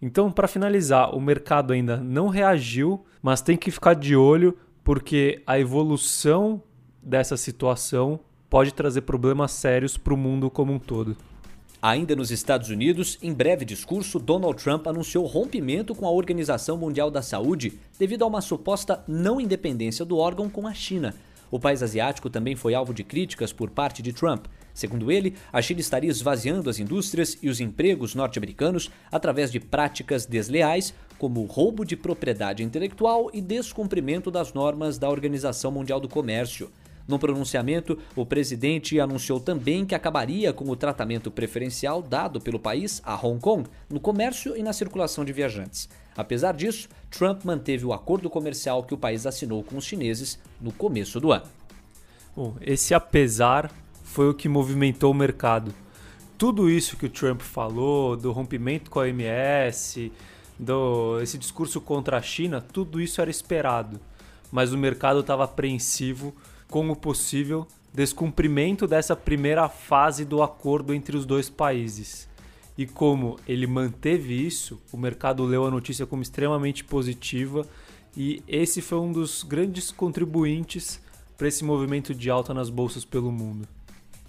Então, 0.00 0.30
para 0.30 0.46
finalizar, 0.46 1.14
o 1.14 1.20
mercado 1.20 1.72
ainda 1.72 1.96
não 1.96 2.28
reagiu, 2.28 3.04
mas 3.20 3.40
tem 3.40 3.56
que 3.56 3.70
ficar 3.70 3.94
de 3.94 4.14
olho 4.14 4.56
porque 4.84 5.42
a 5.46 5.58
evolução 5.58 6.62
dessa 7.02 7.36
situação 7.36 8.20
pode 8.48 8.72
trazer 8.72 9.02
problemas 9.02 9.52
sérios 9.52 9.96
para 9.96 10.14
o 10.14 10.16
mundo 10.16 10.50
como 10.50 10.72
um 10.72 10.78
todo. 10.78 11.16
Ainda 11.80 12.16
nos 12.16 12.32
Estados 12.32 12.70
Unidos, 12.70 13.18
em 13.22 13.32
breve 13.32 13.64
discurso, 13.64 14.18
Donald 14.18 14.60
Trump 14.60 14.86
anunciou 14.86 15.26
rompimento 15.26 15.94
com 15.94 16.06
a 16.06 16.10
Organização 16.10 16.76
Mundial 16.76 17.08
da 17.08 17.22
Saúde 17.22 17.78
devido 17.98 18.24
a 18.24 18.26
uma 18.26 18.40
suposta 18.40 19.04
não 19.06 19.40
independência 19.40 20.04
do 20.04 20.16
órgão 20.16 20.48
com 20.48 20.66
a 20.66 20.74
China. 20.74 21.14
O 21.50 21.60
país 21.60 21.82
asiático 21.82 22.28
também 22.28 22.56
foi 22.56 22.74
alvo 22.74 22.92
de 22.92 23.04
críticas 23.04 23.52
por 23.52 23.70
parte 23.70 24.02
de 24.02 24.12
Trump. 24.12 24.46
Segundo 24.78 25.10
ele, 25.10 25.34
a 25.52 25.60
China 25.60 25.80
estaria 25.80 26.08
esvaziando 26.08 26.70
as 26.70 26.78
indústrias 26.78 27.36
e 27.42 27.48
os 27.48 27.58
empregos 27.58 28.14
norte-americanos 28.14 28.88
através 29.10 29.50
de 29.50 29.58
práticas 29.58 30.24
desleais, 30.24 30.94
como 31.18 31.42
roubo 31.46 31.84
de 31.84 31.96
propriedade 31.96 32.62
intelectual 32.62 33.28
e 33.34 33.40
descumprimento 33.40 34.30
das 34.30 34.52
normas 34.52 34.96
da 34.96 35.10
Organização 35.10 35.72
Mundial 35.72 35.98
do 35.98 36.08
Comércio. 36.08 36.70
No 37.08 37.18
pronunciamento, 37.18 37.98
o 38.14 38.24
presidente 38.24 39.00
anunciou 39.00 39.40
também 39.40 39.84
que 39.84 39.96
acabaria 39.96 40.52
com 40.52 40.70
o 40.70 40.76
tratamento 40.76 41.28
preferencial 41.28 42.00
dado 42.00 42.40
pelo 42.40 42.60
país 42.60 43.02
a 43.04 43.16
Hong 43.16 43.40
Kong 43.40 43.68
no 43.90 43.98
comércio 43.98 44.56
e 44.56 44.62
na 44.62 44.72
circulação 44.72 45.24
de 45.24 45.32
viajantes. 45.32 45.88
Apesar 46.16 46.54
disso, 46.54 46.88
Trump 47.10 47.44
manteve 47.44 47.84
o 47.84 47.92
acordo 47.92 48.30
comercial 48.30 48.84
que 48.84 48.94
o 48.94 48.98
país 48.98 49.26
assinou 49.26 49.64
com 49.64 49.76
os 49.76 49.84
chineses 49.84 50.38
no 50.60 50.70
começo 50.70 51.18
do 51.18 51.32
ano. 51.32 51.46
Bom, 52.36 52.54
esse 52.60 52.94
apesar 52.94 53.72
foi 54.08 54.28
o 54.28 54.34
que 54.34 54.48
movimentou 54.48 55.12
o 55.12 55.14
mercado. 55.14 55.72
Tudo 56.36 56.70
isso 56.70 56.96
que 56.96 57.06
o 57.06 57.10
Trump 57.10 57.42
falou, 57.42 58.16
do 58.16 58.32
rompimento 58.32 58.90
com 58.90 58.98
a 58.98 59.02
OMS, 59.02 60.10
do 60.58 61.20
esse 61.20 61.36
discurso 61.36 61.80
contra 61.80 62.16
a 62.16 62.22
China, 62.22 62.60
tudo 62.60 63.00
isso 63.00 63.20
era 63.20 63.30
esperado. 63.30 64.00
Mas 64.50 64.72
o 64.72 64.78
mercado 64.78 65.20
estava 65.20 65.44
apreensivo 65.44 66.34
com 66.68 66.88
o 66.90 66.96
possível 66.96 67.66
descumprimento 67.92 68.86
dessa 68.86 69.14
primeira 69.14 69.68
fase 69.68 70.24
do 70.24 70.42
acordo 70.42 70.94
entre 70.94 71.16
os 71.16 71.26
dois 71.26 71.50
países. 71.50 72.28
E 72.76 72.86
como 72.86 73.38
ele 73.46 73.66
manteve 73.66 74.34
isso, 74.34 74.80
o 74.90 74.96
mercado 74.96 75.44
leu 75.44 75.66
a 75.66 75.70
notícia 75.70 76.06
como 76.06 76.22
extremamente 76.22 76.82
positiva 76.82 77.66
e 78.16 78.42
esse 78.48 78.80
foi 78.80 78.98
um 78.98 79.12
dos 79.12 79.42
grandes 79.42 79.90
contribuintes 79.90 81.00
para 81.36 81.48
esse 81.48 81.64
movimento 81.64 82.14
de 82.14 82.30
alta 82.30 82.54
nas 82.54 82.70
bolsas 82.70 83.04
pelo 83.04 83.30
mundo. 83.30 83.68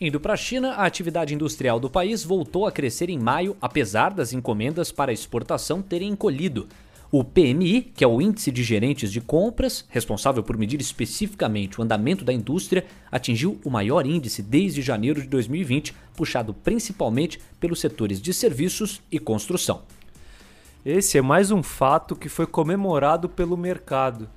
Indo 0.01 0.17
para 0.17 0.33
a 0.33 0.37
China, 0.37 0.75
a 0.75 0.85
atividade 0.85 1.33
industrial 1.33 1.77
do 1.77 1.89
país 1.89 2.23
voltou 2.23 2.65
a 2.65 2.71
crescer 2.71 3.09
em 3.09 3.19
maio, 3.19 3.57
apesar 3.61 4.13
das 4.13 4.31
encomendas 4.31 4.93
para 4.93 5.11
exportação 5.11 5.81
terem 5.81 6.07
encolhido. 6.07 6.69
O 7.11 7.21
PMI, 7.21 7.81
que 7.81 8.01
é 8.01 8.07
o 8.07 8.21
Índice 8.21 8.49
de 8.49 8.63
Gerentes 8.63 9.11
de 9.11 9.19
Compras, 9.19 9.83
responsável 9.89 10.41
por 10.41 10.55
medir 10.55 10.79
especificamente 10.79 11.77
o 11.77 11.83
andamento 11.83 12.23
da 12.23 12.31
indústria, 12.31 12.85
atingiu 13.11 13.59
o 13.65 13.69
maior 13.69 14.05
índice 14.05 14.41
desde 14.41 14.81
janeiro 14.81 15.21
de 15.21 15.27
2020, 15.27 15.93
puxado 16.15 16.53
principalmente 16.53 17.37
pelos 17.59 17.81
setores 17.81 18.21
de 18.21 18.33
serviços 18.33 19.01
e 19.11 19.19
construção. 19.19 19.81
Esse 20.85 21.17
é 21.17 21.21
mais 21.21 21.51
um 21.51 21.61
fato 21.61 22.15
que 22.15 22.29
foi 22.29 22.47
comemorado 22.47 23.27
pelo 23.27 23.57
mercado, 23.57 24.29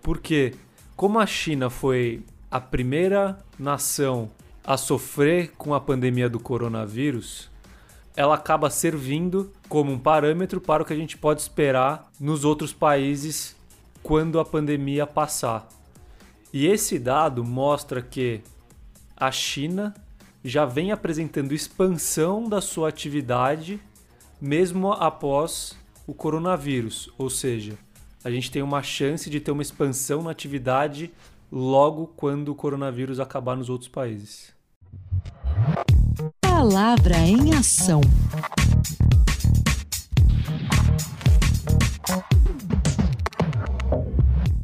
porque, 0.00 0.54
como 0.96 1.18
a 1.18 1.26
China 1.26 1.68
foi 1.68 2.22
a 2.50 2.58
primeira 2.58 3.38
nação 3.58 4.30
a 4.64 4.76
sofrer 4.76 5.52
com 5.56 5.74
a 5.74 5.80
pandemia 5.80 6.28
do 6.28 6.38
coronavírus, 6.38 7.50
ela 8.14 8.34
acaba 8.34 8.70
servindo 8.70 9.50
como 9.68 9.92
um 9.92 9.98
parâmetro 9.98 10.60
para 10.60 10.82
o 10.82 10.86
que 10.86 10.92
a 10.92 10.96
gente 10.96 11.16
pode 11.16 11.40
esperar 11.40 12.10
nos 12.20 12.44
outros 12.44 12.72
países 12.72 13.56
quando 14.02 14.38
a 14.38 14.44
pandemia 14.44 15.06
passar. 15.06 15.68
E 16.52 16.66
esse 16.66 16.98
dado 16.98 17.42
mostra 17.42 18.02
que 18.02 18.42
a 19.16 19.30
China 19.32 19.94
já 20.44 20.64
vem 20.64 20.92
apresentando 20.92 21.54
expansão 21.54 22.48
da 22.48 22.60
sua 22.60 22.88
atividade 22.88 23.80
mesmo 24.40 24.92
após 24.92 25.76
o 26.04 26.12
coronavírus, 26.12 27.08
ou 27.16 27.30
seja, 27.30 27.78
a 28.24 28.30
gente 28.30 28.50
tem 28.50 28.60
uma 28.60 28.82
chance 28.82 29.30
de 29.30 29.38
ter 29.38 29.52
uma 29.52 29.62
expansão 29.62 30.22
na 30.22 30.32
atividade 30.32 31.12
logo 31.52 32.06
quando 32.16 32.48
o 32.48 32.54
coronavírus 32.54 33.20
acabar 33.20 33.54
nos 33.54 33.68
outros 33.68 33.90
países. 33.90 34.54
Palavra 36.40 37.18
em 37.18 37.52
ação. 37.52 38.00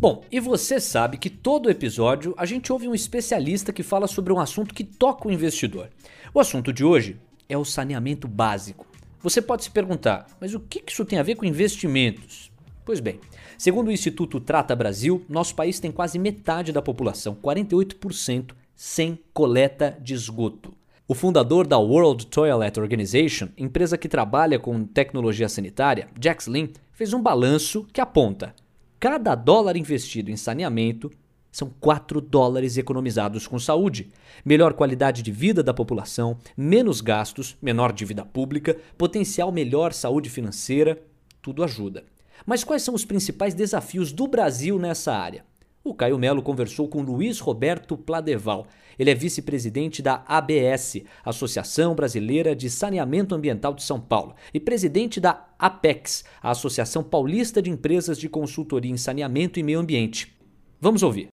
Bom, 0.01 0.25
e 0.31 0.41
você 0.41 0.81
sabe 0.81 1.19
que 1.19 1.29
todo 1.29 1.69
episódio 1.69 2.33
a 2.39 2.47
gente 2.47 2.73
ouve 2.73 2.89
um 2.89 2.95
especialista 2.95 3.73
que 3.73 3.83
fala 3.83 4.07
sobre 4.07 4.33
um 4.33 4.39
assunto 4.39 4.73
que 4.73 4.85
toca 4.85 5.29
o 5.29 5.33
investidor. 5.33 5.91
O 6.33 6.41
assunto 6.41 6.73
de 6.73 6.85
hoje 6.85 7.21
é 7.49 7.59
o 7.59 7.65
saneamento 7.65 8.27
básico. 8.27 8.87
Você 9.21 9.43
pode 9.43 9.65
se 9.65 9.71
perguntar, 9.71 10.27
mas 10.41 10.55
o 10.55 10.61
que 10.61 10.83
isso 10.87 11.05
tem 11.05 11.19
a 11.19 11.25
ver 11.25 11.35
com 11.35 11.45
investimentos? 11.45 12.51
Pois 12.85 13.01
bem, 13.01 13.21
segundo 13.59 13.89
o 13.89 13.93
Instituto 13.93 14.41
Trata 14.41 14.75
Brasil, 14.75 15.23
nosso 15.29 15.55
país 15.55 15.79
tem 15.79 15.91
quase 15.91 16.19
metade 16.19 16.73
da 16.73 16.81
população, 16.81 17.35
48%, 17.35 18.53
sem 18.75 19.19
coleta 19.35 19.99
de 20.01 20.15
esgoto. 20.15 20.73
O 21.07 21.15
fundador 21.15 21.67
da 21.67 21.79
World 21.79 22.27
Toilet 22.27 22.79
Organization, 22.79 23.49
empresa 23.59 23.99
que 23.99 24.09
trabalha 24.09 24.59
com 24.59 24.85
tecnologia 24.85 25.49
sanitária, 25.49 26.09
Jax 26.21 26.47
Lin, 26.47 26.71
fez 26.93 27.13
um 27.13 27.21
balanço 27.21 27.87
que 27.93 28.01
aponta: 28.01 28.55
cada 29.01 29.35
dólar 29.35 29.77
investido 29.77 30.31
em 30.31 30.37
saneamento 30.37 31.11
são 31.51 31.73
4 31.81 32.21
dólares 32.21 32.77
economizados 32.77 33.47
com 33.47 33.59
saúde. 33.59 34.11
Melhor 34.45 34.75
qualidade 34.75 35.23
de 35.23 35.33
vida 35.33 35.63
da 35.63 35.75
população, 35.75 36.37
menos 36.57 37.01
gastos, 37.01 37.57
menor 37.61 37.93
dívida 37.93 38.25
pública, 38.25 38.77
potencial 38.97 39.51
melhor 39.51 39.93
saúde 39.93 40.31
financeira, 40.31 41.03
tudo 41.43 41.65
ajuda. 41.65 42.05
Mas 42.47 42.65
quais 42.65 42.83
são 42.83 42.95
os 42.95 43.05
principais 43.05 43.55
desafios 43.55 44.13
do 44.13 44.27
Brasil 44.27 44.79
nessa 44.79 45.13
área? 45.13 45.45
O 45.85 45.95
Caio 45.95 46.19
Melo 46.19 46.43
conversou 46.43 46.89
com 46.89 47.01
Luiz 47.01 47.39
Roberto 47.39 47.97
Pladeval. 47.97 48.67
Ele 48.99 49.11
é 49.11 49.15
vice-presidente 49.15 50.03
da 50.03 50.23
ABS, 50.27 51.03
Associação 51.25 51.95
Brasileira 51.95 52.55
de 52.55 52.69
Saneamento 52.69 53.35
Ambiental 53.35 53.73
de 53.73 53.83
São 53.83 54.01
Paulo, 54.01 54.35
e 54.53 54.59
presidente 54.61 55.21
da 55.21 55.47
APEX, 55.59 56.25
a 56.43 56.51
Associação 56.51 57.03
Paulista 57.03 57.63
de 57.63 57.71
Empresas 57.71 58.19
de 58.19 58.29
Consultoria 58.29 58.91
em 58.91 58.97
Saneamento 58.97 59.59
e 59.59 59.63
Meio 59.63 59.79
Ambiente. 59.79 60.37
Vamos 60.81 61.03
ouvir. 61.03 61.29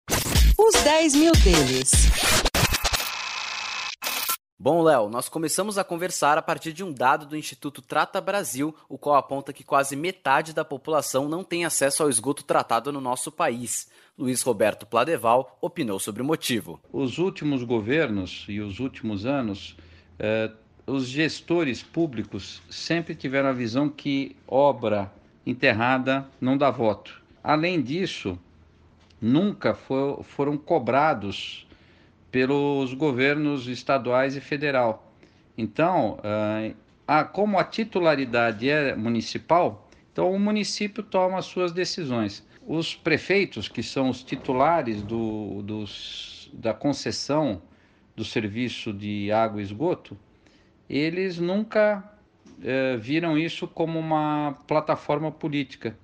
Os 0.57 0.73
10 0.83 1.15
mil 1.15 1.31
deles. 1.33 2.44
Bom, 4.57 4.81
Léo, 4.81 5.09
nós 5.09 5.27
começamos 5.27 5.77
a 5.77 5.83
conversar 5.83 6.37
a 6.37 6.41
partir 6.41 6.71
de 6.71 6.81
um 6.81 6.93
dado 6.93 7.25
do 7.25 7.35
Instituto 7.35 7.81
Trata 7.81 8.21
Brasil, 8.21 8.73
o 8.87 8.97
qual 8.97 9.17
aponta 9.17 9.51
que 9.51 9.65
quase 9.65 9.97
metade 9.97 10.53
da 10.53 10.63
população 10.63 11.27
não 11.27 11.43
tem 11.43 11.65
acesso 11.65 12.01
ao 12.01 12.09
esgoto 12.09 12.41
tratado 12.41 12.89
no 12.89 13.01
nosso 13.01 13.29
país. 13.29 13.91
Luiz 14.17 14.41
Roberto 14.41 14.85
Pladeval 14.85 15.57
opinou 15.59 15.99
sobre 15.99 16.21
o 16.21 16.25
motivo. 16.25 16.79
Os 16.93 17.17
últimos 17.17 17.63
governos 17.63 18.45
e 18.47 18.61
os 18.61 18.79
últimos 18.79 19.25
anos, 19.25 19.75
eh, 20.17 20.49
os 20.87 21.05
gestores 21.05 21.83
públicos 21.83 22.61
sempre 22.69 23.13
tiveram 23.13 23.49
a 23.49 23.53
visão 23.53 23.89
que 23.89 24.37
obra 24.47 25.11
enterrada 25.45 26.25
não 26.39 26.57
dá 26.57 26.71
voto. 26.71 27.21
Além 27.43 27.81
disso, 27.81 28.39
nunca 29.19 29.73
for, 29.73 30.23
foram 30.23 30.57
cobrados 30.57 31.64
pelos 32.35 32.93
governos 32.93 33.65
estaduais 33.65 34.35
e 34.35 34.41
federal. 34.41 35.09
Então, 35.57 36.19
eh, 36.21 36.73
a, 37.07 37.23
como 37.23 37.57
a 37.57 37.63
titularidade 37.63 38.69
é 38.69 38.93
municipal, 38.93 39.87
Então 40.11 40.33
o 40.33 40.37
município 40.37 41.01
toma 41.01 41.37
as 41.37 41.45
suas 41.45 41.71
decisões. 41.71 42.45
Os 42.67 42.93
prefeitos, 42.93 43.69
que 43.69 43.81
são 43.81 44.09
os 44.09 44.21
titulares 44.21 45.01
do, 45.01 45.61
dos, 45.61 46.51
da 46.51 46.73
concessão 46.73 47.61
do 48.17 48.25
serviço 48.25 48.91
de 48.91 49.31
água 49.31 49.61
e 49.61 49.63
esgoto, 49.63 50.17
eles 50.89 51.39
nunca 51.39 52.03
eh, 52.61 52.97
viram 52.97 53.37
isso 53.37 53.65
como 53.65 53.97
uma 53.97 54.57
plataforma 54.67 55.31
política. 55.31 55.97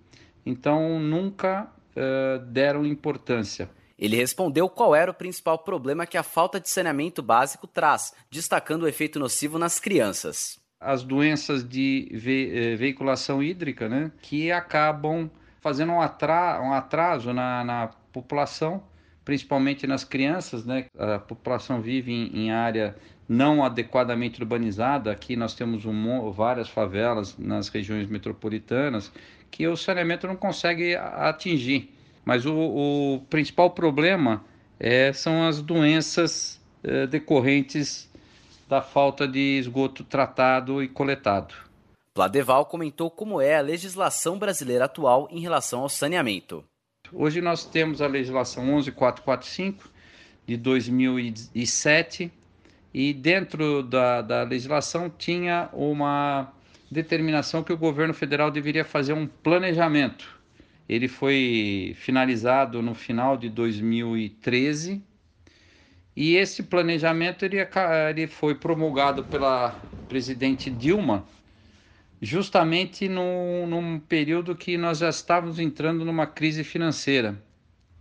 Então 0.45 0.97
nunca 0.97 1.69
eh, 1.93 2.39
deram 2.47 2.85
importância. 2.85 3.69
Ele 4.01 4.15
respondeu 4.15 4.67
qual 4.67 4.95
era 4.95 5.11
o 5.11 5.13
principal 5.13 5.59
problema 5.59 6.07
que 6.07 6.17
a 6.17 6.23
falta 6.23 6.59
de 6.59 6.67
saneamento 6.67 7.21
básico 7.21 7.67
traz, 7.67 8.15
destacando 8.31 8.81
o 8.81 8.87
efeito 8.87 9.19
nocivo 9.19 9.59
nas 9.59 9.79
crianças. 9.79 10.59
As 10.79 11.03
doenças 11.03 11.63
de 11.63 12.09
ve 12.11 12.51
eh, 12.51 12.75
veiculação 12.75 13.43
hídrica, 13.43 13.87
né, 13.87 14.11
que 14.19 14.51
acabam 14.51 15.29
fazendo 15.59 15.91
um, 15.91 16.01
atra 16.01 16.59
um 16.63 16.73
atraso 16.73 17.31
na, 17.31 17.63
na, 17.63 17.87
população, 18.11 18.81
principalmente 19.23 19.85
nas 19.85 20.03
crianças. 20.03 20.65
Né? 20.65 20.87
A 20.97 21.19
população 21.19 21.79
vive 21.79 22.11
em, 22.11 22.45
em 22.45 22.51
área 22.51 22.95
não 23.29 23.63
adequadamente 23.63 24.41
urbanizada. 24.41 25.11
Aqui 25.11 25.35
nós 25.35 25.53
temos 25.53 25.85
um, 25.85 26.31
várias 26.31 26.67
favelas 26.67 27.37
nas 27.37 27.69
regiões 27.69 28.07
metropolitanas 28.09 29.11
que 29.51 29.67
o 29.67 29.77
saneamento 29.77 30.25
não 30.25 30.35
consegue 30.35 30.95
atingir. 30.95 32.00
Mas 32.25 32.45
o, 32.45 32.53
o 32.53 33.19
principal 33.29 33.71
problema 33.71 34.43
é, 34.79 35.11
são 35.13 35.47
as 35.47 35.61
doenças 35.61 36.59
é, 36.83 37.05
decorrentes 37.07 38.09
da 38.67 38.81
falta 38.81 39.27
de 39.27 39.59
esgoto 39.59 40.03
tratado 40.03 40.81
e 40.81 40.87
coletado. 40.87 41.53
Pladeval 42.13 42.65
comentou 42.65 43.09
como 43.09 43.41
é 43.41 43.57
a 43.57 43.61
legislação 43.61 44.37
brasileira 44.37 44.85
atual 44.85 45.27
em 45.31 45.39
relação 45.39 45.81
ao 45.81 45.89
saneamento. 45.89 46.63
Hoje 47.11 47.41
nós 47.41 47.65
temos 47.65 48.01
a 48.01 48.07
legislação 48.07 48.63
11445 48.65 49.89
de 50.47 50.57
2007 50.57 52.31
e 52.93 53.13
dentro 53.13 53.83
da, 53.83 54.21
da 54.21 54.43
legislação 54.43 55.09
tinha 55.09 55.69
uma 55.73 56.51
determinação 56.89 57.63
que 57.63 57.71
o 57.71 57.77
governo 57.77 58.13
federal 58.13 58.51
deveria 58.51 58.83
fazer 58.83 59.13
um 59.13 59.27
planejamento 59.27 60.40
ele 60.91 61.07
foi 61.07 61.93
finalizado 61.95 62.81
no 62.81 62.93
final 62.93 63.37
de 63.37 63.47
2013 63.47 65.01
e 66.13 66.35
esse 66.35 66.63
planejamento 66.63 67.45
ele, 67.45 67.55
ele 68.09 68.27
foi 68.27 68.55
promulgado 68.55 69.23
pela 69.23 69.71
presidente 70.09 70.69
Dilma 70.69 71.25
justamente 72.21 73.07
no, 73.07 73.65
num 73.67 73.99
período 73.99 74.53
que 74.53 74.77
nós 74.77 74.97
já 74.97 75.07
estávamos 75.07 75.59
entrando 75.59 76.03
numa 76.03 76.27
crise 76.27 76.61
financeira. 76.61 77.41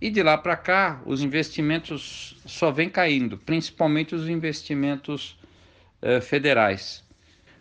E 0.01 0.11
de 0.11 0.21
lá 0.21 0.37
para 0.37 0.57
cá, 0.57 1.01
os 1.07 1.23
investimentos 1.23 2.43
só 2.45 2.73
vêm 2.73 2.91
caindo, 2.91 3.39
principalmente 3.39 4.17
os 4.17 4.29
investimentos 4.29 5.39
eh, 6.03 6.21
federais. 6.21 7.05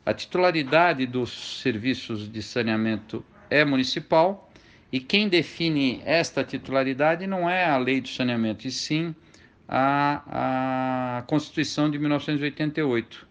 A 0.04 0.12
titularidade 0.12 1.06
dos 1.06 1.62
serviços 1.62 2.32
de 2.32 2.42
saneamento 2.42 3.24
é 3.48 3.64
municipal 3.64 4.49
e 4.92 5.00
quem 5.00 5.30
define 5.30 6.02
esta 6.04 6.44
titularidade 6.44 7.28
não 7.28 7.50
é 7.50 7.66
a 7.66 7.78
lei 7.78 8.02
do 8.02 8.08
saneamento, 8.08 8.68
e 8.68 8.72
sim 8.72 9.14
a, 9.68 11.20
a 11.20 11.22
Constituição 11.24 11.92
de 11.92 12.00
1988. 12.00 13.28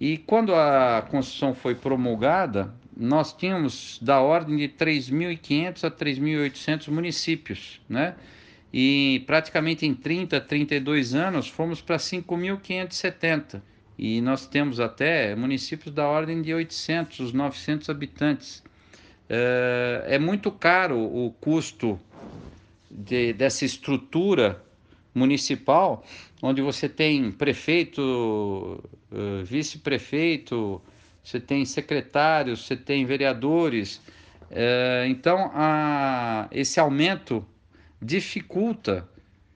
E 0.00 0.18
quando 0.18 0.54
a 0.54 1.06
Constituição 1.08 1.54
foi 1.54 1.74
promulgada, 1.74 2.74
nós 2.96 3.32
tínhamos 3.32 3.98
da 4.02 4.20
ordem 4.20 4.56
de 4.56 4.68
3.500 4.68 5.84
a 5.84 5.90
3.800 5.90 6.88
municípios, 6.88 7.80
né? 7.88 8.14
E 8.72 9.22
praticamente 9.26 9.86
em 9.86 9.94
30, 9.94 10.40
32 10.40 11.14
anos 11.14 11.48
fomos 11.48 11.80
para 11.80 11.96
5.570. 11.96 13.62
E 13.98 14.20
nós 14.20 14.46
temos 14.46 14.80
até 14.80 15.34
municípios 15.34 15.94
da 15.94 16.06
ordem 16.06 16.42
de 16.42 16.52
800, 16.52 17.32
900 17.32 17.88
habitantes. 17.88 18.62
É, 19.28 20.04
é 20.08 20.18
muito 20.18 20.50
caro 20.50 20.98
o 20.98 21.32
custo 21.40 21.98
de, 22.90 23.32
dessa 23.32 23.64
estrutura 23.64 24.62
municipal, 25.14 26.04
onde 26.42 26.60
você 26.60 26.88
tem 26.88 27.32
prefeito, 27.32 28.82
eh, 29.10 29.42
vice-prefeito, 29.44 30.80
você 31.24 31.40
tem 31.40 31.64
secretários, 31.64 32.66
você 32.66 32.76
tem 32.76 33.04
vereadores. 33.04 34.00
É, 34.50 35.06
então, 35.08 35.50
a, 35.54 36.46
esse 36.52 36.78
aumento 36.78 37.44
dificulta 38.00 39.08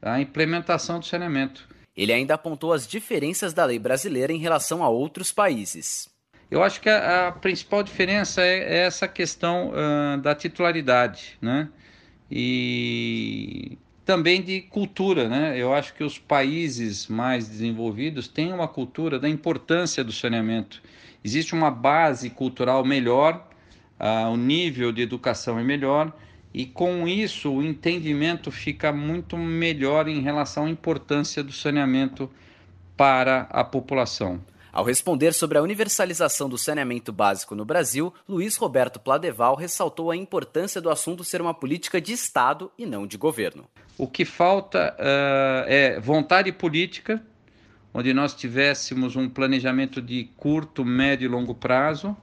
a 0.03 0.21
implementação 0.21 0.99
do 0.99 1.07
saneamento. 1.07 1.69
Ele 1.97 2.13
ainda 2.13 2.35
apontou 2.35 2.73
as 2.73 2.89
diferenças 2.89 3.53
da 3.53 3.65
lei 3.65 3.79
brasileira 3.79 4.33
em 4.33 4.39
relação 4.39 4.83
a 4.83 4.89
outros 4.89 5.31
países. 5.31 6.09
Eu 6.51 6.63
acho 6.63 6.81
que 6.81 6.89
a, 6.89 7.29
a 7.29 7.33
principal 7.33 7.83
diferença 7.83 8.43
é, 8.43 8.59
é 8.59 8.87
essa 8.87 9.07
questão 9.07 9.71
uh, 9.71 10.21
da 10.21 10.35
titularidade, 10.35 11.39
né? 11.41 11.69
E 12.31 13.79
também 14.05 14.43
de 14.43 14.63
cultura, 14.63 15.29
né? 15.29 15.57
Eu 15.57 15.73
acho 15.73 15.95
que 15.95 16.03
os 16.03 16.19
países 16.19 17.07
mais 17.07 17.49
desenvolvidos 17.49 18.27
têm 18.27 18.53
uma 18.53 18.67
cultura 18.67 19.19
da 19.19 19.29
importância 19.29 20.03
do 20.03 20.13
saneamento. 20.13 20.83
Existe 21.25 21.55
uma 21.55 21.71
base 21.71 22.31
cultural 22.31 22.85
melhor, 22.85 23.49
uh, 24.01 24.31
o 24.31 24.37
nível 24.37 24.91
de 24.91 25.03
educação 25.03 25.59
é 25.59 25.63
melhor 25.63 26.13
e 26.53 26.67
com 26.67 27.07
isso 27.07 27.53
o 27.53 27.63
entendimento 27.63 28.51
fica 28.51 28.93
muito 28.93 29.37
melhor 29.37 30.09
em 30.09 30.21
relação 30.21 30.65
à 30.65 30.71
importância 30.71 31.45
do 31.45 31.53
saneamento 31.53 32.29
para 32.97 33.43
a 33.51 33.63
população. 33.63 34.41
Ao 34.73 34.85
responder 34.85 35.33
sobre 35.33 35.59
a 35.59 35.63
universalização 35.63 36.49
do 36.49 36.57
saneamento 36.57 37.13
básico 37.13 37.55
no 37.55 37.65
Brasil, 37.65 38.15
Luiz 38.29 38.57
Roberto 38.57 39.01
Pladeval 39.01 39.57
ressaltou 39.57 40.11
a 40.11 40.17
importância 40.17 40.81
do 40.81 40.91
assunto 40.91 41.25
ser 41.25 41.41
uma 41.41 41.53
política 41.53 42.01
de 42.01 42.13
Estado 42.13 42.71
e 42.79 42.87
não 42.87 43.07
de 43.07 43.17
governo. 43.17 43.69
O 43.99 44.07
que 44.07 44.25
falta 44.25 44.95
uh, 44.99 45.65
é 45.67 45.99
vontade 46.01 46.53
política, 46.53 47.23
onde 47.93 48.15
nós 48.15 48.35
tivéssemos 48.35 49.17
um 49.17 49.29
planejamento 49.29 50.01
de 50.01 50.31
curto, 50.37 50.85
médio 50.85 51.27
e 51.27 51.29
longo 51.29 51.55
prazo 51.55 52.17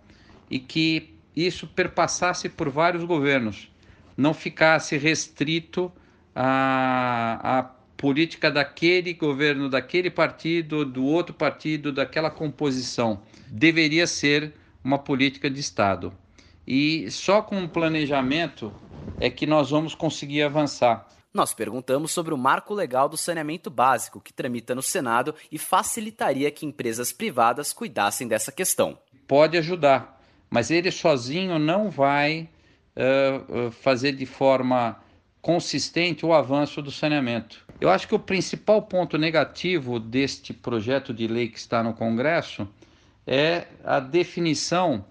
e 0.50 0.60
que 0.60 1.14
isso 1.36 1.68
perpassasse 1.68 2.50
por 2.50 2.70
vários 2.70 3.04
governos, 3.04 3.70
não 4.16 4.34
ficasse 4.34 4.98
restrito 4.98 5.92
a, 6.34 7.60
a 7.60 7.77
política 7.98 8.52
daquele 8.52 9.14
governo, 9.14 9.70
daquele 9.70 10.12
partido, 10.12 10.86
do 10.86 11.04
outro 11.04 11.34
partido, 11.34 11.92
daquela 11.92 12.30
composição. 12.30 13.22
Deveria 13.48 14.06
ser 14.06 14.54
uma 14.84 15.00
política 15.00 15.50
de 15.50 15.60
Estado. 15.60 16.14
E 16.66 17.10
só 17.10 17.42
com 17.42 17.58
um 17.58 17.68
planejamento 17.68 18.72
é 19.20 19.30
que 19.30 19.48
nós 19.48 19.72
vamos 19.72 19.96
conseguir 19.96 20.44
avançar. 20.44 21.08
Nós 21.34 21.54
perguntamos 21.54 22.12
sobre 22.12 22.34
o 22.34 22.38
marco 22.38 22.74
legal 22.74 23.10
do 23.10 23.18
saneamento 23.18 23.70
básico 23.70 24.22
que 24.22 24.34
tramita 24.34 24.74
no 24.74 24.82
Senado 24.82 25.36
e 25.52 25.58
facilitaria 25.58 26.52
que 26.52 26.66
empresas 26.66 27.12
privadas 27.12 27.74
cuidassem 27.74 28.28
dessa 28.28 28.52
questão. 28.52 28.98
Pode 29.28 29.58
ajudar, 29.58 30.22
mas 30.50 30.72
ele 30.72 30.90
sozinho 30.92 31.60
não 31.60 31.90
vai 31.90 32.50
uh, 32.96 33.72
fazer 33.72 34.14
de 34.14 34.26
forma 34.26 35.00
consistente 35.42 36.26
o 36.26 36.34
avanço 36.34 36.82
do 36.82 36.92
saneamento. 36.92 37.67
Eu 37.80 37.90
acho 37.90 38.08
que 38.08 38.16
o 38.16 38.20
principal 38.20 38.82
ponto 38.82 39.18
negativo 39.18 40.00
deste 40.00 40.52
projeto 40.54 41.14
de 41.14 41.28
lei 41.28 41.48
que 41.48 41.60
está 41.60 41.84
no 41.84 41.94
Congresso 41.94 42.68
é 43.26 43.68
a 43.84 44.00
definição 44.00 45.06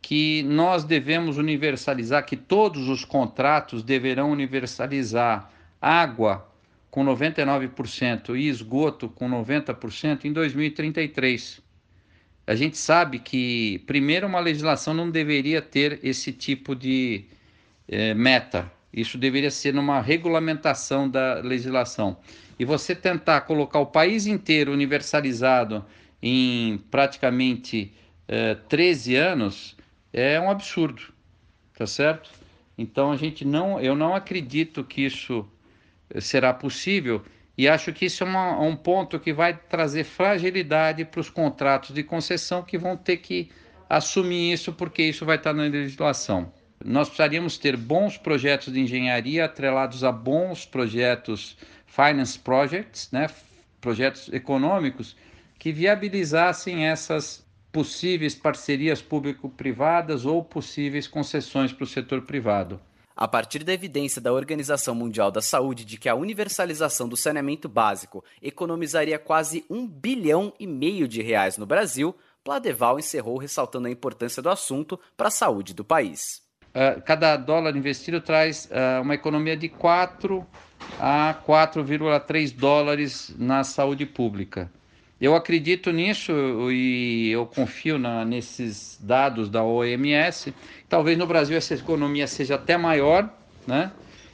que 0.00 0.42
nós 0.44 0.84
devemos 0.84 1.36
universalizar, 1.36 2.24
que 2.24 2.36
todos 2.36 2.88
os 2.88 3.04
contratos 3.04 3.82
deverão 3.82 4.30
universalizar 4.30 5.50
água 5.80 6.48
com 6.90 7.04
99% 7.04 8.38
e 8.38 8.48
esgoto 8.48 9.08
com 9.08 9.28
90% 9.28 10.24
em 10.24 10.32
2033. 10.32 11.60
A 12.46 12.54
gente 12.54 12.78
sabe 12.78 13.18
que, 13.18 13.82
primeiro, 13.86 14.26
uma 14.26 14.40
legislação 14.40 14.94
não 14.94 15.10
deveria 15.10 15.60
ter 15.60 15.98
esse 16.02 16.32
tipo 16.32 16.74
de 16.74 17.24
eh, 17.88 18.14
meta. 18.14 18.72
Isso 18.96 19.18
deveria 19.18 19.50
ser 19.50 19.74
numa 19.74 20.00
regulamentação 20.00 21.06
da 21.08 21.34
legislação. 21.34 22.16
E 22.58 22.64
você 22.64 22.94
tentar 22.94 23.42
colocar 23.42 23.78
o 23.78 23.86
país 23.86 24.26
inteiro 24.26 24.72
universalizado 24.72 25.84
em 26.22 26.78
praticamente 26.90 27.92
eh, 28.26 28.54
13 28.68 29.14
anos 29.16 29.76
é 30.10 30.40
um 30.40 30.50
absurdo, 30.50 31.02
tá 31.76 31.86
certo? 31.86 32.30
Então 32.78 33.12
a 33.12 33.16
gente 33.16 33.44
não, 33.44 33.78
eu 33.78 33.94
não 33.94 34.14
acredito 34.14 34.82
que 34.82 35.02
isso 35.02 35.46
eh, 36.08 36.20
será 36.20 36.54
possível 36.54 37.22
e 37.58 37.68
acho 37.68 37.92
que 37.92 38.06
isso 38.06 38.24
é 38.24 38.26
uma, 38.26 38.58
um 38.60 38.74
ponto 38.74 39.20
que 39.20 39.32
vai 39.32 39.54
trazer 39.54 40.04
fragilidade 40.04 41.04
para 41.04 41.20
os 41.20 41.28
contratos 41.28 41.94
de 41.94 42.02
concessão 42.02 42.62
que 42.62 42.78
vão 42.78 42.96
ter 42.96 43.18
que 43.18 43.50
assumir 43.88 44.52
isso 44.52 44.72
porque 44.72 45.02
isso 45.02 45.26
vai 45.26 45.36
estar 45.36 45.52
na 45.52 45.64
legislação. 45.64 46.50
Nós 46.84 47.08
precisaríamos 47.08 47.58
ter 47.58 47.76
bons 47.76 48.16
projetos 48.16 48.72
de 48.72 48.80
engenharia 48.80 49.44
atrelados 49.44 50.04
a 50.04 50.12
bons 50.12 50.64
projetos 50.64 51.56
finance 51.86 52.38
projects, 52.38 53.10
né? 53.10 53.28
projetos 53.80 54.32
econômicos 54.32 55.16
que 55.58 55.72
viabilizassem 55.72 56.86
essas 56.86 57.44
possíveis 57.72 58.34
parcerias 58.34 59.02
público-privadas 59.02 60.24
ou 60.24 60.42
possíveis 60.42 61.06
concessões 61.06 61.72
para 61.72 61.84
o 61.84 61.86
setor 61.86 62.22
privado. 62.22 62.80
A 63.14 63.26
partir 63.26 63.64
da 63.64 63.72
evidência 63.72 64.20
da 64.20 64.32
Organização 64.32 64.94
Mundial 64.94 65.30
da 65.30 65.40
Saúde 65.40 65.84
de 65.84 65.96
que 65.96 66.08
a 66.08 66.14
universalização 66.14 67.08
do 67.08 67.16
saneamento 67.16 67.68
básico 67.68 68.22
economizaria 68.42 69.18
quase 69.18 69.64
um 69.70 69.86
bilhão 69.86 70.52
e 70.60 70.66
meio 70.66 71.08
de 71.08 71.22
reais 71.22 71.56
no 71.56 71.64
Brasil, 71.64 72.14
Pladeval 72.44 72.98
encerrou 72.98 73.38
ressaltando 73.38 73.88
a 73.88 73.90
importância 73.90 74.42
do 74.42 74.50
assunto 74.50 75.00
para 75.16 75.28
a 75.28 75.30
saúde 75.30 75.72
do 75.72 75.84
país. 75.84 76.45
Uh, 76.76 77.00
cada 77.00 77.38
dólar 77.38 77.74
investido 77.74 78.20
traz 78.20 78.66
uh, 78.66 79.00
uma 79.00 79.14
economia 79.14 79.56
de 79.56 79.66
4 79.66 80.46
a 81.00 81.34
4,3 81.48 82.54
dólares 82.54 83.34
na 83.38 83.64
saúde 83.64 84.04
pública. 84.04 84.70
Eu 85.18 85.34
acredito 85.34 85.90
nisso 85.90 86.32
e 86.70 87.30
eu 87.30 87.46
confio 87.46 87.98
na, 87.98 88.26
nesses 88.26 88.98
dados 89.00 89.48
da 89.48 89.64
OMS. 89.64 90.52
Talvez 90.86 91.16
no 91.16 91.26
Brasil 91.26 91.56
essa 91.56 91.72
economia 91.72 92.26
seja 92.26 92.56
até 92.56 92.76
maior, 92.76 93.26
né? 93.66 93.90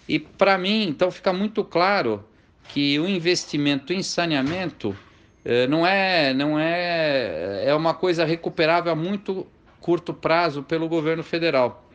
E 0.09 0.19
para 0.19 0.59
mim, 0.59 0.89
então 0.89 1.13
fica 1.13 1.33
muito 1.33 1.63
claro 1.63 2.25
que 2.65 2.99
o 2.99 3.09
investimento 3.09 3.93
em 3.93 4.03
saneamento 4.03 4.97
eh, 5.45 5.69
não 5.69 5.87
é 5.87 6.35
não 6.35 6.59
é 6.59 7.63
é 7.67 7.75
uma 7.75 7.95
coisa 7.95 8.25
recuperável 8.25 8.91
a 8.91 8.97
muito 8.97 9.47
curto 9.81 10.13
prazo 10.13 10.65
pelo 10.65 10.89
governo 10.89 11.23
federal. 11.23 11.89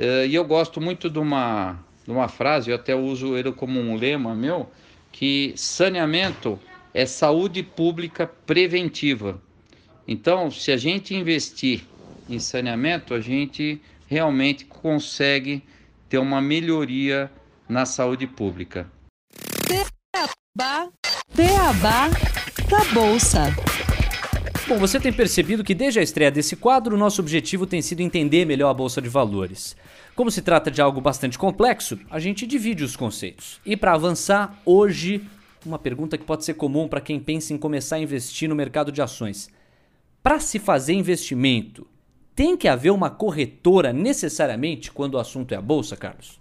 Eh, 0.00 0.28
e 0.28 0.34
eu 0.34 0.44
gosto 0.44 0.80
muito 0.80 1.10
de 1.10 1.18
uma 1.18 1.76
de 2.04 2.12
uma 2.12 2.26
frase, 2.26 2.70
eu 2.70 2.76
até 2.76 2.94
uso 2.94 3.36
ele 3.36 3.52
como 3.52 3.78
um 3.78 3.94
lema 3.94 4.34
meu, 4.34 4.70
que 5.12 5.52
saneamento 5.56 6.58
é 6.94 7.04
saúde 7.04 7.62
pública 7.62 8.26
preventiva. 8.26 9.42
Então, 10.06 10.50
se 10.50 10.72
a 10.72 10.76
gente 10.78 11.14
investir 11.14 11.84
em 12.26 12.38
saneamento, 12.38 13.12
a 13.12 13.20
gente 13.20 13.78
realmente 14.06 14.64
consegue 14.64 15.62
ter 16.08 16.16
uma 16.16 16.40
melhoria 16.40 17.30
na 17.68 17.84
saúde 17.84 18.26
pública. 18.26 18.90
Beabá, 19.68 20.88
Beabá 21.34 22.08
da 22.70 22.84
Bolsa. 22.94 23.54
Bom, 24.68 24.76
você 24.76 25.00
tem 25.00 25.10
percebido 25.10 25.64
que 25.64 25.74
desde 25.74 25.98
a 25.98 26.02
estreia 26.02 26.30
desse 26.30 26.54
quadro, 26.54 26.94
nosso 26.94 27.22
objetivo 27.22 27.66
tem 27.66 27.80
sido 27.80 28.00
entender 28.00 28.44
melhor 28.44 28.68
a 28.68 28.74
Bolsa 28.74 29.00
de 29.00 29.08
Valores. 29.08 29.74
Como 30.14 30.30
se 30.30 30.42
trata 30.42 30.70
de 30.70 30.82
algo 30.82 31.00
bastante 31.00 31.38
complexo, 31.38 31.98
a 32.10 32.20
gente 32.20 32.46
divide 32.46 32.84
os 32.84 32.94
conceitos. 32.94 33.62
E 33.64 33.78
para 33.78 33.94
avançar, 33.94 34.60
hoje 34.66 35.26
uma 35.64 35.78
pergunta 35.78 36.18
que 36.18 36.24
pode 36.24 36.44
ser 36.44 36.52
comum 36.52 36.86
para 36.86 37.00
quem 37.00 37.18
pensa 37.18 37.54
em 37.54 37.56
começar 37.56 37.96
a 37.96 38.00
investir 38.00 38.46
no 38.46 38.54
mercado 38.54 38.92
de 38.92 39.00
ações. 39.00 39.48
Para 40.22 40.38
se 40.38 40.58
fazer 40.58 40.92
investimento, 40.92 41.86
tem 42.34 42.54
que 42.54 42.68
haver 42.68 42.90
uma 42.90 43.08
corretora 43.08 43.90
necessariamente 43.90 44.92
quando 44.92 45.14
o 45.14 45.18
assunto 45.18 45.52
é 45.52 45.56
a 45.56 45.62
bolsa, 45.62 45.96
Carlos? 45.96 46.38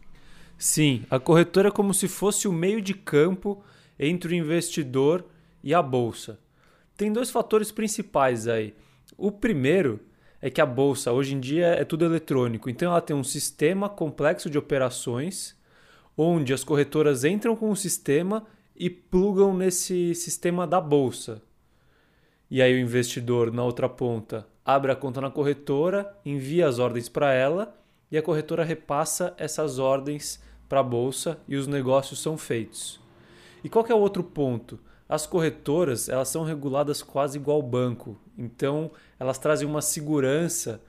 Sim, 0.58 1.06
a 1.10 1.18
corretora 1.18 1.70
é 1.70 1.72
como 1.72 1.94
se 1.94 2.10
fosse 2.10 2.46
o 2.46 2.52
meio 2.52 2.82
de 2.82 2.94
campo 2.94 3.64
entre 3.98 4.34
o 4.34 4.36
investidor 4.36 5.26
e 5.64 5.74
a 5.74 5.82
bolsa. 5.82 6.38
Tem 6.98 7.14
dois 7.14 7.30
fatores 7.30 7.72
principais 7.72 8.48
aí. 8.48 8.74
O 9.16 9.32
primeiro 9.32 10.00
é 10.42 10.50
que 10.50 10.60
a 10.60 10.66
bolsa 10.66 11.12
hoje 11.12 11.36
em 11.36 11.40
dia 11.40 11.68
é 11.68 11.86
tudo 11.86 12.04
eletrônico, 12.04 12.70
então 12.70 12.92
ela 12.92 13.02
tem 13.02 13.16
um 13.16 13.24
sistema 13.24 13.88
complexo 13.88 14.50
de 14.50 14.58
operações 14.58 15.56
onde 16.18 16.52
as 16.52 16.64
corretoras 16.64 17.24
entram 17.24 17.56
com 17.56 17.70
o 17.70 17.76
sistema 17.76 18.46
e 18.76 18.90
plugam 18.90 19.56
nesse 19.56 20.16
sistema 20.16 20.66
da 20.66 20.82
bolsa. 20.82 21.42
E 22.50 22.62
aí 22.62 22.74
o 22.74 22.80
investidor 22.80 23.52
na 23.52 23.64
outra 23.64 23.88
ponta 23.88 24.48
abre 24.66 24.92
a 24.92 24.96
conta 24.96 25.22
na 25.22 25.30
corretora, 25.30 26.12
envia 26.26 26.68
as 26.68 26.80
ordens 26.80 27.08
para 27.08 27.32
ela 27.32 27.78
e 28.12 28.18
a 28.18 28.24
corretora 28.24 28.64
repassa 28.64 29.36
essas 29.38 29.78
ordens 29.78 30.42
para 30.68 30.80
a 30.80 30.84
bolsa 30.84 31.40
e 31.48 31.56
os 31.56 31.68
negócios 31.68 32.20
são 32.20 32.38
feitos. 32.38 33.00
E 33.64 33.70
qual 33.70 33.86
é 33.88 33.94
o 33.94 34.00
outro 34.00 34.24
ponto? 34.24 34.80
As 35.10 35.26
corretoras 35.26 36.10
elas 36.10 36.28
são 36.28 36.44
reguladas 36.44 37.02
quase 37.02 37.38
igual 37.38 37.58
ao 37.58 37.64
banco, 37.64 38.20
então 38.38 38.92
elas 39.20 39.38
trazem 39.38 39.68
uma 39.68 39.82
segurança 39.82 40.82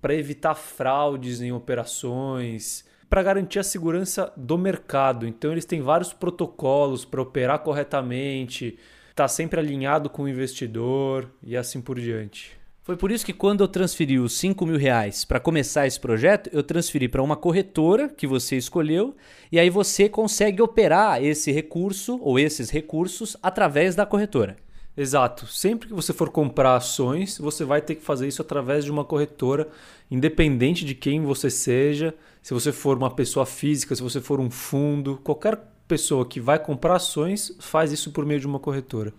para 0.00 0.14
evitar 0.14 0.54
fraudes 0.54 1.40
em 1.40 1.50
operações, 1.52 2.84
para 3.10 3.22
garantir 3.22 3.58
a 3.58 3.64
segurança 3.64 4.32
do 4.36 4.56
mercado. 4.56 5.26
Então 5.26 5.50
eles 5.50 5.64
têm 5.64 5.80
vários 5.80 6.12
protocolos 6.12 7.04
para 7.04 7.22
operar 7.22 7.58
corretamente, 7.60 8.78
tá 9.14 9.26
sempre 9.26 9.58
alinhado 9.58 10.08
com 10.08 10.24
o 10.24 10.28
investidor 10.28 11.28
e 11.42 11.56
assim 11.56 11.80
por 11.80 11.98
diante. 11.98 12.55
Foi 12.86 12.96
por 12.96 13.10
isso 13.10 13.26
que 13.26 13.32
quando 13.32 13.64
eu 13.64 13.66
transferi 13.66 14.16
os 14.16 14.38
5 14.38 14.64
mil 14.64 14.78
reais 14.78 15.24
para 15.24 15.40
começar 15.40 15.88
esse 15.88 15.98
projeto, 15.98 16.48
eu 16.52 16.62
transferi 16.62 17.08
para 17.08 17.20
uma 17.20 17.34
corretora 17.34 18.08
que 18.08 18.28
você 18.28 18.56
escolheu 18.56 19.16
e 19.50 19.58
aí 19.58 19.68
você 19.68 20.08
consegue 20.08 20.62
operar 20.62 21.20
esse 21.20 21.50
recurso 21.50 22.16
ou 22.22 22.38
esses 22.38 22.70
recursos 22.70 23.36
através 23.42 23.96
da 23.96 24.06
corretora. 24.06 24.54
Exato. 24.96 25.48
Sempre 25.48 25.88
que 25.88 25.94
você 25.94 26.12
for 26.12 26.30
comprar 26.30 26.76
ações, 26.76 27.38
você 27.38 27.64
vai 27.64 27.82
ter 27.82 27.96
que 27.96 28.04
fazer 28.04 28.28
isso 28.28 28.40
através 28.40 28.84
de 28.84 28.92
uma 28.92 29.04
corretora, 29.04 29.66
independente 30.08 30.84
de 30.84 30.94
quem 30.94 31.24
você 31.24 31.50
seja, 31.50 32.14
se 32.40 32.54
você 32.54 32.70
for 32.70 32.96
uma 32.96 33.10
pessoa 33.10 33.44
física, 33.44 33.96
se 33.96 34.02
você 34.02 34.20
for 34.20 34.38
um 34.38 34.48
fundo, 34.48 35.20
qualquer 35.24 35.58
pessoa 35.88 36.24
que 36.24 36.38
vai 36.38 36.60
comprar 36.60 36.94
ações 36.94 37.50
faz 37.58 37.90
isso 37.90 38.12
por 38.12 38.24
meio 38.24 38.38
de 38.38 38.46
uma 38.46 38.60
corretora. 38.60 39.12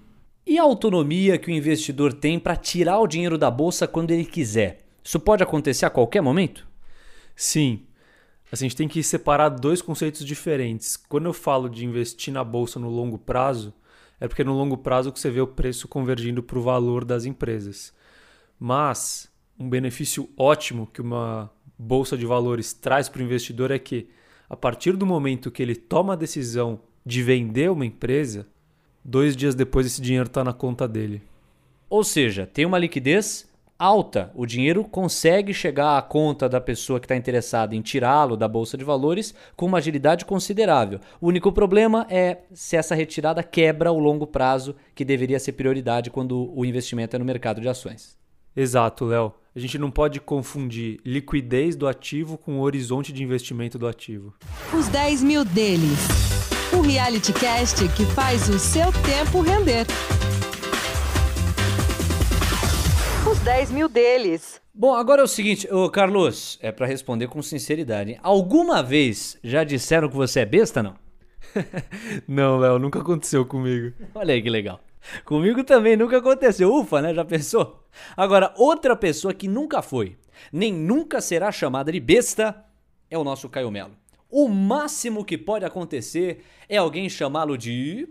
E 0.50 0.58
a 0.58 0.64
autonomia 0.64 1.38
que 1.38 1.52
o 1.52 1.54
investidor 1.54 2.14
tem 2.14 2.40
para 2.40 2.56
tirar 2.56 3.02
o 3.02 3.06
dinheiro 3.06 3.38
da 3.38 3.52
bolsa 3.52 3.86
quando 3.86 4.12
ele 4.12 4.24
quiser? 4.24 4.80
Isso 5.04 5.20
pode 5.20 5.44
acontecer 5.44 5.86
a 5.86 5.90
qualquer 5.90 6.22
momento? 6.22 6.66
Sim. 7.36 7.86
a 8.50 8.56
gente 8.56 8.74
tem 8.74 8.88
que 8.88 9.04
separar 9.04 9.50
dois 9.50 9.82
conceitos 9.82 10.26
diferentes. 10.26 10.96
Quando 10.96 11.26
eu 11.26 11.34
falo 11.34 11.68
de 11.70 11.86
investir 11.86 12.34
na 12.34 12.46
bolsa 12.46 12.80
no 12.80 12.90
longo 12.90 13.18
prazo, 13.18 13.74
é 14.22 14.28
porque 14.30 14.42
no 14.42 14.54
longo 14.54 14.78
prazo 14.78 15.12
que 15.12 15.20
você 15.20 15.30
vê 15.30 15.42
o 15.42 15.48
preço 15.48 15.86
convergindo 15.86 16.42
para 16.42 16.58
o 16.58 16.62
valor 16.62 17.04
das 17.04 17.26
empresas. 17.26 17.94
Mas 18.58 19.30
um 19.60 19.70
benefício 19.70 20.30
ótimo 20.38 20.88
que 20.88 21.02
uma 21.02 21.52
bolsa 21.78 22.18
de 22.18 22.26
valores 22.26 22.72
traz 22.72 23.10
para 23.10 23.20
o 23.20 23.26
investidor 23.26 23.70
é 23.70 23.78
que, 23.78 24.08
a 24.50 24.56
partir 24.56 24.94
do 24.96 25.06
momento 25.06 25.52
que 25.52 25.62
ele 25.62 25.76
toma 25.76 26.14
a 26.14 26.16
decisão 26.16 26.80
de 27.06 27.22
vender 27.22 27.70
uma 27.70 27.86
empresa, 27.86 28.48
dois 29.08 29.36
dias 29.36 29.56
depois 29.56 29.88
esse 29.88 30.02
dinheiro 30.02 30.28
está 30.28 30.44
na 30.44 30.52
conta 30.52 30.86
dele. 30.86 31.24
Ou 31.90 32.04
seja, 32.04 32.46
tem 32.46 32.66
uma 32.66 32.78
liquidez 32.78 33.48
alta. 33.80 34.32
O 34.36 34.46
dinheiro 34.46 34.84
consegue 34.84 35.54
chegar 35.54 35.98
à 35.98 36.02
conta 36.02 36.50
da 36.50 36.60
pessoa 36.60 37.00
que 37.00 37.06
está 37.06 37.16
interessada 37.16 37.76
em 37.76 37.82
tirá-lo 37.82 38.36
da 38.36 38.48
bolsa 38.48 38.78
de 38.78 38.84
valores 38.84 39.34
com 39.56 39.68
uma 39.68 39.78
agilidade 39.78 40.26
considerável. 40.26 41.00
O 41.22 41.28
único 41.28 41.52
problema 41.52 42.06
é 42.10 42.40
se 42.54 42.76
essa 42.76 42.96
retirada 42.96 43.42
quebra 43.44 43.92
o 43.92 44.00
longo 44.00 44.28
prazo, 44.28 44.76
que 44.94 45.06
deveria 45.06 45.40
ser 45.40 45.54
prioridade 45.54 46.10
quando 46.10 46.52
o 46.54 46.66
investimento 46.66 47.16
é 47.16 47.20
no 47.20 47.26
mercado 47.26 47.62
de 47.62 47.70
ações. 47.70 48.18
Exato, 48.56 49.06
Léo. 49.06 49.34
A 49.56 49.60
gente 49.60 49.78
não 49.78 49.90
pode 49.90 50.20
confundir 50.20 51.00
liquidez 51.06 51.76
do 51.76 51.88
ativo 51.88 52.38
com 52.38 52.60
o 52.60 52.62
horizonte 52.62 53.14
de 53.14 53.24
investimento 53.24 53.78
do 53.78 53.88
ativo. 53.88 54.34
Os 54.74 54.88
10 54.88 55.24
mil 55.24 55.46
deles. 55.46 56.37
O 56.74 56.82
reality 56.82 57.32
cast 57.32 57.88
que 57.96 58.06
faz 58.08 58.50
o 58.50 58.60
seu 58.60 58.92
tempo 59.04 59.42
render. 59.42 59.86
Os 63.30 63.40
10 63.40 63.72
mil 63.72 63.88
deles. 63.88 64.62
Bom, 64.74 64.94
agora 64.94 65.22
é 65.22 65.24
o 65.24 65.28
seguinte, 65.28 65.68
ô 65.74 65.90
Carlos, 65.90 66.60
é 66.62 66.72
para 66.72 66.86
responder 66.86 67.28
com 67.28 67.42
sinceridade. 67.42 68.20
Alguma 68.22 68.84
vez 68.84 69.38
já 69.44 69.64
disseram 69.64 70.10
que 70.10 70.16
você 70.16 70.42
é 70.42 70.46
besta, 70.46 70.84
não? 70.84 70.96
não, 72.28 72.58
Léo, 72.58 72.78
nunca 72.80 73.00
aconteceu 73.00 73.46
comigo. 73.46 73.96
Olha 74.14 74.34
aí 74.34 74.42
que 74.42 74.50
legal. 74.50 74.80
Comigo 75.24 75.64
também 75.64 75.96
nunca 75.96 76.18
aconteceu. 76.18 76.74
Ufa, 76.74 77.02
né? 77.02 77.14
Já 77.14 77.24
pensou? 77.24 77.84
Agora, 78.16 78.54
outra 78.58 78.96
pessoa 78.96 79.34
que 79.34 79.48
nunca 79.48 79.82
foi, 79.82 80.18
nem 80.52 80.74
nunca 80.74 81.22
será 81.22 81.52
chamada 81.52 81.92
de 81.92 82.00
besta, 82.00 82.64
é 83.10 83.18
o 83.18 83.24
nosso 83.24 83.48
Caio 83.48 83.72
Melo. 83.72 83.96
O 84.30 84.50
máximo 84.50 85.24
que 85.24 85.38
pode 85.38 85.64
acontecer 85.64 86.44
é 86.68 86.76
alguém 86.76 87.10
chamá-lo 87.10 87.58
de. 87.58 88.10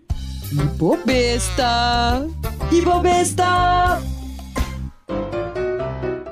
Ibobesta! 0.50 2.26
Ibobesta! 2.72 4.00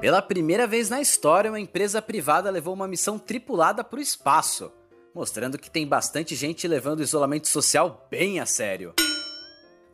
Pela 0.00 0.22
primeira 0.22 0.66
vez 0.66 0.88
na 0.88 1.02
história, 1.02 1.50
uma 1.50 1.60
empresa 1.60 2.00
privada 2.00 2.50
levou 2.50 2.72
uma 2.72 2.88
missão 2.88 3.18
tripulada 3.18 3.84
para 3.84 3.98
o 3.98 4.02
espaço, 4.02 4.72
mostrando 5.14 5.58
que 5.58 5.70
tem 5.70 5.86
bastante 5.86 6.34
gente 6.34 6.66
levando 6.66 7.00
o 7.00 7.02
isolamento 7.02 7.48
social 7.48 8.06
bem 8.10 8.40
a 8.40 8.46
sério. 8.46 8.94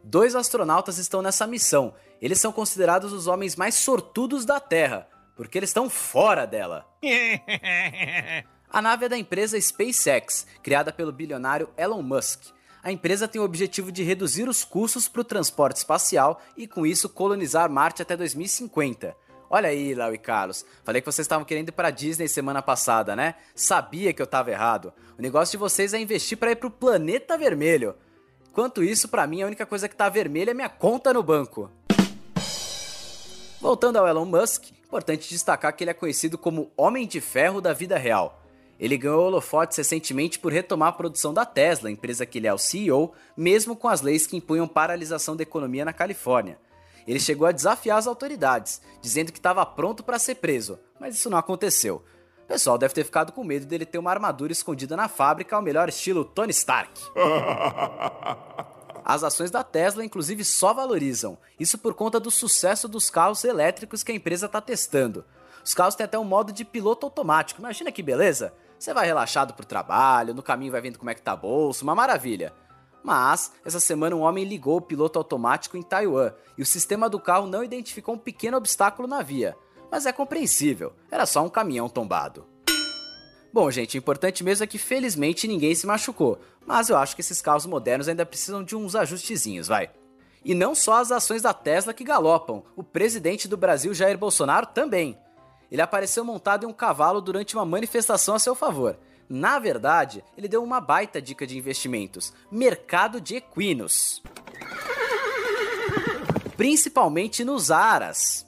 Dois 0.05 0.37
astronautas 0.37 0.99
estão 0.99 1.21
nessa 1.21 1.49
missão. 1.49 1.95
Eles 2.23 2.39
são 2.39 2.53
considerados 2.53 3.13
os 3.13 3.27
homens 3.27 3.57
mais 3.57 3.75
sortudos 3.75 4.45
da 4.45 4.61
Terra, 4.61 5.09
porque 5.37 5.59
eles 5.59 5.71
estão 5.71 5.91
fora 5.91 6.47
dela. 6.47 6.87
A 8.73 8.81
nave 8.81 9.07
é 9.07 9.09
da 9.09 9.19
empresa 9.19 9.61
SpaceX, 9.61 10.47
criada 10.63 10.93
pelo 10.93 11.11
bilionário 11.11 11.69
Elon 11.77 12.03
Musk. 12.03 12.53
A 12.81 12.93
empresa 12.93 13.27
tem 13.27 13.41
o 13.41 13.45
objetivo 13.45 13.91
de 13.91 14.05
reduzir 14.05 14.49
os 14.49 14.63
custos 14.63 15.09
para 15.09 15.23
o 15.23 15.25
transporte 15.25 15.79
espacial 15.79 16.41
e, 16.57 16.69
com 16.69 16.87
isso, 16.87 17.09
colonizar 17.09 17.69
Marte 17.69 18.01
até 18.01 18.17
2050. 18.17 19.17
Olha 19.51 19.71
aí, 19.71 19.93
Léo 19.93 20.15
e 20.15 20.19
Carlos. 20.19 20.65
Falei 20.85 21.03
que 21.03 21.11
vocês 21.11 21.25
estavam 21.25 21.45
querendo 21.45 21.71
ir 21.71 21.73
pra 21.73 21.91
Disney 21.91 22.29
semana 22.29 22.63
passada, 22.63 23.17
né? 23.17 23.35
Sabia 23.57 24.13
que 24.13 24.23
eu 24.23 24.27
tava 24.27 24.53
errado. 24.53 24.93
O 25.19 25.23
negócio 25.23 25.51
de 25.51 25.59
vocês 25.59 25.93
é 25.93 25.99
investir 25.99 26.39
para 26.39 26.53
ir 26.53 26.57
pro 26.57 26.71
planeta 26.71 27.37
vermelho. 27.37 27.97
Enquanto 28.49 28.85
isso, 28.85 29.09
para 29.09 29.27
mim, 29.27 29.43
a 29.43 29.47
única 29.47 29.67
coisa 29.67 29.89
que 29.89 29.97
tá 29.97 30.09
vermelha 30.09 30.53
é 30.53 30.55
minha 30.55 30.69
conta 30.69 31.13
no 31.13 31.25
banco. 31.25 31.69
Voltando 33.61 33.97
ao 33.97 34.07
Elon 34.07 34.27
Musk, 34.27 34.71
importante 34.71 35.29
destacar 35.29 35.75
que 35.75 35.83
ele 35.83 35.91
é 35.91 35.95
conhecido 35.95 36.39
como 36.39 36.71
Homem 36.77 37.05
de 37.05 37.21
Ferro 37.21 37.61
da 37.61 37.73
vida 37.73 37.99
real. 37.99 38.40
Ele 38.81 38.97
ganhou 38.97 39.27
holofotes 39.27 39.77
recentemente 39.77 40.39
por 40.39 40.51
retomar 40.51 40.89
a 40.89 40.93
produção 40.93 41.35
da 41.35 41.45
Tesla, 41.45 41.91
empresa 41.91 42.25
que 42.25 42.39
ele 42.39 42.47
é 42.47 42.55
o 42.55 42.57
CEO, 42.57 43.13
mesmo 43.37 43.77
com 43.77 43.89
as 43.89 44.01
leis 44.01 44.27
que 44.27 44.39
impunham 44.39 44.67
paralisação 44.67 45.37
da 45.37 45.43
economia 45.43 45.85
na 45.85 45.93
Califórnia. 45.93 46.59
Ele 47.07 47.21
chegou 47.21 47.47
a 47.47 47.53
desafiar 47.53 47.99
as 47.99 48.07
autoridades, 48.07 48.81
dizendo 49.03 49.33
que 49.33 49.39
estava 49.39 49.67
pronto 49.67 50.03
para 50.03 50.19
ser 50.19 50.37
preso, 50.37 50.79
mas 50.99 51.15
isso 51.15 51.29
não 51.29 51.37
aconteceu. 51.37 52.03
O 52.45 52.47
pessoal 52.47 52.79
deve 52.79 52.95
ter 52.95 53.05
ficado 53.05 53.33
com 53.33 53.45
medo 53.45 53.67
dele 53.67 53.85
ter 53.85 53.99
uma 53.99 54.11
armadura 54.11 54.51
escondida 54.51 54.97
na 54.97 55.09
fábrica 55.09 55.55
ao 55.55 55.63
melhor 55.63 55.91
estilo 55.91 56.25
Tony 56.25 56.51
Stark. 56.51 56.91
As 59.05 59.23
ações 59.23 59.51
da 59.51 59.63
Tesla, 59.63 60.05
inclusive, 60.05 60.43
só 60.43 60.73
valorizam. 60.73 61.37
Isso 61.59 61.77
por 61.77 61.95
conta 61.95 62.19
do 62.19 62.31
sucesso 62.31 62.89
dos 62.89 63.11
carros 63.11 63.45
elétricos 63.45 64.03
que 64.03 64.13
a 64.13 64.15
empresa 64.15 64.47
está 64.47 64.61
testando. 64.61 65.25
Os 65.65 65.75
carros 65.75 65.95
têm 65.95 66.05
até 66.05 66.19
um 66.19 66.25
modo 66.25 66.53
de 66.53 66.65
piloto 66.65 67.07
automático. 67.07 67.61
Imagina 67.61 67.93
que 67.93 68.03
beleza! 68.03 68.53
Você 68.81 68.95
vai 68.95 69.05
relaxado 69.05 69.53
pro 69.53 69.67
trabalho, 69.67 70.33
no 70.33 70.43
caminho 70.43 70.73
vai 70.73 70.81
vendo 70.81 70.99
como 70.99 71.11
é 71.11 71.15
que 71.15 71.21
tá 71.21 71.33
a 71.33 71.37
bolsa, 71.37 71.85
uma 71.85 71.95
maravilha. 71.95 72.51
Mas, 73.05 73.53
essa 73.63 73.79
semana 73.79 74.17
um 74.17 74.23
homem 74.23 74.43
ligou 74.43 74.79
o 74.79 74.81
piloto 74.81 75.19
automático 75.19 75.77
em 75.77 75.83
Taiwan 75.83 76.33
e 76.57 76.63
o 76.63 76.67
sistema 76.67 77.07
do 77.07 77.21
carro 77.21 77.47
não 77.47 77.63
identificou 77.63 78.15
um 78.15 78.19
pequeno 78.19 78.57
obstáculo 78.57 79.07
na 79.07 79.21
via. 79.21 79.55
Mas 79.93 80.07
é 80.07 80.13
compreensível, 80.13 80.95
era 81.11 81.27
só 81.27 81.45
um 81.45 81.51
caminhão 81.51 81.91
tombado. 81.91 82.47
Bom, 83.53 83.71
gente, 83.71 83.99
o 83.99 83.99
importante 83.99 84.43
mesmo 84.43 84.65
é 84.65 84.67
que 84.67 84.79
felizmente 84.79 85.47
ninguém 85.47 85.75
se 85.75 85.87
machucou, 85.87 86.41
mas 86.67 86.89
eu 86.89 86.97
acho 86.97 87.15
que 87.15 87.21
esses 87.21 87.43
carros 87.43 87.67
modernos 87.67 88.09
ainda 88.09 88.25
precisam 88.25 88.65
de 88.65 88.75
uns 88.75 88.97
ajustezinhos, 88.97 89.69
vai. 89.69 89.91
E 90.43 90.55
não 90.55 90.75
só 90.75 90.95
as 90.95 91.13
ações 91.13 91.43
da 91.43 91.53
Tesla 91.53 91.93
que 91.93 92.03
galopam, 92.03 92.63
o 92.75 92.83
presidente 92.83 93.47
do 93.47 93.59
Brasil, 93.59 93.93
Jair 93.93 94.17
Bolsonaro, 94.17 94.69
também. 94.69 95.19
Ele 95.71 95.83
apareceu 95.83 96.25
montado 96.25 96.65
em 96.65 96.67
um 96.67 96.73
cavalo 96.73 97.21
durante 97.21 97.55
uma 97.55 97.65
manifestação 97.65 98.35
a 98.35 98.39
seu 98.39 98.55
favor. 98.55 98.99
Na 99.29 99.59
verdade, 99.61 100.25
ele 100.37 100.49
deu 100.49 100.63
uma 100.63 100.81
baita 100.81 101.23
dica 101.23 101.47
de 101.47 101.57
investimentos: 101.57 102.33
mercado 102.51 103.21
de 103.21 103.37
equinos. 103.37 104.23
Principalmente 106.57 107.45
nos 107.45 107.71
aras. 107.71 108.45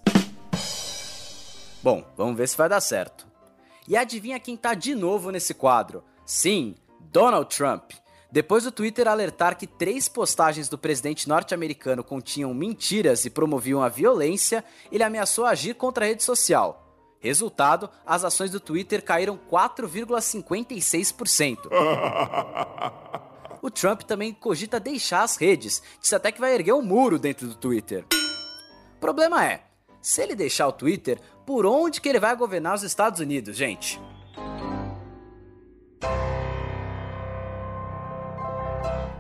Bom, 1.83 2.05
vamos 2.17 2.37
ver 2.37 2.49
se 2.49 2.57
vai 2.57 2.69
dar 2.69 2.81
certo. 2.81 3.27
E 3.87 3.97
adivinha 3.97 4.39
quem 4.39 4.57
tá 4.57 4.75
de 4.75 4.95
novo 4.95 5.31
nesse 5.31 5.55
quadro? 5.55 6.05
Sim, 6.27 6.75
Donald 7.01 7.55
Trump. 7.55 7.93
Depois 8.31 8.65
do 8.65 8.73
Twitter 8.73 9.07
alertar 9.07 9.59
que 9.59 9.67
três 9.67 10.09
postagens 10.09 10.69
do 10.69 10.79
presidente 10.79 11.29
norte-americano 11.29 12.03
continham 12.03 12.55
mentiras 12.55 13.25
e 13.25 13.31
promoviam 13.31 13.83
a 13.83 13.89
violência, 13.89 14.65
ele 14.91 15.03
ameaçou 15.03 15.45
agir 15.45 15.75
contra 15.75 16.05
a 16.05 16.09
rede 16.09 16.23
social. 16.23 16.82
Resultado, 17.23 17.89
as 18.05 18.25
ações 18.25 18.51
do 18.51 18.59
Twitter 18.59 19.05
caíram 19.05 19.39
4,56%. 19.49 21.69
o 23.63 23.71
Trump 23.71 24.03
também 24.03 24.35
cogita 24.35 24.81
deixar 24.81 25.23
as 25.23 25.37
redes, 25.37 25.81
disse 26.01 26.17
até 26.17 26.33
que 26.33 26.41
vai 26.41 26.53
erguer 26.53 26.73
um 26.73 26.83
muro 26.83 27.21
dentro 27.21 27.47
do 27.47 27.55
Twitter. 27.55 28.05
O 28.97 29.01
problema 29.01 29.47
é, 29.47 29.63
se 30.01 30.21
ele 30.21 30.35
deixar 30.35 30.67
o 30.67 30.73
Twitter, 30.73 31.21
por 31.47 31.65
onde 31.65 32.01
que 32.01 32.09
ele 32.09 32.19
vai 32.19 32.35
governar 32.35 32.75
os 32.75 32.83
Estados 32.83 33.21
Unidos, 33.21 33.57
gente? 33.57 34.01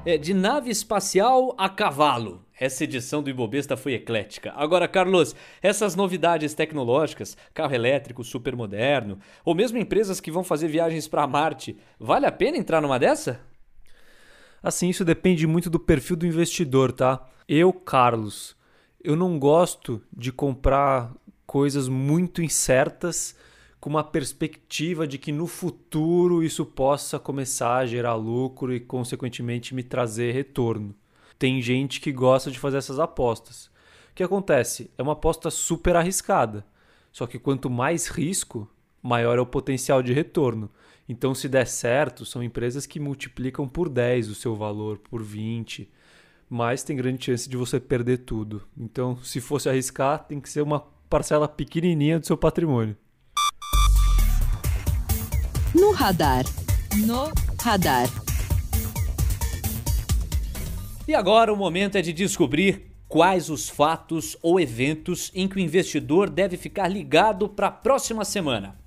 É, 0.05 0.19
de 0.19 0.35
nave 0.35 0.71
espacial 0.71 1.55
a 1.57 1.69
cavalo. 1.69 2.45
Essa 2.63 2.85
edição 2.85 3.25
do 3.25 3.29
Ibobesta 3.29 3.77
foi 3.77 3.95
eclética. 3.95 4.53
Agora, 4.55 4.87
Carlos, 4.87 5.35
essas 5.61 5.97
novidades 5.97 6.55
tecnológicas, 6.55 7.37
carro 7.53 7.75
elétrico 7.75 8.23
super 8.23 8.55
moderno, 8.55 9.19
ou 9.45 9.53
mesmo 9.53 9.79
empresas 9.79 10.21
que 10.21 10.31
vão 10.31 10.45
fazer 10.45 10.69
viagens 10.69 11.09
para 11.09 11.27
Marte, 11.27 11.77
vale 11.99 12.25
a 12.25 12.31
pena 12.31 12.57
entrar 12.57 12.81
numa 12.81 13.01
dessa? 13.01 13.41
Assim, 14.63 14.89
isso 14.89 15.05
depende 15.05 15.45
muito 15.45 15.69
do 15.69 15.81
perfil 15.81 16.15
do 16.15 16.25
investidor, 16.25 16.93
tá? 16.93 17.29
Eu, 17.49 17.73
Carlos, 17.73 18.57
eu 19.03 19.17
não 19.17 19.41
gosto 19.41 20.01
de 20.17 20.31
comprar 20.31 21.13
coisas 21.45 21.89
muito 21.89 22.41
incertas 22.41 23.35
com 23.81 23.91
uma 23.91 24.05
perspectiva 24.05 25.05
de 25.05 25.19
que 25.19 25.33
no 25.33 25.49
futuro 25.49 26.45
isso 26.45 26.65
possa 26.65 27.19
começar 27.19 27.79
a 27.79 27.87
gerar 27.87 28.15
lucro 28.15 28.73
e, 28.73 28.79
consequentemente, 28.79 29.75
me 29.75 29.83
trazer 29.83 30.31
retorno. 30.31 30.95
Tem 31.43 31.61
gente 31.61 32.01
que 32.01 32.13
gosta 32.13 32.53
de 32.53 32.59
fazer 32.61 32.77
essas 32.77 33.01
apostas. 33.01 33.67
O 33.67 34.15
que 34.15 34.23
acontece? 34.23 34.93
É 34.97 35.03
uma 35.03 35.15
aposta 35.15 35.51
super 35.51 35.97
arriscada. 35.97 36.65
Só 37.11 37.27
que 37.27 37.37
quanto 37.37 37.69
mais 37.69 38.07
risco, 38.07 38.71
maior 39.03 39.37
é 39.37 39.41
o 39.41 39.47
potencial 39.47 40.05
de 40.05 40.13
retorno. 40.13 40.71
Então, 41.09 41.35
se 41.35 41.49
der 41.49 41.67
certo, 41.67 42.25
são 42.25 42.45
empresas 42.45 42.87
que 42.87 43.01
multiplicam 43.01 43.67
por 43.67 43.89
10 43.89 44.29
o 44.29 44.37
seu 44.37 44.55
valor, 44.55 44.99
por 44.99 45.21
20, 45.21 45.91
mas 46.49 46.85
tem 46.85 46.95
grande 46.97 47.25
chance 47.25 47.49
de 47.49 47.57
você 47.57 47.81
perder 47.81 48.19
tudo. 48.19 48.63
Então, 48.79 49.19
se 49.21 49.41
fosse 49.41 49.69
arriscar, 49.69 50.25
tem 50.25 50.41
que 50.41 50.49
ser 50.49 50.63
uma 50.63 50.79
parcela 51.11 51.49
pequenininha 51.49 52.21
do 52.21 52.27
seu 52.29 52.37
patrimônio. 52.37 52.97
No 55.75 55.91
radar. 55.91 56.45
No 57.05 57.33
radar. 57.61 58.22
E 61.13 61.15
agora 61.15 61.53
o 61.53 61.57
momento 61.59 61.97
é 61.97 62.01
de 62.01 62.11
descobrir 62.11 62.87
quais 63.07 63.51
os 63.51 63.69
fatos 63.69 64.35
ou 64.41 64.59
eventos 64.59 65.31
em 65.35 65.47
que 65.47 65.57
o 65.57 65.61
investidor 65.61 66.31
deve 66.31 66.57
ficar 66.57 66.89
ligado 66.89 67.51
para 67.51 67.67
a 67.67 67.71
próxima 67.71 68.25
semana. 68.25 68.79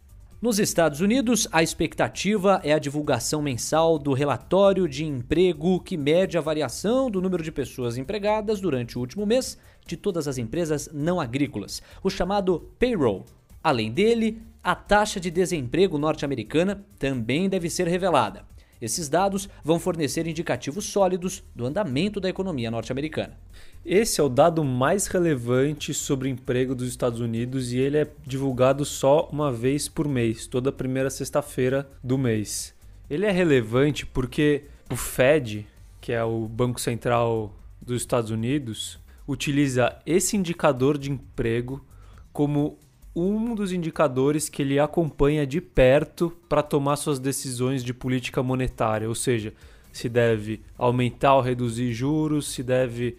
Nos 0.42 0.58
Estados 0.58 1.02
Unidos, 1.02 1.48
a 1.52 1.62
expectativa 1.62 2.60
é 2.64 2.74
a 2.74 2.80
divulgação 2.80 3.44
mensal 3.44 4.00
do 4.00 4.12
relatório 4.12 4.90
de 4.90 5.06
emprego 5.06 5.80
que 5.80 5.96
mede 5.96 6.36
a 6.36 6.42
variação 6.42 7.12
do 7.12 7.22
número 7.22 7.44
de 7.44 7.52
pessoas 7.52 7.96
empregadas 7.96 8.60
durante 8.60 8.98
o 8.98 9.02
último 9.02 9.24
mês 9.24 9.56
de 9.86 9.96
todas 9.96 10.28
as 10.28 10.40
empresas 10.40 10.90
não 10.92 11.22
agrícolas, 11.22 11.84
o 12.02 12.10
chamado 12.10 12.72
payroll. 12.80 13.24
Além 13.64 13.92
dele, 13.92 14.42
a 14.64 14.74
taxa 14.74 15.20
de 15.20 15.30
desemprego 15.30 16.00
norte-americana 16.00 16.84
também 16.98 17.48
deve 17.48 17.70
ser 17.70 17.88
revelada. 17.88 18.55
Esses 18.82 19.08
dados 19.08 19.50
vão 19.64 19.80
fornecer 19.80 20.28
indicativos 20.28 20.86
sólidos 20.86 21.44
do 21.56 21.66
andamento 21.66 22.20
da 22.20 22.30
economia 22.30 22.70
norte-americana. 22.70 23.38
Esse 23.86 24.20
é 24.20 24.24
o 24.24 24.30
dado 24.30 24.64
mais 24.64 25.08
relevante 25.08 25.94
sobre 25.94 26.30
emprego 26.30 26.76
dos 26.76 26.88
Estados 26.88 27.20
Unidos 27.20 27.72
e 27.72 27.78
ele 27.78 27.98
é 27.98 28.08
divulgado 28.26 28.84
só 28.84 29.30
uma 29.32 29.52
vez 29.52 29.88
por 29.88 30.08
mês, 30.08 30.48
toda 30.48 30.72
primeira 30.72 31.10
sexta-feira 31.10 31.88
do 32.04 32.18
mês. 32.18 32.74
Ele 33.10 33.26
é 33.26 33.32
relevante 33.32 34.06
porque 34.06 34.64
o 34.92 34.96
Fed, 34.96 35.68
que 36.02 36.12
é 36.12 36.24
o 36.24 36.48
Banco 36.48 36.82
Central 36.82 37.56
dos 37.82 38.02
Estados 38.02 38.32
Unidos, 38.32 39.00
utiliza 39.28 39.98
esse 40.06 40.36
indicador 40.36 40.98
de 40.98 41.12
emprego 41.12 41.86
como 42.34 42.78
um 43.16 43.56
dos 43.56 43.72
indicadores 43.72 44.50
que 44.50 44.62
ele 44.62 44.78
acompanha 44.78 45.48
de 45.48 45.62
perto 45.62 46.34
para 46.50 46.62
tomar 46.62 46.98
suas 46.98 47.18
decisões 47.18 47.84
de 47.84 47.94
política 47.94 48.44
monetária, 48.44 49.08
ou 49.08 49.16
seja, 49.16 49.54
se 49.92 50.10
deve 50.10 50.62
aumentar 50.78 51.36
ou 51.36 51.42
reduzir 51.42 51.94
juros, 51.94 52.52
se 52.52 52.62
deve 52.62 53.18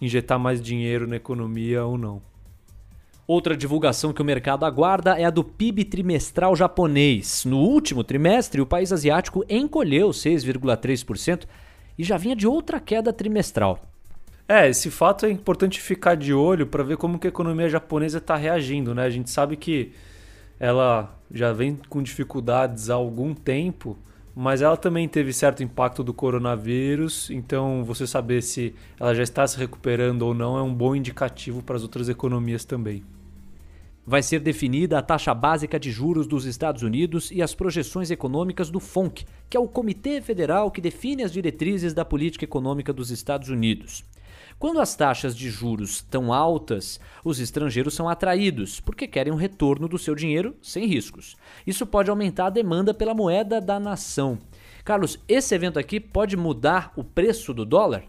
injetar 0.00 0.38
mais 0.38 0.60
dinheiro 0.60 1.06
na 1.06 1.16
economia 1.16 1.84
ou 1.84 1.96
não. 1.96 2.20
Outra 3.26 3.56
divulgação 3.56 4.12
que 4.12 4.20
o 4.20 4.24
mercado 4.24 4.64
aguarda 4.64 5.18
é 5.18 5.24
a 5.24 5.30
do 5.30 5.44
PIB 5.44 5.84
trimestral 5.84 6.54
japonês. 6.54 7.44
No 7.44 7.58
último 7.58 8.02
trimestre, 8.02 8.60
o 8.60 8.66
país 8.66 8.92
asiático 8.92 9.44
encolheu 9.48 10.10
6,3% 10.10 11.44
e 11.96 12.02
já 12.02 12.16
vinha 12.16 12.34
de 12.34 12.46
outra 12.46 12.80
queda 12.80 13.12
trimestral. 13.12 13.89
É, 14.52 14.68
esse 14.68 14.90
fato 14.90 15.24
é 15.24 15.30
importante 15.30 15.80
ficar 15.80 16.16
de 16.16 16.34
olho 16.34 16.66
para 16.66 16.82
ver 16.82 16.96
como 16.96 17.20
que 17.20 17.28
a 17.28 17.30
economia 17.30 17.68
japonesa 17.68 18.18
está 18.18 18.34
reagindo, 18.34 18.92
né? 18.92 19.04
A 19.04 19.10
gente 19.10 19.30
sabe 19.30 19.56
que 19.56 19.92
ela 20.58 21.16
já 21.32 21.52
vem 21.52 21.78
com 21.88 22.02
dificuldades 22.02 22.90
há 22.90 22.94
algum 22.94 23.32
tempo, 23.32 23.96
mas 24.34 24.60
ela 24.60 24.76
também 24.76 25.06
teve 25.08 25.32
certo 25.32 25.62
impacto 25.62 26.02
do 26.02 26.12
coronavírus, 26.12 27.30
então 27.30 27.84
você 27.84 28.08
saber 28.08 28.42
se 28.42 28.74
ela 28.98 29.14
já 29.14 29.22
está 29.22 29.46
se 29.46 29.56
recuperando 29.56 30.22
ou 30.22 30.34
não 30.34 30.58
é 30.58 30.62
um 30.62 30.74
bom 30.74 30.96
indicativo 30.96 31.62
para 31.62 31.76
as 31.76 31.82
outras 31.84 32.08
economias 32.08 32.64
também. 32.64 33.04
vai 34.04 34.22
ser 34.22 34.40
definida 34.40 34.98
a 34.98 35.02
taxa 35.02 35.32
básica 35.32 35.78
de 35.78 35.92
juros 35.92 36.26
dos 36.26 36.44
Estados 36.44 36.82
Unidos 36.82 37.30
e 37.30 37.40
as 37.40 37.54
projeções 37.54 38.10
econômicas 38.10 38.68
do 38.68 38.80
FONC, 38.80 39.24
que 39.48 39.56
é 39.56 39.60
o 39.60 39.68
Comitê 39.68 40.20
Federal 40.20 40.72
que 40.72 40.80
define 40.80 41.22
as 41.22 41.32
diretrizes 41.32 41.94
da 41.94 42.04
política 42.04 42.44
econômica 42.44 42.92
dos 42.92 43.12
Estados 43.12 43.48
Unidos. 43.48 44.04
Quando 44.60 44.78
as 44.78 44.94
taxas 44.94 45.34
de 45.34 45.48
juros 45.48 45.92
estão 45.92 46.34
altas, 46.34 47.00
os 47.24 47.40
estrangeiros 47.40 47.94
são 47.94 48.10
atraídos 48.10 48.78
porque 48.78 49.08
querem 49.08 49.32
um 49.32 49.36
retorno 49.36 49.88
do 49.88 49.96
seu 49.96 50.14
dinheiro 50.14 50.54
sem 50.60 50.84
riscos. 50.84 51.34
Isso 51.66 51.86
pode 51.86 52.10
aumentar 52.10 52.48
a 52.48 52.50
demanda 52.50 52.92
pela 52.92 53.14
moeda 53.14 53.58
da 53.58 53.80
nação. 53.80 54.38
Carlos, 54.84 55.18
esse 55.26 55.54
evento 55.54 55.78
aqui 55.78 55.98
pode 55.98 56.36
mudar 56.36 56.92
o 56.94 57.02
preço 57.02 57.54
do 57.54 57.64
dólar? 57.64 58.04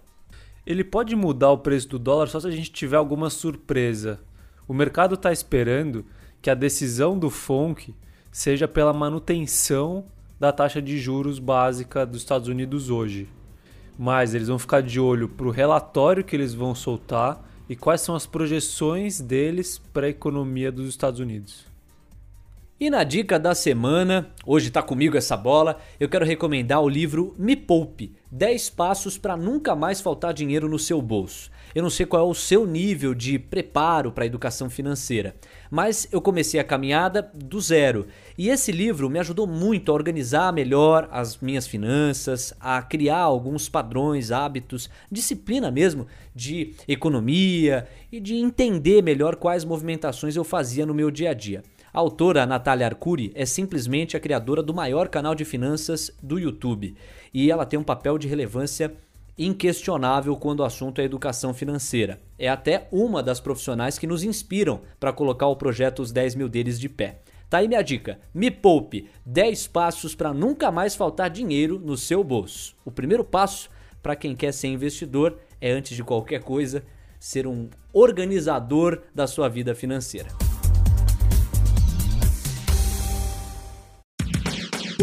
Ele 0.65 0.83
pode 0.83 1.15
mudar 1.15 1.51
o 1.51 1.59
preço 1.59 1.87
do 1.87 1.97
dólar 1.97 2.27
só 2.27 2.41
se 2.41 2.47
a 2.47 2.51
gente 2.51 2.69
tiver 2.69 2.97
alguma 2.97 3.29
surpresa. 3.29 4.19
O 4.67 4.73
mercado 4.73 5.15
está 5.15 5.31
esperando 5.31 6.05
que 6.41 6.49
a 6.49 6.53
decisão 6.53 7.17
do 7.17 7.29
FONC 7.29 7.95
seja 8.29 8.67
pela 8.67 8.91
manutenção 8.91 10.03
da 10.37 10.51
taxa 10.51 10.81
de 10.81 10.97
juros 10.97 11.39
básica 11.39 12.05
dos 12.05 12.17
Estados 12.17 12.49
Unidos 12.49 12.89
hoje. 12.89 13.29
Mas 14.03 14.33
eles 14.33 14.47
vão 14.47 14.57
ficar 14.57 14.81
de 14.81 14.99
olho 14.99 15.29
para 15.29 15.45
o 15.45 15.51
relatório 15.51 16.23
que 16.23 16.35
eles 16.35 16.55
vão 16.55 16.73
soltar 16.73 17.39
e 17.69 17.75
quais 17.75 18.01
são 18.01 18.15
as 18.15 18.25
projeções 18.25 19.21
deles 19.21 19.77
para 19.77 20.07
a 20.07 20.09
economia 20.09 20.71
dos 20.71 20.89
Estados 20.89 21.19
Unidos. 21.19 21.70
E 22.81 22.89
na 22.89 23.03
dica 23.03 23.37
da 23.37 23.53
semana, 23.53 24.31
hoje 24.43 24.69
está 24.69 24.81
comigo 24.81 25.15
essa 25.15 25.37
bola, 25.37 25.77
eu 25.99 26.09
quero 26.09 26.25
recomendar 26.25 26.81
o 26.81 26.89
livro 26.89 27.35
Me 27.37 27.55
Poupe 27.55 28.15
10 28.31 28.71
Passos 28.71 29.19
para 29.19 29.37
Nunca 29.37 29.75
Mais 29.75 30.01
Faltar 30.01 30.33
Dinheiro 30.33 30.67
no 30.67 30.79
Seu 30.79 30.99
Bolso. 30.99 31.51
Eu 31.75 31.83
não 31.83 31.91
sei 31.91 32.07
qual 32.07 32.25
é 32.25 32.29
o 32.29 32.33
seu 32.33 32.65
nível 32.65 33.13
de 33.13 33.37
preparo 33.37 34.11
para 34.11 34.23
a 34.23 34.25
educação 34.25 34.67
financeira, 34.67 35.35
mas 35.69 36.07
eu 36.11 36.19
comecei 36.19 36.59
a 36.59 36.63
caminhada 36.63 37.29
do 37.35 37.61
zero 37.61 38.07
e 38.35 38.49
esse 38.49 38.71
livro 38.71 39.11
me 39.11 39.19
ajudou 39.19 39.45
muito 39.45 39.91
a 39.91 39.93
organizar 39.93 40.51
melhor 40.51 41.07
as 41.11 41.37
minhas 41.37 41.67
finanças, 41.67 42.51
a 42.59 42.81
criar 42.81 43.19
alguns 43.19 43.69
padrões, 43.69 44.31
hábitos, 44.31 44.89
disciplina 45.11 45.69
mesmo 45.69 46.07
de 46.33 46.73
economia 46.87 47.87
e 48.11 48.19
de 48.19 48.37
entender 48.37 49.03
melhor 49.03 49.35
quais 49.35 49.63
movimentações 49.63 50.35
eu 50.35 50.43
fazia 50.43 50.83
no 50.83 50.95
meu 50.95 51.11
dia 51.11 51.29
a 51.29 51.33
dia. 51.33 51.61
A 51.93 51.99
autora 51.99 52.45
Natália 52.45 52.87
Arcuri 52.87 53.33
é 53.35 53.45
simplesmente 53.45 54.15
a 54.15 54.19
criadora 54.19 54.63
do 54.63 54.73
maior 54.73 55.09
canal 55.09 55.35
de 55.35 55.43
finanças 55.43 56.09
do 56.23 56.39
YouTube 56.39 56.95
e 57.33 57.51
ela 57.51 57.65
tem 57.65 57.77
um 57.77 57.83
papel 57.83 58.17
de 58.17 58.29
relevância 58.29 58.93
inquestionável 59.37 60.37
quando 60.37 60.61
o 60.61 60.63
assunto 60.63 61.01
é 61.01 61.03
educação 61.03 61.53
financeira. 61.53 62.21
É 62.39 62.47
até 62.47 62.87
uma 62.93 63.21
das 63.21 63.41
profissionais 63.41 63.99
que 63.99 64.07
nos 64.07 64.23
inspiram 64.23 64.79
para 65.01 65.11
colocar 65.11 65.47
o 65.47 65.55
projeto 65.57 66.01
Os 66.01 66.13
10 66.13 66.35
mil 66.35 66.47
deles 66.47 66.79
de 66.79 66.87
pé. 66.87 67.19
Tá 67.49 67.57
aí 67.57 67.67
minha 67.67 67.81
dica. 67.81 68.19
Me 68.33 68.49
poupe 68.49 69.09
10 69.25 69.67
passos 69.67 70.15
para 70.15 70.33
nunca 70.33 70.71
mais 70.71 70.95
faltar 70.95 71.29
dinheiro 71.29 71.77
no 71.77 71.97
seu 71.97 72.23
bolso. 72.23 72.73
O 72.85 72.91
primeiro 72.91 73.25
passo 73.25 73.69
para 74.01 74.15
quem 74.15 74.33
quer 74.33 74.53
ser 74.53 74.69
investidor 74.69 75.37
é 75.59 75.71
antes 75.71 75.93
de 75.93 76.05
qualquer 76.05 76.41
coisa 76.41 76.85
ser 77.19 77.45
um 77.45 77.69
organizador 77.91 79.01
da 79.13 79.27
sua 79.27 79.49
vida 79.49 79.75
financeira. 79.75 80.29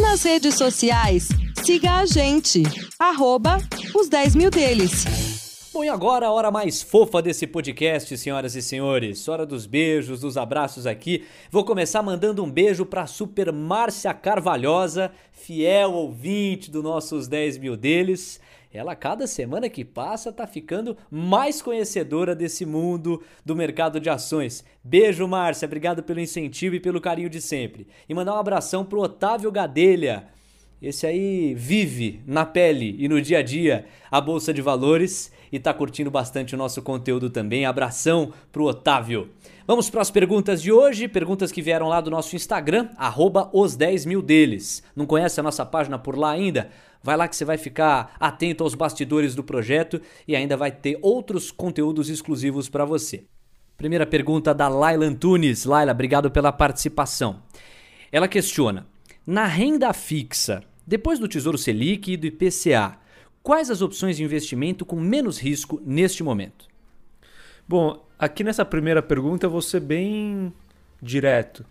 Nas 0.01 0.23
redes 0.23 0.55
sociais, 0.55 1.29
siga 1.65 1.97
a 1.97 2.07
gente. 2.07 2.63
Arroba 2.99 3.59
os 3.95 4.09
10 4.09 4.37
mil 4.37 4.51
deles. 4.51 5.71
Bom, 5.73 5.85
e 5.85 5.89
agora 5.89 6.27
a 6.27 6.31
hora 6.31 6.51
mais 6.51 6.81
fofa 6.81 7.21
desse 7.21 7.47
podcast, 7.47 8.17
senhoras 8.17 8.55
e 8.55 8.63
senhores. 8.63 9.29
Hora 9.29 9.45
dos 9.45 9.67
beijos, 9.67 10.21
dos 10.21 10.37
abraços 10.37 10.87
aqui. 10.87 11.25
Vou 11.51 11.65
começar 11.65 12.03
mandando 12.03 12.45
um 12.45 12.51
beijo 12.51 12.87
para 12.87 13.07
Super 13.07 13.53
Márcia 13.53 14.15
Carvalhosa, 14.15 15.11
fiel 15.33 15.93
ouvinte 15.93 16.71
dos 16.71 16.83
nossos 16.83 17.27
10 17.27 17.59
mil 17.59 17.77
deles. 17.77 18.41
Ela, 18.73 18.95
cada 18.95 19.27
semana 19.27 19.71
que 19.71 19.83
passa, 19.85 20.31
tá 20.31 20.47
ficando 20.47 20.97
mais 21.11 21.63
conhecedora 21.63 22.35
desse 22.35 22.67
mundo 22.67 23.23
do 23.45 23.57
mercado 23.57 23.99
de 23.99 24.11
ações. 24.11 24.63
Beijo, 24.85 25.27
Márcia. 25.27 25.67
Obrigado 25.67 26.03
pelo 26.03 26.21
incentivo 26.21 26.75
e 26.75 26.81
pelo 26.81 27.01
carinho 27.01 27.31
de 27.31 27.41
sempre. 27.41 27.87
E 28.07 28.13
mandar 28.13 28.35
um 28.35 28.39
abração 28.39 28.85
pro 28.85 29.01
Otávio 29.01 29.51
Gadelha. 29.51 30.29
Esse 30.83 31.07
aí 31.07 31.55
vive 31.55 32.21
na 32.27 32.45
pele 32.45 32.95
e 32.99 33.09
no 33.09 33.21
dia 33.21 33.39
a 33.39 33.43
dia 33.43 33.87
a 34.11 34.21
Bolsa 34.21 34.53
de 34.53 34.63
Valores 34.63 35.33
e 35.51 35.59
tá 35.59 35.73
curtindo 35.75 36.11
bastante 36.11 36.55
o 36.55 36.59
nosso 36.59 36.83
conteúdo 36.83 37.31
também. 37.31 37.65
Abração 37.65 38.33
pro 38.53 38.65
Otávio. 38.65 39.31
Vamos 39.67 39.91
para 39.91 40.03
as 40.03 40.11
perguntas 40.11 40.63
de 40.63 40.71
hoje, 40.71 41.09
perguntas 41.09 41.51
que 41.51 41.61
vieram 41.61 41.89
lá 41.89 42.01
do 42.01 42.11
nosso 42.11 42.37
Instagram, 42.37 42.89
arroba 42.97 43.51
os 43.53 43.75
10 43.75 44.07
mil 44.07 44.23
deles. 44.23 44.83
Não 44.95 45.05
conhece 45.05 45.41
a 45.41 45.43
nossa 45.43 45.67
página 45.67 45.99
por 45.99 46.17
lá 46.17 46.31
ainda? 46.31 46.71
Vai 47.03 47.17
lá 47.17 47.29
que 47.29 47.37
você 47.37 47.45
vai 47.45 47.57
ficar 47.57 48.17
atento 48.19 48.65
aos 48.65 48.75
bastidores 48.75 49.35
do 49.35 49.45
projeto 49.45 50.01
e 50.27 50.35
ainda 50.35 50.57
vai 50.57 50.71
ter 50.71 50.99
outros 51.01 51.51
conteúdos 51.51 52.09
exclusivos 52.09 52.69
para 52.69 52.85
você. 52.85 53.25
Primeira 53.77 54.07
pergunta 54.07 54.53
da 54.53 54.69
Laila 54.69 55.07
Antunes. 55.07 55.65
Laila, 55.65 55.93
obrigado 55.93 56.31
pela 56.31 56.51
participação. 56.51 57.43
Ela 58.11 58.27
questiona: 58.27 58.87
na 59.27 59.47
renda 59.47 59.93
fixa, 59.93 60.65
depois 60.87 61.19
do 61.19 61.29
Tesouro 61.29 61.57
Selic 61.57 62.13
e 62.13 62.17
do 62.17 62.27
IPCA, 62.27 62.99
quais 63.43 63.71
as 63.71 63.81
opções 63.81 64.17
de 64.17 64.25
investimento 64.25 64.85
com 64.85 65.01
menos 65.01 65.39
risco 65.39 65.81
neste 65.85 66.23
momento? 66.23 66.67
Bom, 67.69 68.05
aqui 68.19 68.43
nessa 68.43 68.65
primeira 68.65 69.03
pergunta 69.03 69.47
eu 69.47 69.51
vou 69.51 69.63
ser 69.63 69.81
bem 69.81 70.53
direto. 71.01 71.65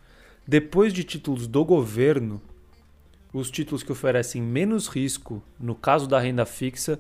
Depois 0.47 0.93
de 0.93 1.03
títulos 1.03 1.47
do 1.47 1.65
governo, 1.65 2.41
os 3.39 3.51
títulos 3.51 3.83
que 3.83 3.91
oferecem 3.91 4.41
menos 4.41 4.87
risco, 4.87 5.41
no 5.59 5.75
caso 5.75 6.07
da 6.07 6.19
renda 6.19 6.45
fixa, 6.45 6.99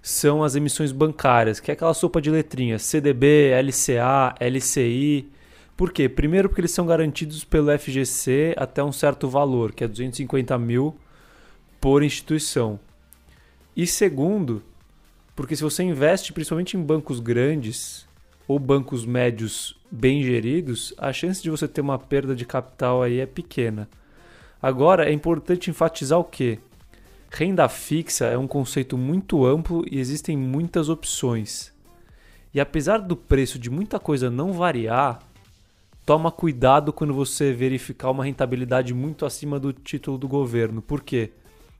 são 0.00 0.42
as 0.42 0.54
emissões 0.54 0.92
bancárias, 0.92 1.60
que 1.60 1.70
é 1.70 1.74
aquela 1.74 1.94
sopa 1.94 2.20
de 2.20 2.30
letrinhas, 2.30 2.82
CDB, 2.82 3.50
LCA, 3.62 4.34
LCI. 4.40 5.30
Por 5.76 5.92
quê? 5.92 6.08
Primeiro 6.08 6.48
porque 6.48 6.60
eles 6.60 6.70
são 6.70 6.86
garantidos 6.86 7.44
pelo 7.44 7.76
FGC 7.76 8.54
até 8.56 8.82
um 8.82 8.92
certo 8.92 9.28
valor, 9.28 9.72
que 9.72 9.84
é 9.84 9.88
250 9.88 10.56
mil 10.58 10.96
por 11.80 12.02
instituição. 12.02 12.80
E 13.76 13.86
segundo, 13.86 14.62
porque 15.36 15.54
se 15.54 15.62
você 15.62 15.82
investe 15.82 16.32
principalmente 16.32 16.76
em 16.76 16.82
bancos 16.82 17.20
grandes 17.20 18.08
ou 18.46 18.58
bancos 18.58 19.04
médios 19.04 19.78
bem 19.90 20.22
geridos, 20.22 20.94
a 20.98 21.12
chance 21.12 21.42
de 21.42 21.50
você 21.50 21.68
ter 21.68 21.80
uma 21.80 21.98
perda 21.98 22.34
de 22.34 22.44
capital 22.44 23.02
aí 23.02 23.20
é 23.20 23.26
pequena. 23.26 23.88
Agora 24.60 25.08
é 25.08 25.12
importante 25.12 25.70
enfatizar 25.70 26.18
o 26.18 26.24
que? 26.24 26.58
Renda 27.30 27.68
fixa 27.68 28.26
é 28.26 28.36
um 28.36 28.48
conceito 28.48 28.98
muito 28.98 29.46
amplo 29.46 29.84
e 29.88 29.98
existem 29.98 30.36
muitas 30.36 30.88
opções. 30.88 31.72
E 32.52 32.60
apesar 32.60 32.98
do 32.98 33.14
preço 33.14 33.58
de 33.58 33.70
muita 33.70 34.00
coisa 34.00 34.30
não 34.30 34.52
variar, 34.52 35.20
toma 36.04 36.32
cuidado 36.32 36.92
quando 36.92 37.14
você 37.14 37.52
verificar 37.52 38.10
uma 38.10 38.24
rentabilidade 38.24 38.92
muito 38.94 39.26
acima 39.26 39.60
do 39.60 39.72
título 39.72 40.18
do 40.18 40.26
governo. 40.26 40.82
Por 40.82 41.02
quê? 41.02 41.32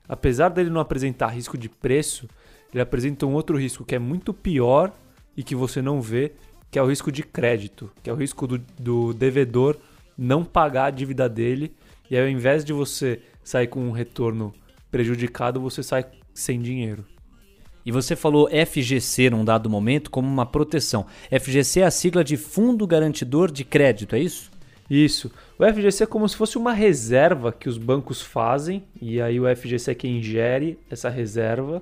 Apesar 0.07 0.49
dele 0.49 0.69
não 0.69 0.79
apresentar 0.79 1.27
risco 1.29 1.57
de 1.57 1.67
preço, 1.67 2.29
ele 2.71 2.81
apresenta 2.81 3.25
um 3.25 3.33
outro 3.33 3.57
risco 3.57 3.83
que 3.83 3.95
é 3.95 3.99
muito 3.99 4.33
pior 4.33 4.93
e 5.35 5.43
que 5.43 5.55
você 5.55 5.81
não 5.81 5.99
vê, 5.99 6.31
que 6.71 6.79
é 6.79 6.83
o 6.83 6.87
risco 6.87 7.11
de 7.11 7.23
crédito, 7.23 7.91
que 8.01 8.09
é 8.09 8.13
o 8.13 8.15
risco 8.15 8.47
do, 8.47 8.59
do 8.79 9.13
devedor 9.13 9.75
não 10.17 10.45
pagar 10.45 10.85
a 10.85 10.91
dívida 10.91 11.27
dele 11.27 11.73
e 12.09 12.15
aí, 12.15 12.23
ao 12.23 12.29
invés 12.29 12.63
de 12.65 12.73
você 12.73 13.21
sair 13.43 13.67
com 13.67 13.81
um 13.81 13.91
retorno 13.91 14.53
prejudicado, 14.91 15.59
você 15.59 15.83
sai 15.83 16.05
sem 16.33 16.61
dinheiro. 16.61 17.05
E 17.85 17.91
você 17.91 18.15
falou 18.15 18.49
FGC 18.49 19.29
num 19.29 19.45
dado 19.45 19.69
momento 19.69 20.11
como 20.11 20.27
uma 20.27 20.45
proteção. 20.45 21.05
FGC 21.31 21.81
é 21.81 21.85
a 21.85 21.91
sigla 21.91 22.23
de 22.23 22.37
Fundo 22.37 22.85
Garantidor 22.85 23.51
de 23.51 23.63
Crédito, 23.63 24.15
é 24.15 24.19
isso? 24.19 24.51
Isso. 24.89 25.31
O 25.57 25.65
FGC 25.65 26.03
é 26.03 26.07
como 26.07 26.27
se 26.27 26.35
fosse 26.35 26.57
uma 26.57 26.73
reserva 26.73 27.51
que 27.51 27.69
os 27.69 27.77
bancos 27.77 28.21
fazem, 28.21 28.83
e 28.99 29.21
aí 29.21 29.39
o 29.39 29.55
FGC 29.55 29.91
é 29.91 29.95
quem 29.95 30.21
gere 30.21 30.79
essa 30.89 31.09
reserva, 31.09 31.81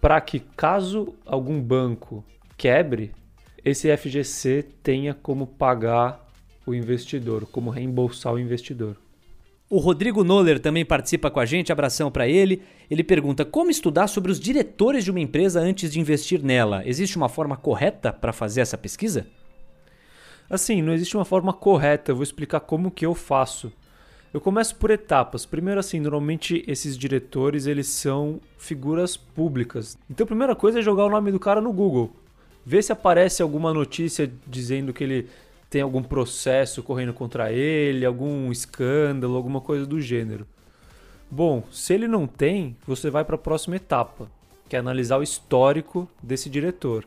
para 0.00 0.20
que 0.20 0.40
caso 0.40 1.14
algum 1.24 1.60
banco 1.60 2.24
quebre, 2.56 3.12
esse 3.64 3.94
FGC 3.96 4.64
tenha 4.82 5.12
como 5.12 5.46
pagar 5.46 6.24
o 6.64 6.74
investidor, 6.74 7.46
como 7.46 7.70
reembolsar 7.70 8.32
o 8.32 8.38
investidor. 8.38 8.96
O 9.68 9.78
Rodrigo 9.78 10.22
Noller 10.22 10.60
também 10.60 10.84
participa 10.84 11.28
com 11.28 11.40
a 11.40 11.44
gente, 11.44 11.72
abração 11.72 12.08
para 12.08 12.28
ele. 12.28 12.62
Ele 12.88 13.02
pergunta: 13.02 13.44
como 13.44 13.70
estudar 13.70 14.06
sobre 14.06 14.30
os 14.30 14.38
diretores 14.38 15.04
de 15.04 15.10
uma 15.10 15.18
empresa 15.18 15.60
antes 15.60 15.92
de 15.92 15.98
investir 15.98 16.40
nela? 16.42 16.82
Existe 16.86 17.16
uma 17.16 17.28
forma 17.28 17.56
correta 17.56 18.12
para 18.12 18.32
fazer 18.32 18.60
essa 18.60 18.78
pesquisa? 18.78 19.26
Assim, 20.48 20.80
não 20.80 20.92
existe 20.92 21.16
uma 21.16 21.24
forma 21.24 21.52
correta. 21.52 22.12
Eu 22.12 22.16
vou 22.16 22.22
explicar 22.22 22.60
como 22.60 22.92
que 22.92 23.04
eu 23.04 23.12
faço. 23.12 23.72
Eu 24.32 24.40
começo 24.40 24.76
por 24.76 24.90
etapas. 24.90 25.44
Primeiro, 25.44 25.80
assim, 25.80 25.98
normalmente 25.98 26.62
esses 26.68 26.96
diretores 26.96 27.66
eles 27.66 27.88
são 27.88 28.40
figuras 28.56 29.16
públicas. 29.16 29.98
Então, 30.08 30.22
a 30.24 30.28
primeira 30.28 30.54
coisa 30.54 30.78
é 30.78 30.82
jogar 30.82 31.06
o 31.06 31.10
nome 31.10 31.32
do 31.32 31.40
cara 31.40 31.60
no 31.60 31.72
Google, 31.72 32.14
ver 32.64 32.82
se 32.82 32.92
aparece 32.92 33.42
alguma 33.42 33.72
notícia 33.72 34.30
dizendo 34.46 34.92
que 34.92 35.02
ele 35.02 35.28
tem 35.68 35.82
algum 35.82 36.02
processo 36.02 36.82
correndo 36.82 37.12
contra 37.12 37.52
ele, 37.52 38.06
algum 38.06 38.50
escândalo, 38.52 39.36
alguma 39.36 39.60
coisa 39.60 39.84
do 39.84 40.00
gênero. 40.00 40.46
Bom, 41.30 41.64
se 41.72 41.92
ele 41.92 42.06
não 42.06 42.26
tem, 42.26 42.76
você 42.86 43.10
vai 43.10 43.24
para 43.24 43.34
a 43.34 43.38
próxima 43.38 43.76
etapa, 43.76 44.30
que 44.68 44.76
é 44.76 44.78
analisar 44.78 45.18
o 45.18 45.22
histórico 45.22 46.08
desse 46.22 46.48
diretor. 46.48 47.04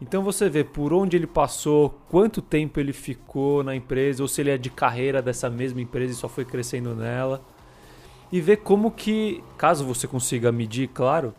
Então 0.00 0.22
você 0.22 0.48
vê 0.48 0.64
por 0.64 0.92
onde 0.92 1.16
ele 1.16 1.26
passou, 1.26 2.00
quanto 2.10 2.42
tempo 2.42 2.80
ele 2.80 2.92
ficou 2.92 3.62
na 3.62 3.76
empresa, 3.76 4.22
ou 4.22 4.28
se 4.28 4.40
ele 4.40 4.50
é 4.50 4.58
de 4.58 4.70
carreira 4.70 5.22
dessa 5.22 5.48
mesma 5.48 5.80
empresa 5.80 6.12
e 6.12 6.16
só 6.16 6.28
foi 6.28 6.44
crescendo 6.44 6.94
nela. 6.94 7.40
E 8.32 8.40
ver 8.40 8.58
como 8.58 8.90
que, 8.90 9.42
caso 9.56 9.84
você 9.84 10.08
consiga 10.08 10.50
medir, 10.50 10.88
claro, 10.88 11.32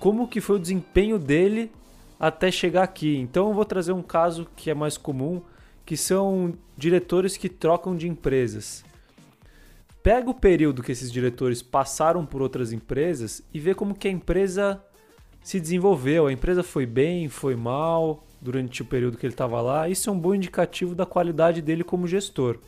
como 0.00 0.26
que 0.26 0.40
foi 0.40 0.56
o 0.56 0.58
desempenho 0.58 1.18
dele 1.18 1.70
até 2.18 2.50
chegar 2.50 2.82
aqui. 2.82 3.18
Então 3.18 3.48
eu 3.48 3.54
vou 3.54 3.64
trazer 3.64 3.92
um 3.92 4.02
caso 4.02 4.48
que 4.56 4.70
é 4.70 4.74
mais 4.74 4.96
comum, 4.96 5.42
que 5.84 5.96
são 5.96 6.54
diretores 6.76 7.36
que 7.36 7.48
trocam 7.48 7.96
de 7.96 8.08
empresas. 8.08 8.84
Pega 10.02 10.28
o 10.28 10.34
período 10.34 10.82
que 10.82 10.90
esses 10.90 11.12
diretores 11.12 11.62
passaram 11.62 12.26
por 12.26 12.42
outras 12.42 12.72
empresas 12.72 13.42
e 13.54 13.60
vê 13.60 13.74
como 13.74 13.94
que 13.94 14.08
a 14.08 14.10
empresa 14.10 14.82
se 15.42 15.60
desenvolveu. 15.60 16.26
A 16.26 16.32
empresa 16.32 16.62
foi 16.62 16.86
bem, 16.86 17.28
foi 17.28 17.54
mal 17.54 18.26
durante 18.40 18.82
o 18.82 18.84
período 18.84 19.16
que 19.16 19.24
ele 19.24 19.32
estava 19.32 19.60
lá. 19.60 19.88
Isso 19.88 20.10
é 20.10 20.12
um 20.12 20.18
bom 20.18 20.34
indicativo 20.34 20.94
da 20.94 21.06
qualidade 21.06 21.62
dele 21.62 21.84
como 21.84 22.08
gestor. 22.08 22.58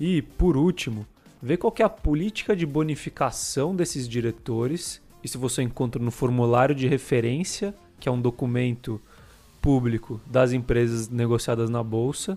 E, 0.00 0.22
por 0.22 0.56
último, 0.56 1.06
ver 1.40 1.58
qual 1.58 1.72
é 1.78 1.84
a 1.84 1.88
política 1.88 2.56
de 2.56 2.66
bonificação 2.66 3.76
desses 3.76 4.08
diretores. 4.08 5.00
Isso 5.22 5.38
você 5.38 5.62
encontra 5.62 6.02
no 6.02 6.10
formulário 6.10 6.74
de 6.74 6.88
referência, 6.88 7.72
que 8.00 8.08
é 8.08 8.12
um 8.12 8.20
documento 8.20 9.00
público 9.64 10.20
das 10.26 10.52
empresas 10.52 11.08
negociadas 11.08 11.70
na 11.70 11.82
bolsa 11.82 12.36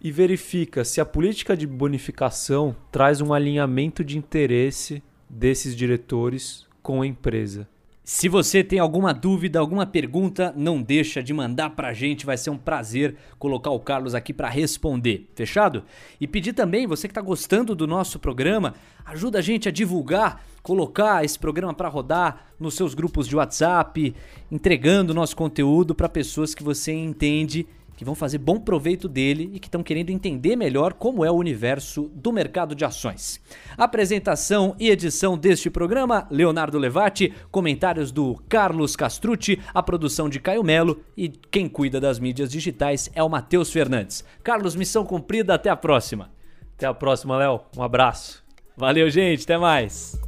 e 0.00 0.12
verifica 0.12 0.84
se 0.84 1.00
a 1.00 1.04
política 1.04 1.56
de 1.56 1.66
bonificação 1.66 2.76
traz 2.92 3.20
um 3.20 3.34
alinhamento 3.34 4.04
de 4.04 4.16
interesse 4.16 5.02
desses 5.28 5.74
diretores 5.74 6.64
com 6.80 7.02
a 7.02 7.06
empresa. 7.08 7.66
Se 8.10 8.26
você 8.26 8.64
tem 8.64 8.78
alguma 8.78 9.12
dúvida, 9.12 9.58
alguma 9.58 9.84
pergunta, 9.84 10.50
não 10.56 10.80
deixa 10.80 11.22
de 11.22 11.34
mandar 11.34 11.76
pra 11.76 11.92
gente, 11.92 12.24
vai 12.24 12.38
ser 12.38 12.48
um 12.48 12.56
prazer 12.56 13.14
colocar 13.38 13.68
o 13.68 13.78
Carlos 13.78 14.14
aqui 14.14 14.32
para 14.32 14.48
responder, 14.48 15.28
fechado? 15.34 15.84
E 16.18 16.26
pedir 16.26 16.54
também, 16.54 16.86
você 16.86 17.06
que 17.06 17.12
está 17.12 17.20
gostando 17.20 17.74
do 17.74 17.86
nosso 17.86 18.18
programa, 18.18 18.72
ajuda 19.04 19.40
a 19.40 19.42
gente 19.42 19.68
a 19.68 19.70
divulgar, 19.70 20.42
colocar 20.62 21.22
esse 21.22 21.38
programa 21.38 21.74
para 21.74 21.90
rodar 21.90 22.46
nos 22.58 22.76
seus 22.76 22.94
grupos 22.94 23.28
de 23.28 23.36
WhatsApp, 23.36 24.14
entregando 24.50 25.12
nosso 25.12 25.36
conteúdo 25.36 25.94
para 25.94 26.08
pessoas 26.08 26.54
que 26.54 26.62
você 26.62 26.94
entende 26.94 27.66
que 27.98 28.04
vão 28.04 28.14
fazer 28.14 28.38
bom 28.38 28.60
proveito 28.60 29.08
dele 29.08 29.50
e 29.52 29.58
que 29.58 29.66
estão 29.66 29.82
querendo 29.82 30.10
entender 30.10 30.54
melhor 30.54 30.92
como 30.92 31.24
é 31.24 31.30
o 31.32 31.34
universo 31.34 32.08
do 32.14 32.32
mercado 32.32 32.72
de 32.72 32.84
ações. 32.84 33.40
Apresentação 33.76 34.76
e 34.78 34.88
edição 34.88 35.36
deste 35.36 35.68
programa, 35.68 36.24
Leonardo 36.30 36.78
Levati, 36.78 37.34
comentários 37.50 38.12
do 38.12 38.40
Carlos 38.48 38.94
Castrucci, 38.94 39.58
a 39.74 39.82
produção 39.82 40.28
de 40.28 40.38
Caio 40.38 40.62
Melo 40.62 41.02
e 41.16 41.28
quem 41.28 41.68
cuida 41.68 42.00
das 42.00 42.20
mídias 42.20 42.52
digitais 42.52 43.10
é 43.16 43.22
o 43.22 43.28
Matheus 43.28 43.72
Fernandes. 43.72 44.24
Carlos, 44.44 44.76
missão 44.76 45.04
cumprida, 45.04 45.54
até 45.54 45.68
a 45.68 45.76
próxima. 45.76 46.30
Até 46.76 46.86
a 46.86 46.94
próxima, 46.94 47.36
Léo. 47.36 47.62
Um 47.76 47.82
abraço. 47.82 48.44
Valeu, 48.76 49.10
gente, 49.10 49.42
até 49.42 49.58
mais. 49.58 50.27